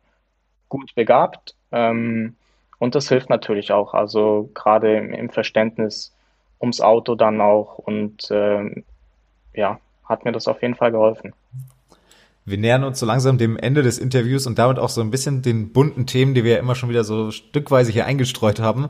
gut 0.69 0.95
begabt. 0.95 1.55
Ähm, 1.71 2.35
und 2.79 2.95
das 2.95 3.09
hilft 3.09 3.29
natürlich 3.29 3.71
auch. 3.71 3.93
Also 3.93 4.49
gerade 4.53 4.97
im, 4.97 5.13
im 5.13 5.29
Verständnis 5.29 6.15
ums 6.61 6.81
Auto 6.81 7.15
dann 7.15 7.41
auch 7.41 7.77
und 7.77 8.29
äh, 8.31 8.83
ja, 9.53 9.79
hat 10.05 10.25
mir 10.25 10.31
das 10.31 10.47
auf 10.47 10.61
jeden 10.61 10.75
Fall 10.75 10.91
geholfen. 10.91 11.33
Wir 12.45 12.57
nähern 12.57 12.83
uns 12.83 12.99
so 12.99 13.05
langsam 13.05 13.37
dem 13.37 13.57
Ende 13.57 13.83
des 13.83 13.99
Interviews 13.99 14.47
und 14.47 14.57
damit 14.57 14.79
auch 14.79 14.89
so 14.89 15.01
ein 15.01 15.11
bisschen 15.11 15.41
den 15.41 15.73
bunten 15.73 16.07
Themen, 16.07 16.33
die 16.33 16.43
wir 16.43 16.53
ja 16.53 16.59
immer 16.59 16.75
schon 16.75 16.89
wieder 16.89 17.03
so 17.03 17.31
stückweise 17.31 17.91
hier 17.91 18.05
eingestreut 18.05 18.59
haben. 18.59 18.89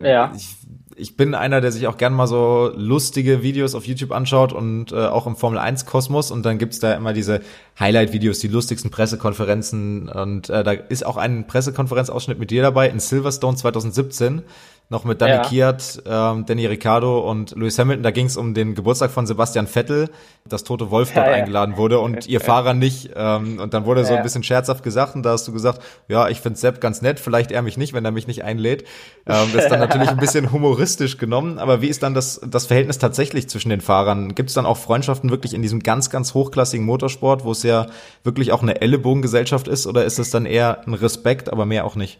Ja. 0.00 0.32
Ich 0.36 0.56
ich 0.96 1.16
bin 1.16 1.34
einer, 1.34 1.60
der 1.60 1.72
sich 1.72 1.86
auch 1.86 1.96
gern 1.96 2.12
mal 2.12 2.26
so 2.26 2.72
lustige 2.76 3.42
Videos 3.42 3.74
auf 3.74 3.86
YouTube 3.86 4.12
anschaut 4.12 4.52
und 4.52 4.92
äh, 4.92 5.06
auch 5.06 5.26
im 5.26 5.36
Formel 5.36 5.58
1 5.58 5.86
Kosmos 5.86 6.30
und 6.30 6.44
dann 6.44 6.58
gibt's 6.58 6.80
da 6.80 6.94
immer 6.94 7.12
diese 7.12 7.40
Highlight-Videos, 7.78 8.38
die 8.38 8.48
lustigsten 8.48 8.90
Pressekonferenzen 8.90 10.08
und 10.08 10.50
äh, 10.50 10.62
da 10.62 10.72
ist 10.72 11.04
auch 11.04 11.16
ein 11.16 11.46
Pressekonferenzausschnitt 11.46 12.38
mit 12.38 12.50
dir 12.50 12.62
dabei 12.62 12.88
in 12.88 13.00
Silverstone 13.00 13.56
2017 13.56 14.42
noch 14.88 15.04
mit 15.04 15.20
Danny 15.20 15.32
ja. 15.32 15.42
Kiat, 15.42 16.02
ähm, 16.06 16.44
Danny 16.44 16.66
Ricciardo 16.66 17.20
und 17.28 17.52
Lewis 17.56 17.78
Hamilton. 17.78 18.02
Da 18.02 18.10
ging 18.10 18.26
es 18.26 18.36
um 18.36 18.52
den 18.52 18.74
Geburtstag 18.74 19.10
von 19.10 19.26
Sebastian 19.26 19.66
Vettel, 19.66 20.10
dass 20.46 20.64
Tote 20.64 20.90
Wolf 20.90 21.12
dort 21.14 21.26
ja, 21.26 21.32
eingeladen 21.32 21.78
wurde 21.78 21.98
und 21.98 22.26
ihr 22.26 22.40
Fahrer 22.40 22.74
nicht. 22.74 23.10
Ähm, 23.16 23.58
und 23.58 23.72
dann 23.72 23.86
wurde 23.86 24.04
so 24.04 24.14
ein 24.14 24.22
bisschen 24.22 24.42
scherzhaft 24.42 24.82
gesagt 24.82 25.14
und 25.14 25.22
da 25.22 25.30
hast 25.30 25.48
du 25.48 25.52
gesagt, 25.52 25.80
ja, 26.08 26.28
ich 26.28 26.40
finde 26.40 26.58
Sepp 26.58 26.80
ganz 26.80 27.00
nett, 27.00 27.20
vielleicht 27.20 27.52
er 27.52 27.62
mich 27.62 27.78
nicht, 27.78 27.94
wenn 27.94 28.04
er 28.04 28.10
mich 28.10 28.26
nicht 28.26 28.44
einlädt. 28.44 28.82
Ähm, 29.26 29.48
das 29.54 29.64
ist 29.64 29.70
dann 29.70 29.80
natürlich 29.80 30.10
ein 30.10 30.18
bisschen 30.18 30.52
humoristisch 30.52 31.16
genommen, 31.16 31.58
aber 31.58 31.80
wie 31.80 31.88
ist 31.88 32.02
dann 32.02 32.12
das, 32.12 32.40
das 32.46 32.66
Verhältnis 32.66 32.98
tatsächlich 32.98 33.48
zwischen 33.48 33.70
den 33.70 33.80
Fahrern? 33.80 34.34
Gibt 34.34 34.50
es 34.50 34.54
dann 34.54 34.66
auch 34.66 34.76
Freundschaften 34.76 35.30
wirklich 35.30 35.54
in 35.54 35.62
diesem 35.62 35.80
ganz, 35.80 36.10
ganz 36.10 36.34
hochklassigen 36.34 36.84
Motorsport, 36.84 37.44
wo 37.44 37.52
es 37.52 37.62
ja 37.62 37.86
wirklich 38.24 38.52
auch 38.52 38.62
eine 38.62 38.80
Ellenbogengesellschaft 38.80 39.68
ist 39.68 39.86
oder 39.86 40.04
ist 40.04 40.18
es 40.18 40.30
dann 40.30 40.44
eher 40.44 40.86
ein 40.86 40.94
Respekt, 40.94 41.50
aber 41.50 41.64
mehr 41.64 41.86
auch 41.86 41.96
nicht? 41.96 42.18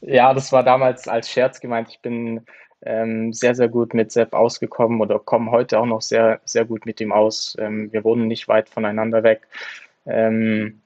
Ja, 0.00 0.34
das 0.34 0.52
war 0.52 0.62
damals 0.62 1.08
als 1.08 1.30
Scherz 1.30 1.60
gemeint. 1.60 1.88
Ich 1.90 2.00
bin 2.00 2.46
ähm, 2.82 3.32
sehr, 3.32 3.54
sehr 3.54 3.68
gut 3.68 3.94
mit 3.94 4.12
Sepp 4.12 4.34
ausgekommen 4.34 5.00
oder 5.00 5.18
komme 5.18 5.50
heute 5.50 5.78
auch 5.78 5.86
noch 5.86 6.02
sehr, 6.02 6.40
sehr 6.44 6.64
gut 6.64 6.86
mit 6.86 7.00
ihm 7.00 7.12
aus. 7.12 7.56
Ähm, 7.58 7.92
wir 7.92 8.04
wohnen 8.04 8.28
nicht 8.28 8.48
weit 8.48 8.68
voneinander 8.68 9.22
weg, 9.22 9.42
ähm, 10.06 10.80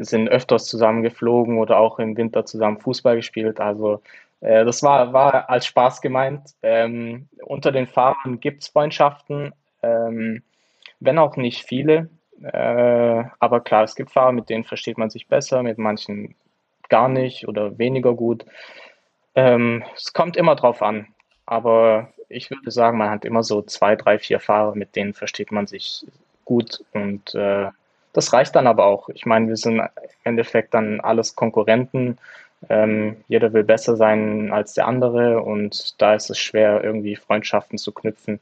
sind 0.00 0.28
öfters 0.28 0.66
zusammen 0.66 1.02
geflogen 1.02 1.58
oder 1.58 1.78
auch 1.78 1.98
im 1.98 2.16
Winter 2.16 2.46
zusammen 2.46 2.78
Fußball 2.78 3.16
gespielt. 3.16 3.60
Also 3.60 4.00
äh, 4.40 4.64
das 4.64 4.82
war, 4.82 5.12
war 5.12 5.50
als 5.50 5.66
Spaß 5.66 6.00
gemeint. 6.00 6.54
Ähm, 6.62 7.28
unter 7.44 7.72
den 7.72 7.86
Fahrern 7.86 8.40
gibt 8.40 8.62
es 8.62 8.68
Freundschaften, 8.68 9.52
ähm, 9.82 10.42
wenn 11.00 11.18
auch 11.18 11.36
nicht 11.36 11.64
viele. 11.64 12.08
Äh, 12.42 13.24
aber 13.38 13.60
klar, 13.60 13.84
es 13.84 13.94
gibt 13.94 14.10
Fahrer, 14.10 14.32
mit 14.32 14.48
denen 14.48 14.64
versteht 14.64 14.98
man 14.98 15.10
sich 15.10 15.28
besser, 15.28 15.62
mit 15.62 15.78
manchen 15.78 16.34
gar 16.88 17.08
nicht 17.08 17.48
oder 17.48 17.78
weniger 17.78 18.14
gut. 18.14 18.44
Ähm, 19.34 19.84
es 19.96 20.12
kommt 20.12 20.36
immer 20.36 20.56
drauf 20.56 20.82
an. 20.82 21.08
Aber 21.46 22.12
ich 22.28 22.50
würde 22.50 22.70
sagen, 22.70 22.98
man 22.98 23.10
hat 23.10 23.24
immer 23.24 23.42
so 23.42 23.62
zwei, 23.62 23.96
drei, 23.96 24.18
vier 24.18 24.40
Fahrer, 24.40 24.74
mit 24.74 24.96
denen 24.96 25.14
versteht 25.14 25.52
man 25.52 25.66
sich 25.66 26.06
gut 26.44 26.84
und 26.92 27.34
äh, 27.34 27.68
das 28.12 28.32
reicht 28.32 28.54
dann 28.54 28.66
aber 28.66 28.84
auch. 28.84 29.08
Ich 29.10 29.26
meine, 29.26 29.48
wir 29.48 29.56
sind 29.56 29.78
im 29.78 29.88
Endeffekt 30.24 30.74
dann 30.74 31.00
alles 31.00 31.34
Konkurrenten. 31.34 32.18
Ähm, 32.68 33.16
jeder 33.28 33.52
will 33.52 33.64
besser 33.64 33.96
sein 33.96 34.52
als 34.52 34.74
der 34.74 34.86
andere 34.86 35.42
und 35.42 36.00
da 36.00 36.14
ist 36.14 36.30
es 36.30 36.38
schwer, 36.38 36.84
irgendwie 36.84 37.16
Freundschaften 37.16 37.78
zu 37.78 37.92
knüpfen. 37.92 38.38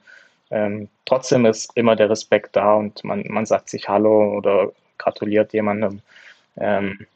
Ähm, 0.51 0.89
trotzdem 1.05 1.47
ist 1.47 1.71
immer 1.77 1.97
der 1.97 2.11
Respekt 2.11 2.57
da 2.57 2.75
und 2.75 3.05
man, 3.05 3.25
man 3.29 3.47
sagt 3.47 3.69
sich 3.69 3.89
Hallo 3.89 4.37
oder 4.37 4.73
gratuliert 4.99 5.53
jemandem. 5.53 6.03
Ähm, 6.57 7.07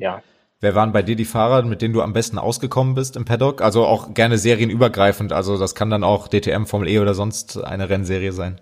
ja, 0.00 0.22
Wer 0.62 0.74
waren 0.74 0.92
bei 0.92 1.00
dir 1.00 1.16
die 1.16 1.24
Fahrer, 1.24 1.62
mit 1.62 1.80
denen 1.80 1.94
du 1.94 2.02
am 2.02 2.12
besten 2.12 2.38
ausgekommen 2.38 2.94
bist 2.94 3.16
im 3.16 3.24
Paddock? 3.24 3.62
Also 3.62 3.86
auch 3.86 4.12
gerne 4.12 4.36
serienübergreifend. 4.36 5.32
Also 5.32 5.58
das 5.58 5.74
kann 5.74 5.88
dann 5.88 6.04
auch 6.04 6.28
DTM, 6.28 6.64
Formel 6.66 6.88
E 6.88 6.98
oder 6.98 7.14
sonst 7.14 7.64
eine 7.64 7.88
Rennserie 7.88 8.32
sein. 8.32 8.60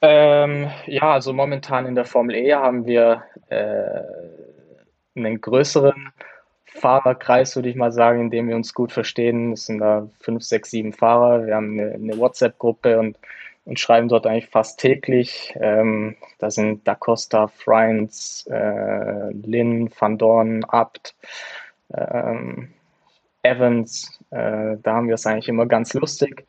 Ähm, 0.00 0.68
ja, 0.86 1.12
also 1.12 1.32
momentan 1.32 1.86
in 1.86 1.94
der 1.94 2.04
Formel 2.04 2.34
E 2.34 2.52
haben 2.54 2.86
wir 2.86 3.22
äh, 3.50 4.00
einen 5.14 5.40
größeren 5.40 6.10
Fahrerkreis, 6.64 7.54
würde 7.54 7.68
ich 7.68 7.76
mal 7.76 7.92
sagen, 7.92 8.22
in 8.22 8.30
dem 8.30 8.48
wir 8.48 8.56
uns 8.56 8.74
gut 8.74 8.90
verstehen. 8.90 9.52
Es 9.52 9.66
sind 9.66 9.78
da 9.78 10.08
fünf, 10.18 10.42
sechs, 10.42 10.72
sieben 10.72 10.92
Fahrer. 10.92 11.46
Wir 11.46 11.54
haben 11.54 11.78
eine, 11.78 11.92
eine 11.92 12.18
WhatsApp-Gruppe 12.18 12.98
und 12.98 13.16
und 13.64 13.78
schreiben 13.78 14.08
dort 14.08 14.26
eigentlich 14.26 14.48
fast 14.48 14.80
täglich. 14.80 15.54
Ähm, 15.60 16.16
da 16.38 16.50
sind 16.50 16.86
Da 16.86 16.94
Costa, 16.94 17.48
Friends, 17.48 18.46
äh, 18.50 19.32
Lynn, 19.32 19.90
Van 19.96 20.18
Dorn, 20.18 20.64
Abt, 20.64 21.14
ähm, 21.94 22.72
Evans. 23.42 24.20
Äh, 24.30 24.76
da 24.82 24.94
haben 24.94 25.08
wir 25.08 25.14
es 25.14 25.26
eigentlich 25.26 25.48
immer 25.48 25.66
ganz 25.66 25.94
lustig. 25.94 26.46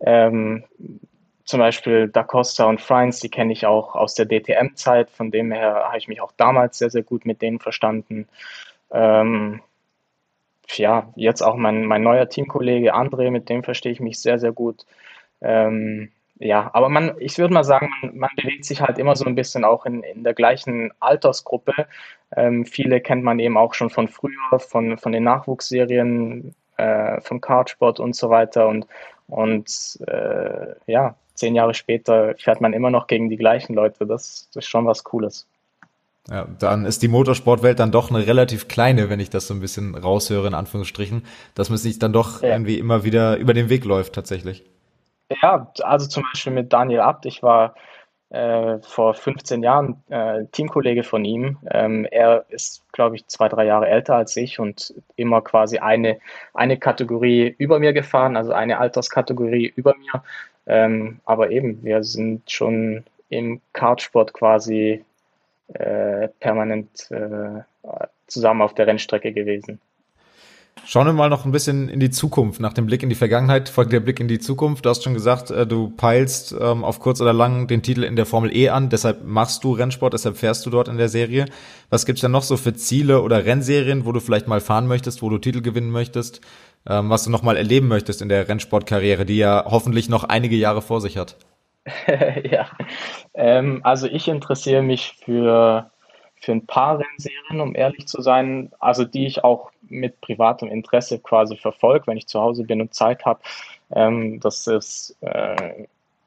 Ähm, 0.00 0.64
zum 1.44 1.60
Beispiel 1.60 2.08
Da 2.08 2.22
Costa 2.24 2.64
und 2.64 2.80
Friends, 2.80 3.20
die 3.20 3.30
kenne 3.30 3.52
ich 3.52 3.66
auch 3.66 3.94
aus 3.94 4.14
der 4.14 4.26
DTM-Zeit. 4.26 5.10
Von 5.10 5.30
dem 5.30 5.52
her 5.52 5.86
habe 5.86 5.98
ich 5.98 6.08
mich 6.08 6.20
auch 6.20 6.32
damals 6.36 6.78
sehr, 6.78 6.90
sehr 6.90 7.02
gut 7.02 7.24
mit 7.24 7.42
denen 7.42 7.60
verstanden. 7.60 8.28
Ähm, 8.92 9.62
ja, 10.74 11.12
jetzt 11.14 11.42
auch 11.42 11.56
mein, 11.56 11.84
mein 11.84 12.02
neuer 12.02 12.28
Teamkollege 12.28 12.94
André, 12.94 13.30
mit 13.30 13.48
dem 13.48 13.62
verstehe 13.62 13.92
ich 13.92 14.00
mich 14.00 14.20
sehr, 14.20 14.38
sehr 14.38 14.52
gut. 14.52 14.84
Ähm, 15.40 16.10
ja, 16.38 16.70
aber 16.74 16.88
man, 16.88 17.14
ich 17.18 17.38
würde 17.38 17.54
mal 17.54 17.64
sagen, 17.64 17.88
man, 18.02 18.16
man, 18.16 18.30
bewegt 18.36 18.64
sich 18.64 18.82
halt 18.82 18.98
immer 18.98 19.16
so 19.16 19.24
ein 19.24 19.34
bisschen 19.34 19.64
auch 19.64 19.86
in, 19.86 20.02
in 20.02 20.22
der 20.22 20.34
gleichen 20.34 20.92
Altersgruppe. 21.00 21.86
Ähm, 22.36 22.66
viele 22.66 23.00
kennt 23.00 23.24
man 23.24 23.38
eben 23.38 23.56
auch 23.56 23.72
schon 23.72 23.88
von 23.88 24.08
früher, 24.08 24.58
von, 24.58 24.98
von 24.98 25.12
den 25.12 25.24
Nachwuchsserien, 25.24 26.54
äh, 26.76 27.20
vom 27.22 27.40
Kartsport 27.40 28.00
und 28.00 28.14
so 28.14 28.28
weiter. 28.28 28.68
Und, 28.68 28.86
und 29.28 29.98
äh, 30.06 30.74
ja, 30.86 31.14
zehn 31.34 31.54
Jahre 31.54 31.72
später 31.72 32.34
fährt 32.36 32.60
man 32.60 32.74
immer 32.74 32.90
noch 32.90 33.06
gegen 33.06 33.30
die 33.30 33.38
gleichen 33.38 33.74
Leute. 33.74 34.06
Das, 34.06 34.50
das 34.52 34.64
ist 34.64 34.68
schon 34.68 34.84
was 34.84 35.04
Cooles. 35.04 35.46
Ja, 36.28 36.46
dann 36.58 36.84
ist 36.84 37.02
die 37.02 37.08
Motorsportwelt 37.08 37.78
dann 37.78 37.92
doch 37.92 38.10
eine 38.10 38.26
relativ 38.26 38.68
kleine, 38.68 39.08
wenn 39.08 39.20
ich 39.20 39.30
das 39.30 39.46
so 39.46 39.54
ein 39.54 39.60
bisschen 39.60 39.94
raushöre, 39.94 40.48
in 40.48 40.54
Anführungsstrichen, 40.54 41.22
dass 41.54 41.70
man 41.70 41.78
sich 41.78 41.98
dann 41.98 42.12
doch 42.12 42.42
ja. 42.42 42.50
irgendwie 42.50 42.78
immer 42.78 43.04
wieder 43.04 43.36
über 43.36 43.54
den 43.54 43.68
Weg 43.68 43.84
läuft, 43.84 44.14
tatsächlich. 44.14 44.64
Ja, 45.30 45.72
also 45.82 46.06
zum 46.06 46.24
Beispiel 46.24 46.52
mit 46.52 46.72
Daniel 46.72 47.00
Abt. 47.00 47.26
Ich 47.26 47.42
war 47.42 47.74
äh, 48.30 48.78
vor 48.80 49.14
15 49.14 49.62
Jahren 49.62 50.02
äh, 50.08 50.44
Teamkollege 50.52 51.02
von 51.02 51.24
ihm. 51.24 51.58
Ähm, 51.70 52.06
er 52.10 52.44
ist, 52.48 52.82
glaube 52.92 53.16
ich, 53.16 53.26
zwei, 53.26 53.48
drei 53.48 53.66
Jahre 53.66 53.88
älter 53.88 54.16
als 54.16 54.36
ich 54.36 54.58
und 54.60 54.94
immer 55.16 55.42
quasi 55.42 55.78
eine, 55.78 56.18
eine 56.54 56.78
Kategorie 56.78 57.54
über 57.58 57.78
mir 57.78 57.92
gefahren, 57.92 58.36
also 58.36 58.52
eine 58.52 58.78
Alterskategorie 58.78 59.72
über 59.76 59.94
mir. 59.96 60.22
Ähm, 60.66 61.20
aber 61.24 61.50
eben, 61.50 61.82
wir 61.84 62.02
sind 62.04 62.50
schon 62.50 63.04
im 63.28 63.60
Kartsport 63.72 64.32
quasi 64.32 65.04
äh, 65.68 66.28
permanent 66.40 67.10
äh, 67.10 67.62
zusammen 68.26 68.62
auf 68.62 68.74
der 68.74 68.86
Rennstrecke 68.86 69.32
gewesen. 69.32 69.80
Schauen 70.84 71.06
wir 71.06 71.12
mal 71.12 71.28
noch 71.30 71.44
ein 71.44 71.52
bisschen 71.52 71.88
in 71.88 71.98
die 71.98 72.10
Zukunft. 72.10 72.60
Nach 72.60 72.72
dem 72.72 72.86
Blick 72.86 73.02
in 73.02 73.08
die 73.08 73.16
Vergangenheit 73.16 73.68
folgt 73.68 73.92
der 73.92 74.00
Blick 74.00 74.20
in 74.20 74.28
die 74.28 74.38
Zukunft. 74.38 74.84
Du 74.84 74.90
hast 74.90 75.02
schon 75.02 75.14
gesagt, 75.14 75.50
äh, 75.50 75.66
du 75.66 75.90
peilst 75.90 76.54
ähm, 76.60 76.84
auf 76.84 77.00
kurz 77.00 77.20
oder 77.20 77.32
lang 77.32 77.66
den 77.66 77.82
Titel 77.82 78.04
in 78.04 78.14
der 78.14 78.24
Formel 78.24 78.54
E 78.54 78.68
an. 78.68 78.88
Deshalb 78.88 79.24
machst 79.24 79.64
du 79.64 79.72
Rennsport, 79.72 80.12
deshalb 80.12 80.36
fährst 80.36 80.64
du 80.64 80.70
dort 80.70 80.86
in 80.86 80.96
der 80.96 81.08
Serie. 81.08 81.46
Was 81.90 82.06
gibt's 82.06 82.20
denn 82.20 82.30
noch 82.30 82.44
so 82.44 82.56
für 82.56 82.74
Ziele 82.74 83.22
oder 83.22 83.44
Rennserien, 83.44 84.06
wo 84.06 84.12
du 84.12 84.20
vielleicht 84.20 84.46
mal 84.46 84.60
fahren 84.60 84.86
möchtest, 84.86 85.22
wo 85.22 85.28
du 85.28 85.38
Titel 85.38 85.60
gewinnen 85.60 85.90
möchtest, 85.90 86.40
ähm, 86.88 87.10
was 87.10 87.24
du 87.24 87.30
noch 87.30 87.42
mal 87.42 87.56
erleben 87.56 87.88
möchtest 87.88 88.22
in 88.22 88.28
der 88.28 88.48
Rennsportkarriere, 88.48 89.24
die 89.24 89.38
ja 89.38 89.64
hoffentlich 89.66 90.08
noch 90.08 90.22
einige 90.24 90.56
Jahre 90.56 90.82
vor 90.82 91.00
sich 91.00 91.16
hat? 91.16 91.36
ja, 92.50 92.68
ähm, 93.34 93.80
also 93.82 94.06
ich 94.06 94.28
interessiere 94.28 94.82
mich 94.82 95.16
für, 95.24 95.90
für 96.40 96.52
ein 96.52 96.66
paar 96.66 96.98
Rennserien, 96.98 97.60
um 97.60 97.74
ehrlich 97.74 98.06
zu 98.06 98.20
sein, 98.22 98.70
also 98.78 99.04
die 99.04 99.26
ich 99.26 99.44
auch 99.44 99.70
mit 99.88 100.20
privatem 100.20 100.68
Interesse 100.68 101.18
quasi 101.18 101.56
verfolge, 101.56 102.06
wenn 102.06 102.16
ich 102.16 102.26
zu 102.26 102.40
Hause 102.40 102.64
bin 102.64 102.80
und 102.80 102.94
Zeit 102.94 103.24
habe. 103.24 103.40
Ähm, 103.94 104.40
das 104.40 104.66
ist 104.66 105.16
äh, 105.20 105.86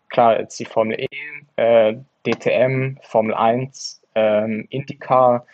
klar 0.10 0.39
jetzt 0.39 0.60
die 0.60 0.66
Formel 0.66 0.99
E, 0.99 1.07
äh, 1.55 1.97
DTM, 2.26 2.97
Formel 3.01 3.34
1, 3.34 4.01
ähm, 4.16 4.68
IndyCar, 4.70 5.45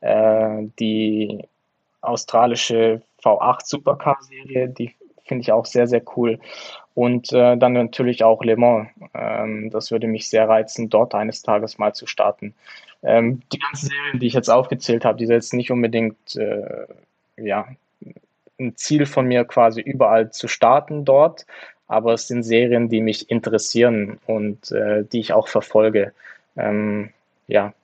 äh, 0.00 0.62
die 0.78 1.44
australische 2.00 3.02
V8 3.22 3.66
Supercar-Serie, 3.66 4.68
die 4.68 4.94
finde 5.24 5.42
ich 5.42 5.52
auch 5.52 5.66
sehr, 5.66 5.86
sehr 5.86 6.02
cool. 6.16 6.38
Und 6.94 7.32
äh, 7.32 7.56
dann 7.56 7.72
natürlich 7.72 8.22
auch 8.22 8.44
Le 8.44 8.56
Mans. 8.56 8.88
Ähm, 9.14 9.70
das 9.70 9.90
würde 9.90 10.06
mich 10.06 10.28
sehr 10.28 10.48
reizen, 10.48 10.90
dort 10.90 11.14
eines 11.14 11.42
Tages 11.42 11.78
mal 11.78 11.94
zu 11.94 12.06
starten. 12.06 12.54
Ähm, 13.04 13.42
die 13.52 13.58
ganzen 13.58 13.88
Serien, 13.88 14.18
die 14.18 14.26
ich 14.26 14.32
jetzt 14.32 14.48
aufgezählt 14.48 15.04
habe, 15.04 15.18
die 15.18 15.26
sind 15.26 15.34
jetzt 15.34 15.52
nicht 15.52 15.70
unbedingt 15.70 16.36
äh, 16.36 16.86
ja, 17.36 17.68
ein 18.58 18.76
Ziel 18.76 19.06
von 19.06 19.26
mir, 19.26 19.44
quasi 19.44 19.80
überall 19.80 20.30
zu 20.30 20.48
starten 20.48 21.04
dort. 21.04 21.46
Aber 21.86 22.14
es 22.14 22.28
sind 22.28 22.42
Serien, 22.42 22.88
die 22.88 23.02
mich 23.02 23.30
interessieren 23.30 24.18
und 24.26 24.72
äh, 24.72 25.04
die 25.04 25.20
ich 25.20 25.34
auch 25.34 25.48
verfolge. 25.48 26.12
Ähm, 26.56 27.10
ja, 27.46 27.74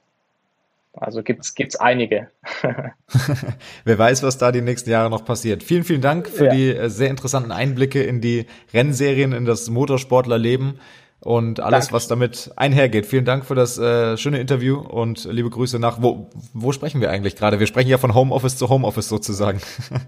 also 0.94 1.22
gibt's 1.22 1.54
gibt's 1.54 1.76
einige. 1.76 2.28
Wer 3.84 3.98
weiß, 3.98 4.22
was 4.22 4.38
da 4.38 4.52
die 4.52 4.62
nächsten 4.62 4.90
Jahre 4.90 5.10
noch 5.10 5.24
passiert. 5.24 5.62
Vielen, 5.62 5.84
vielen 5.84 6.00
Dank 6.00 6.28
für 6.28 6.46
ja. 6.46 6.54
die 6.54 6.68
äh, 6.74 6.88
sehr 6.88 7.10
interessanten 7.10 7.52
Einblicke 7.52 8.02
in 8.02 8.20
die 8.20 8.46
Rennserien, 8.72 9.32
in 9.32 9.44
das 9.44 9.68
Motorsportlerleben 9.68 10.80
und 11.22 11.60
alles, 11.60 11.86
Danke. 11.86 11.94
was 11.94 12.08
damit 12.08 12.50
einhergeht. 12.56 13.04
Vielen 13.04 13.24
Dank 13.24 13.44
für 13.44 13.54
das 13.54 13.78
äh, 13.78 14.16
schöne 14.16 14.40
Interview 14.40 14.78
und 14.78 15.24
liebe 15.24 15.50
Grüße 15.50 15.78
nach. 15.78 16.00
Wo, 16.00 16.30
wo 16.54 16.72
sprechen 16.72 17.00
wir 17.00 17.10
eigentlich 17.10 17.36
gerade? 17.36 17.60
Wir 17.60 17.66
sprechen 17.66 17.90
ja 17.90 17.98
von 17.98 18.14
Homeoffice 18.14 18.56
zu 18.56 18.68
Homeoffice 18.70 19.08
sozusagen. 19.08 19.60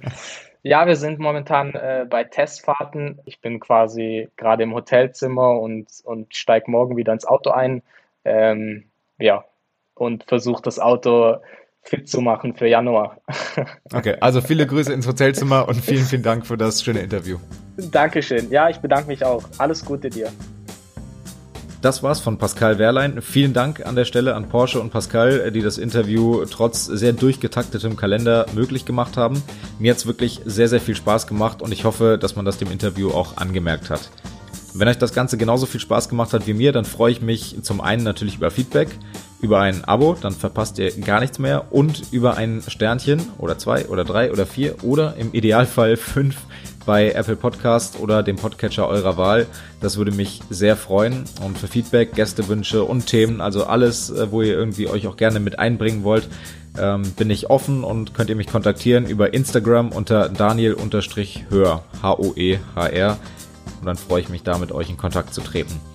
ja, 0.62 0.86
wir 0.86 0.96
sind 0.96 1.18
momentan 1.18 1.74
äh, 1.74 2.06
bei 2.08 2.24
Testfahrten. 2.24 3.20
Ich 3.26 3.40
bin 3.40 3.60
quasi 3.60 4.28
gerade 4.36 4.62
im 4.62 4.72
Hotelzimmer 4.74 5.60
und, 5.60 5.88
und 6.04 6.34
steige 6.34 6.70
morgen 6.70 6.96
wieder 6.96 7.12
ins 7.12 7.26
Auto 7.26 7.50
ein. 7.50 7.82
Ähm, 8.24 8.84
ja, 9.18 9.44
und 9.94 10.24
versuche 10.24 10.62
das 10.62 10.78
Auto 10.78 11.36
fit 11.82 12.08
zu 12.08 12.20
machen 12.20 12.54
für 12.54 12.68
Januar. 12.68 13.18
Okay, 13.92 14.16
also 14.20 14.40
viele 14.40 14.66
Grüße 14.66 14.90
ins 14.90 15.06
Hotelzimmer 15.06 15.68
und 15.68 15.74
vielen, 15.74 16.04
vielen 16.04 16.22
Dank 16.22 16.46
für 16.46 16.56
das 16.56 16.82
schöne 16.82 17.00
Interview. 17.00 17.36
Dankeschön. 17.76 18.50
Ja, 18.50 18.70
ich 18.70 18.78
bedanke 18.78 19.08
mich 19.08 19.22
auch. 19.22 19.42
Alles 19.58 19.84
Gute 19.84 20.08
dir. 20.08 20.32
Das 21.82 22.04
war's 22.04 22.20
von 22.20 22.38
Pascal 22.38 22.78
Wehrlein. 22.78 23.20
Vielen 23.20 23.54
Dank 23.54 23.84
an 23.84 23.96
der 23.96 24.04
Stelle 24.04 24.36
an 24.36 24.48
Porsche 24.48 24.80
und 24.80 24.90
Pascal, 24.90 25.50
die 25.50 25.62
das 25.62 25.78
Interview 25.78 26.44
trotz 26.44 26.84
sehr 26.84 27.12
durchgetaktetem 27.12 27.96
Kalender 27.96 28.46
möglich 28.54 28.84
gemacht 28.84 29.16
haben. 29.16 29.42
Mir 29.80 29.90
hat's 29.90 30.06
wirklich 30.06 30.40
sehr, 30.44 30.68
sehr 30.68 30.80
viel 30.80 30.94
Spaß 30.94 31.26
gemacht 31.26 31.60
und 31.60 31.72
ich 31.72 31.84
hoffe, 31.84 32.18
dass 32.20 32.36
man 32.36 32.44
das 32.44 32.56
dem 32.56 32.70
Interview 32.70 33.10
auch 33.10 33.36
angemerkt 33.36 33.90
hat. 33.90 34.10
Wenn 34.74 34.86
euch 34.86 34.96
das 34.96 35.12
Ganze 35.12 35.36
genauso 35.36 35.66
viel 35.66 35.80
Spaß 35.80 36.08
gemacht 36.08 36.32
hat 36.32 36.46
wie 36.46 36.54
mir, 36.54 36.70
dann 36.70 36.84
freue 36.84 37.10
ich 37.10 37.20
mich 37.20 37.56
zum 37.62 37.80
einen 37.80 38.04
natürlich 38.04 38.36
über 38.36 38.52
Feedback, 38.52 38.88
über 39.40 39.58
ein 39.58 39.84
Abo, 39.84 40.16
dann 40.20 40.34
verpasst 40.34 40.78
ihr 40.78 40.92
gar 41.00 41.18
nichts 41.18 41.40
mehr 41.40 41.72
und 41.72 42.04
über 42.12 42.36
ein 42.36 42.62
Sternchen 42.64 43.20
oder 43.38 43.58
zwei 43.58 43.86
oder 43.86 44.04
drei 44.04 44.30
oder 44.30 44.46
vier 44.46 44.84
oder 44.84 45.16
im 45.16 45.32
Idealfall 45.32 45.96
fünf 45.96 46.36
bei 46.84 47.12
Apple 47.12 47.36
Podcast 47.36 47.98
oder 48.00 48.22
dem 48.22 48.36
Podcatcher 48.36 48.88
eurer 48.88 49.16
Wahl. 49.16 49.46
Das 49.80 49.96
würde 49.96 50.12
mich 50.12 50.40
sehr 50.50 50.76
freuen. 50.76 51.24
Und 51.44 51.58
für 51.58 51.68
Feedback, 51.68 52.14
Gästewünsche 52.14 52.84
und 52.84 53.06
Themen, 53.06 53.40
also 53.40 53.64
alles, 53.64 54.10
äh, 54.10 54.30
wo 54.30 54.42
ihr 54.42 54.54
irgendwie 54.54 54.88
euch 54.88 55.06
auch 55.06 55.16
gerne 55.16 55.40
mit 55.40 55.58
einbringen 55.58 56.04
wollt, 56.04 56.28
ähm, 56.78 57.02
bin 57.16 57.30
ich 57.30 57.50
offen 57.50 57.84
und 57.84 58.14
könnt 58.14 58.30
ihr 58.30 58.36
mich 58.36 58.46
kontaktieren 58.46 59.06
über 59.06 59.34
Instagram 59.34 59.92
unter 59.92 60.28
Daniel-Hör, 60.28 61.84
H-O-E-H-R 62.02 63.18
und 63.80 63.86
dann 63.86 63.96
freue 63.96 64.20
ich 64.20 64.28
mich 64.28 64.42
da 64.42 64.58
mit 64.58 64.72
euch 64.72 64.88
in 64.90 64.96
Kontakt 64.96 65.34
zu 65.34 65.40
treten. 65.40 65.91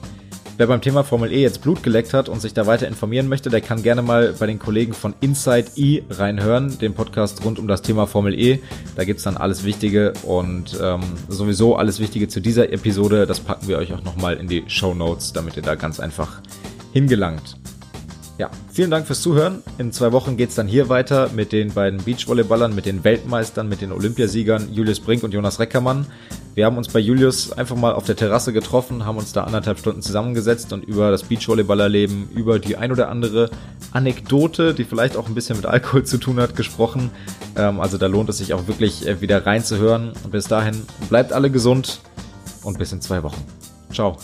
Wer 0.59 0.65
beim 0.65 0.81
Thema 0.81 1.03
Formel 1.03 1.31
E 1.31 1.43
jetzt 1.43 1.61
Blut 1.61 1.83
geleckt 1.83 2.15
hat 2.15 2.29
und 2.29 2.41
sich 2.41 2.51
da 2.51 2.65
weiter 2.65 2.87
informieren 2.87 3.27
möchte, 3.27 3.51
der 3.51 3.61
kann 3.61 3.83
gerne 3.83 4.01
mal 4.01 4.33
bei 4.39 4.47
den 4.47 4.57
Kollegen 4.57 4.93
von 4.93 5.13
Inside 5.21 5.67
E 5.75 6.01
reinhören, 6.09 6.79
dem 6.79 6.95
Podcast 6.95 7.45
rund 7.45 7.59
um 7.59 7.67
das 7.67 7.83
Thema 7.83 8.07
Formel 8.07 8.33
E. 8.33 8.57
Da 8.95 9.03
gibt's 9.03 9.21
dann 9.21 9.37
alles 9.37 9.65
Wichtige 9.65 10.13
und 10.23 10.75
ähm, 10.81 11.01
sowieso 11.29 11.75
alles 11.75 11.99
Wichtige 11.99 12.27
zu 12.27 12.41
dieser 12.41 12.73
Episode. 12.73 13.27
Das 13.27 13.39
packen 13.39 13.67
wir 13.67 13.77
euch 13.77 13.93
auch 13.93 14.03
nochmal 14.03 14.37
in 14.37 14.47
die 14.47 14.63
Show 14.65 14.95
Notes, 14.95 15.31
damit 15.31 15.57
ihr 15.57 15.61
da 15.61 15.75
ganz 15.75 15.99
einfach 15.99 16.41
hingelangt. 16.91 17.55
Ja, 18.37 18.51
vielen 18.71 18.91
Dank 18.91 19.07
fürs 19.07 19.21
Zuhören. 19.21 19.63
In 19.79 19.91
zwei 19.91 20.11
Wochen 20.11 20.37
geht's 20.37 20.53
dann 20.53 20.67
hier 20.67 20.89
weiter 20.89 21.29
mit 21.33 21.51
den 21.51 21.73
beiden 21.73 22.03
Beachvolleyballern, 22.03 22.75
mit 22.75 22.85
den 22.85 23.03
Weltmeistern, 23.03 23.67
mit 23.67 23.81
den 23.81 23.91
Olympiasiegern 23.91 24.71
Julius 24.71 24.99
Brink 24.99 25.23
und 25.23 25.33
Jonas 25.33 25.59
Reckermann. 25.59 26.05
Wir 26.53 26.67
haben 26.67 26.77
uns 26.77 26.87
bei 26.87 26.99
Julius 26.99 27.51
einfach 27.51 27.75
mal 27.75 27.93
auf 27.93 28.05
der 28.05 28.15
Terrasse 28.15 28.53
getroffen, 28.53 29.05
haben 29.05 29.17
uns 29.17 29.33
da 29.33 29.43
anderthalb 29.43 29.79
Stunden 29.79 30.03
zusammengesetzt 30.03 30.71
und 30.71 30.83
über 30.83 31.09
das 31.09 31.23
Beachvolleyballerleben, 31.23 32.29
über 32.35 32.59
die 32.59 32.77
ein 32.77 32.91
oder 32.91 33.09
andere 33.09 33.49
Anekdote, 33.91 34.75
die 34.75 34.83
vielleicht 34.83 35.17
auch 35.17 35.27
ein 35.27 35.33
bisschen 35.33 35.55
mit 35.55 35.65
Alkohol 35.65 36.03
zu 36.03 36.19
tun 36.19 36.39
hat, 36.39 36.55
gesprochen. 36.55 37.09
Ähm, 37.55 37.79
also 37.79 37.97
da 37.97 38.05
lohnt 38.05 38.29
es 38.29 38.37
sich 38.37 38.53
auch 38.53 38.67
wirklich 38.67 39.07
äh, 39.07 39.19
wieder 39.19 39.47
reinzuhören. 39.47 40.11
Bis 40.31 40.47
dahin 40.47 40.83
bleibt 41.09 41.33
alle 41.33 41.49
gesund 41.49 42.01
und 42.63 42.77
bis 42.77 42.91
in 42.91 43.01
zwei 43.01 43.23
Wochen. 43.23 43.43
Ciao. 43.91 44.17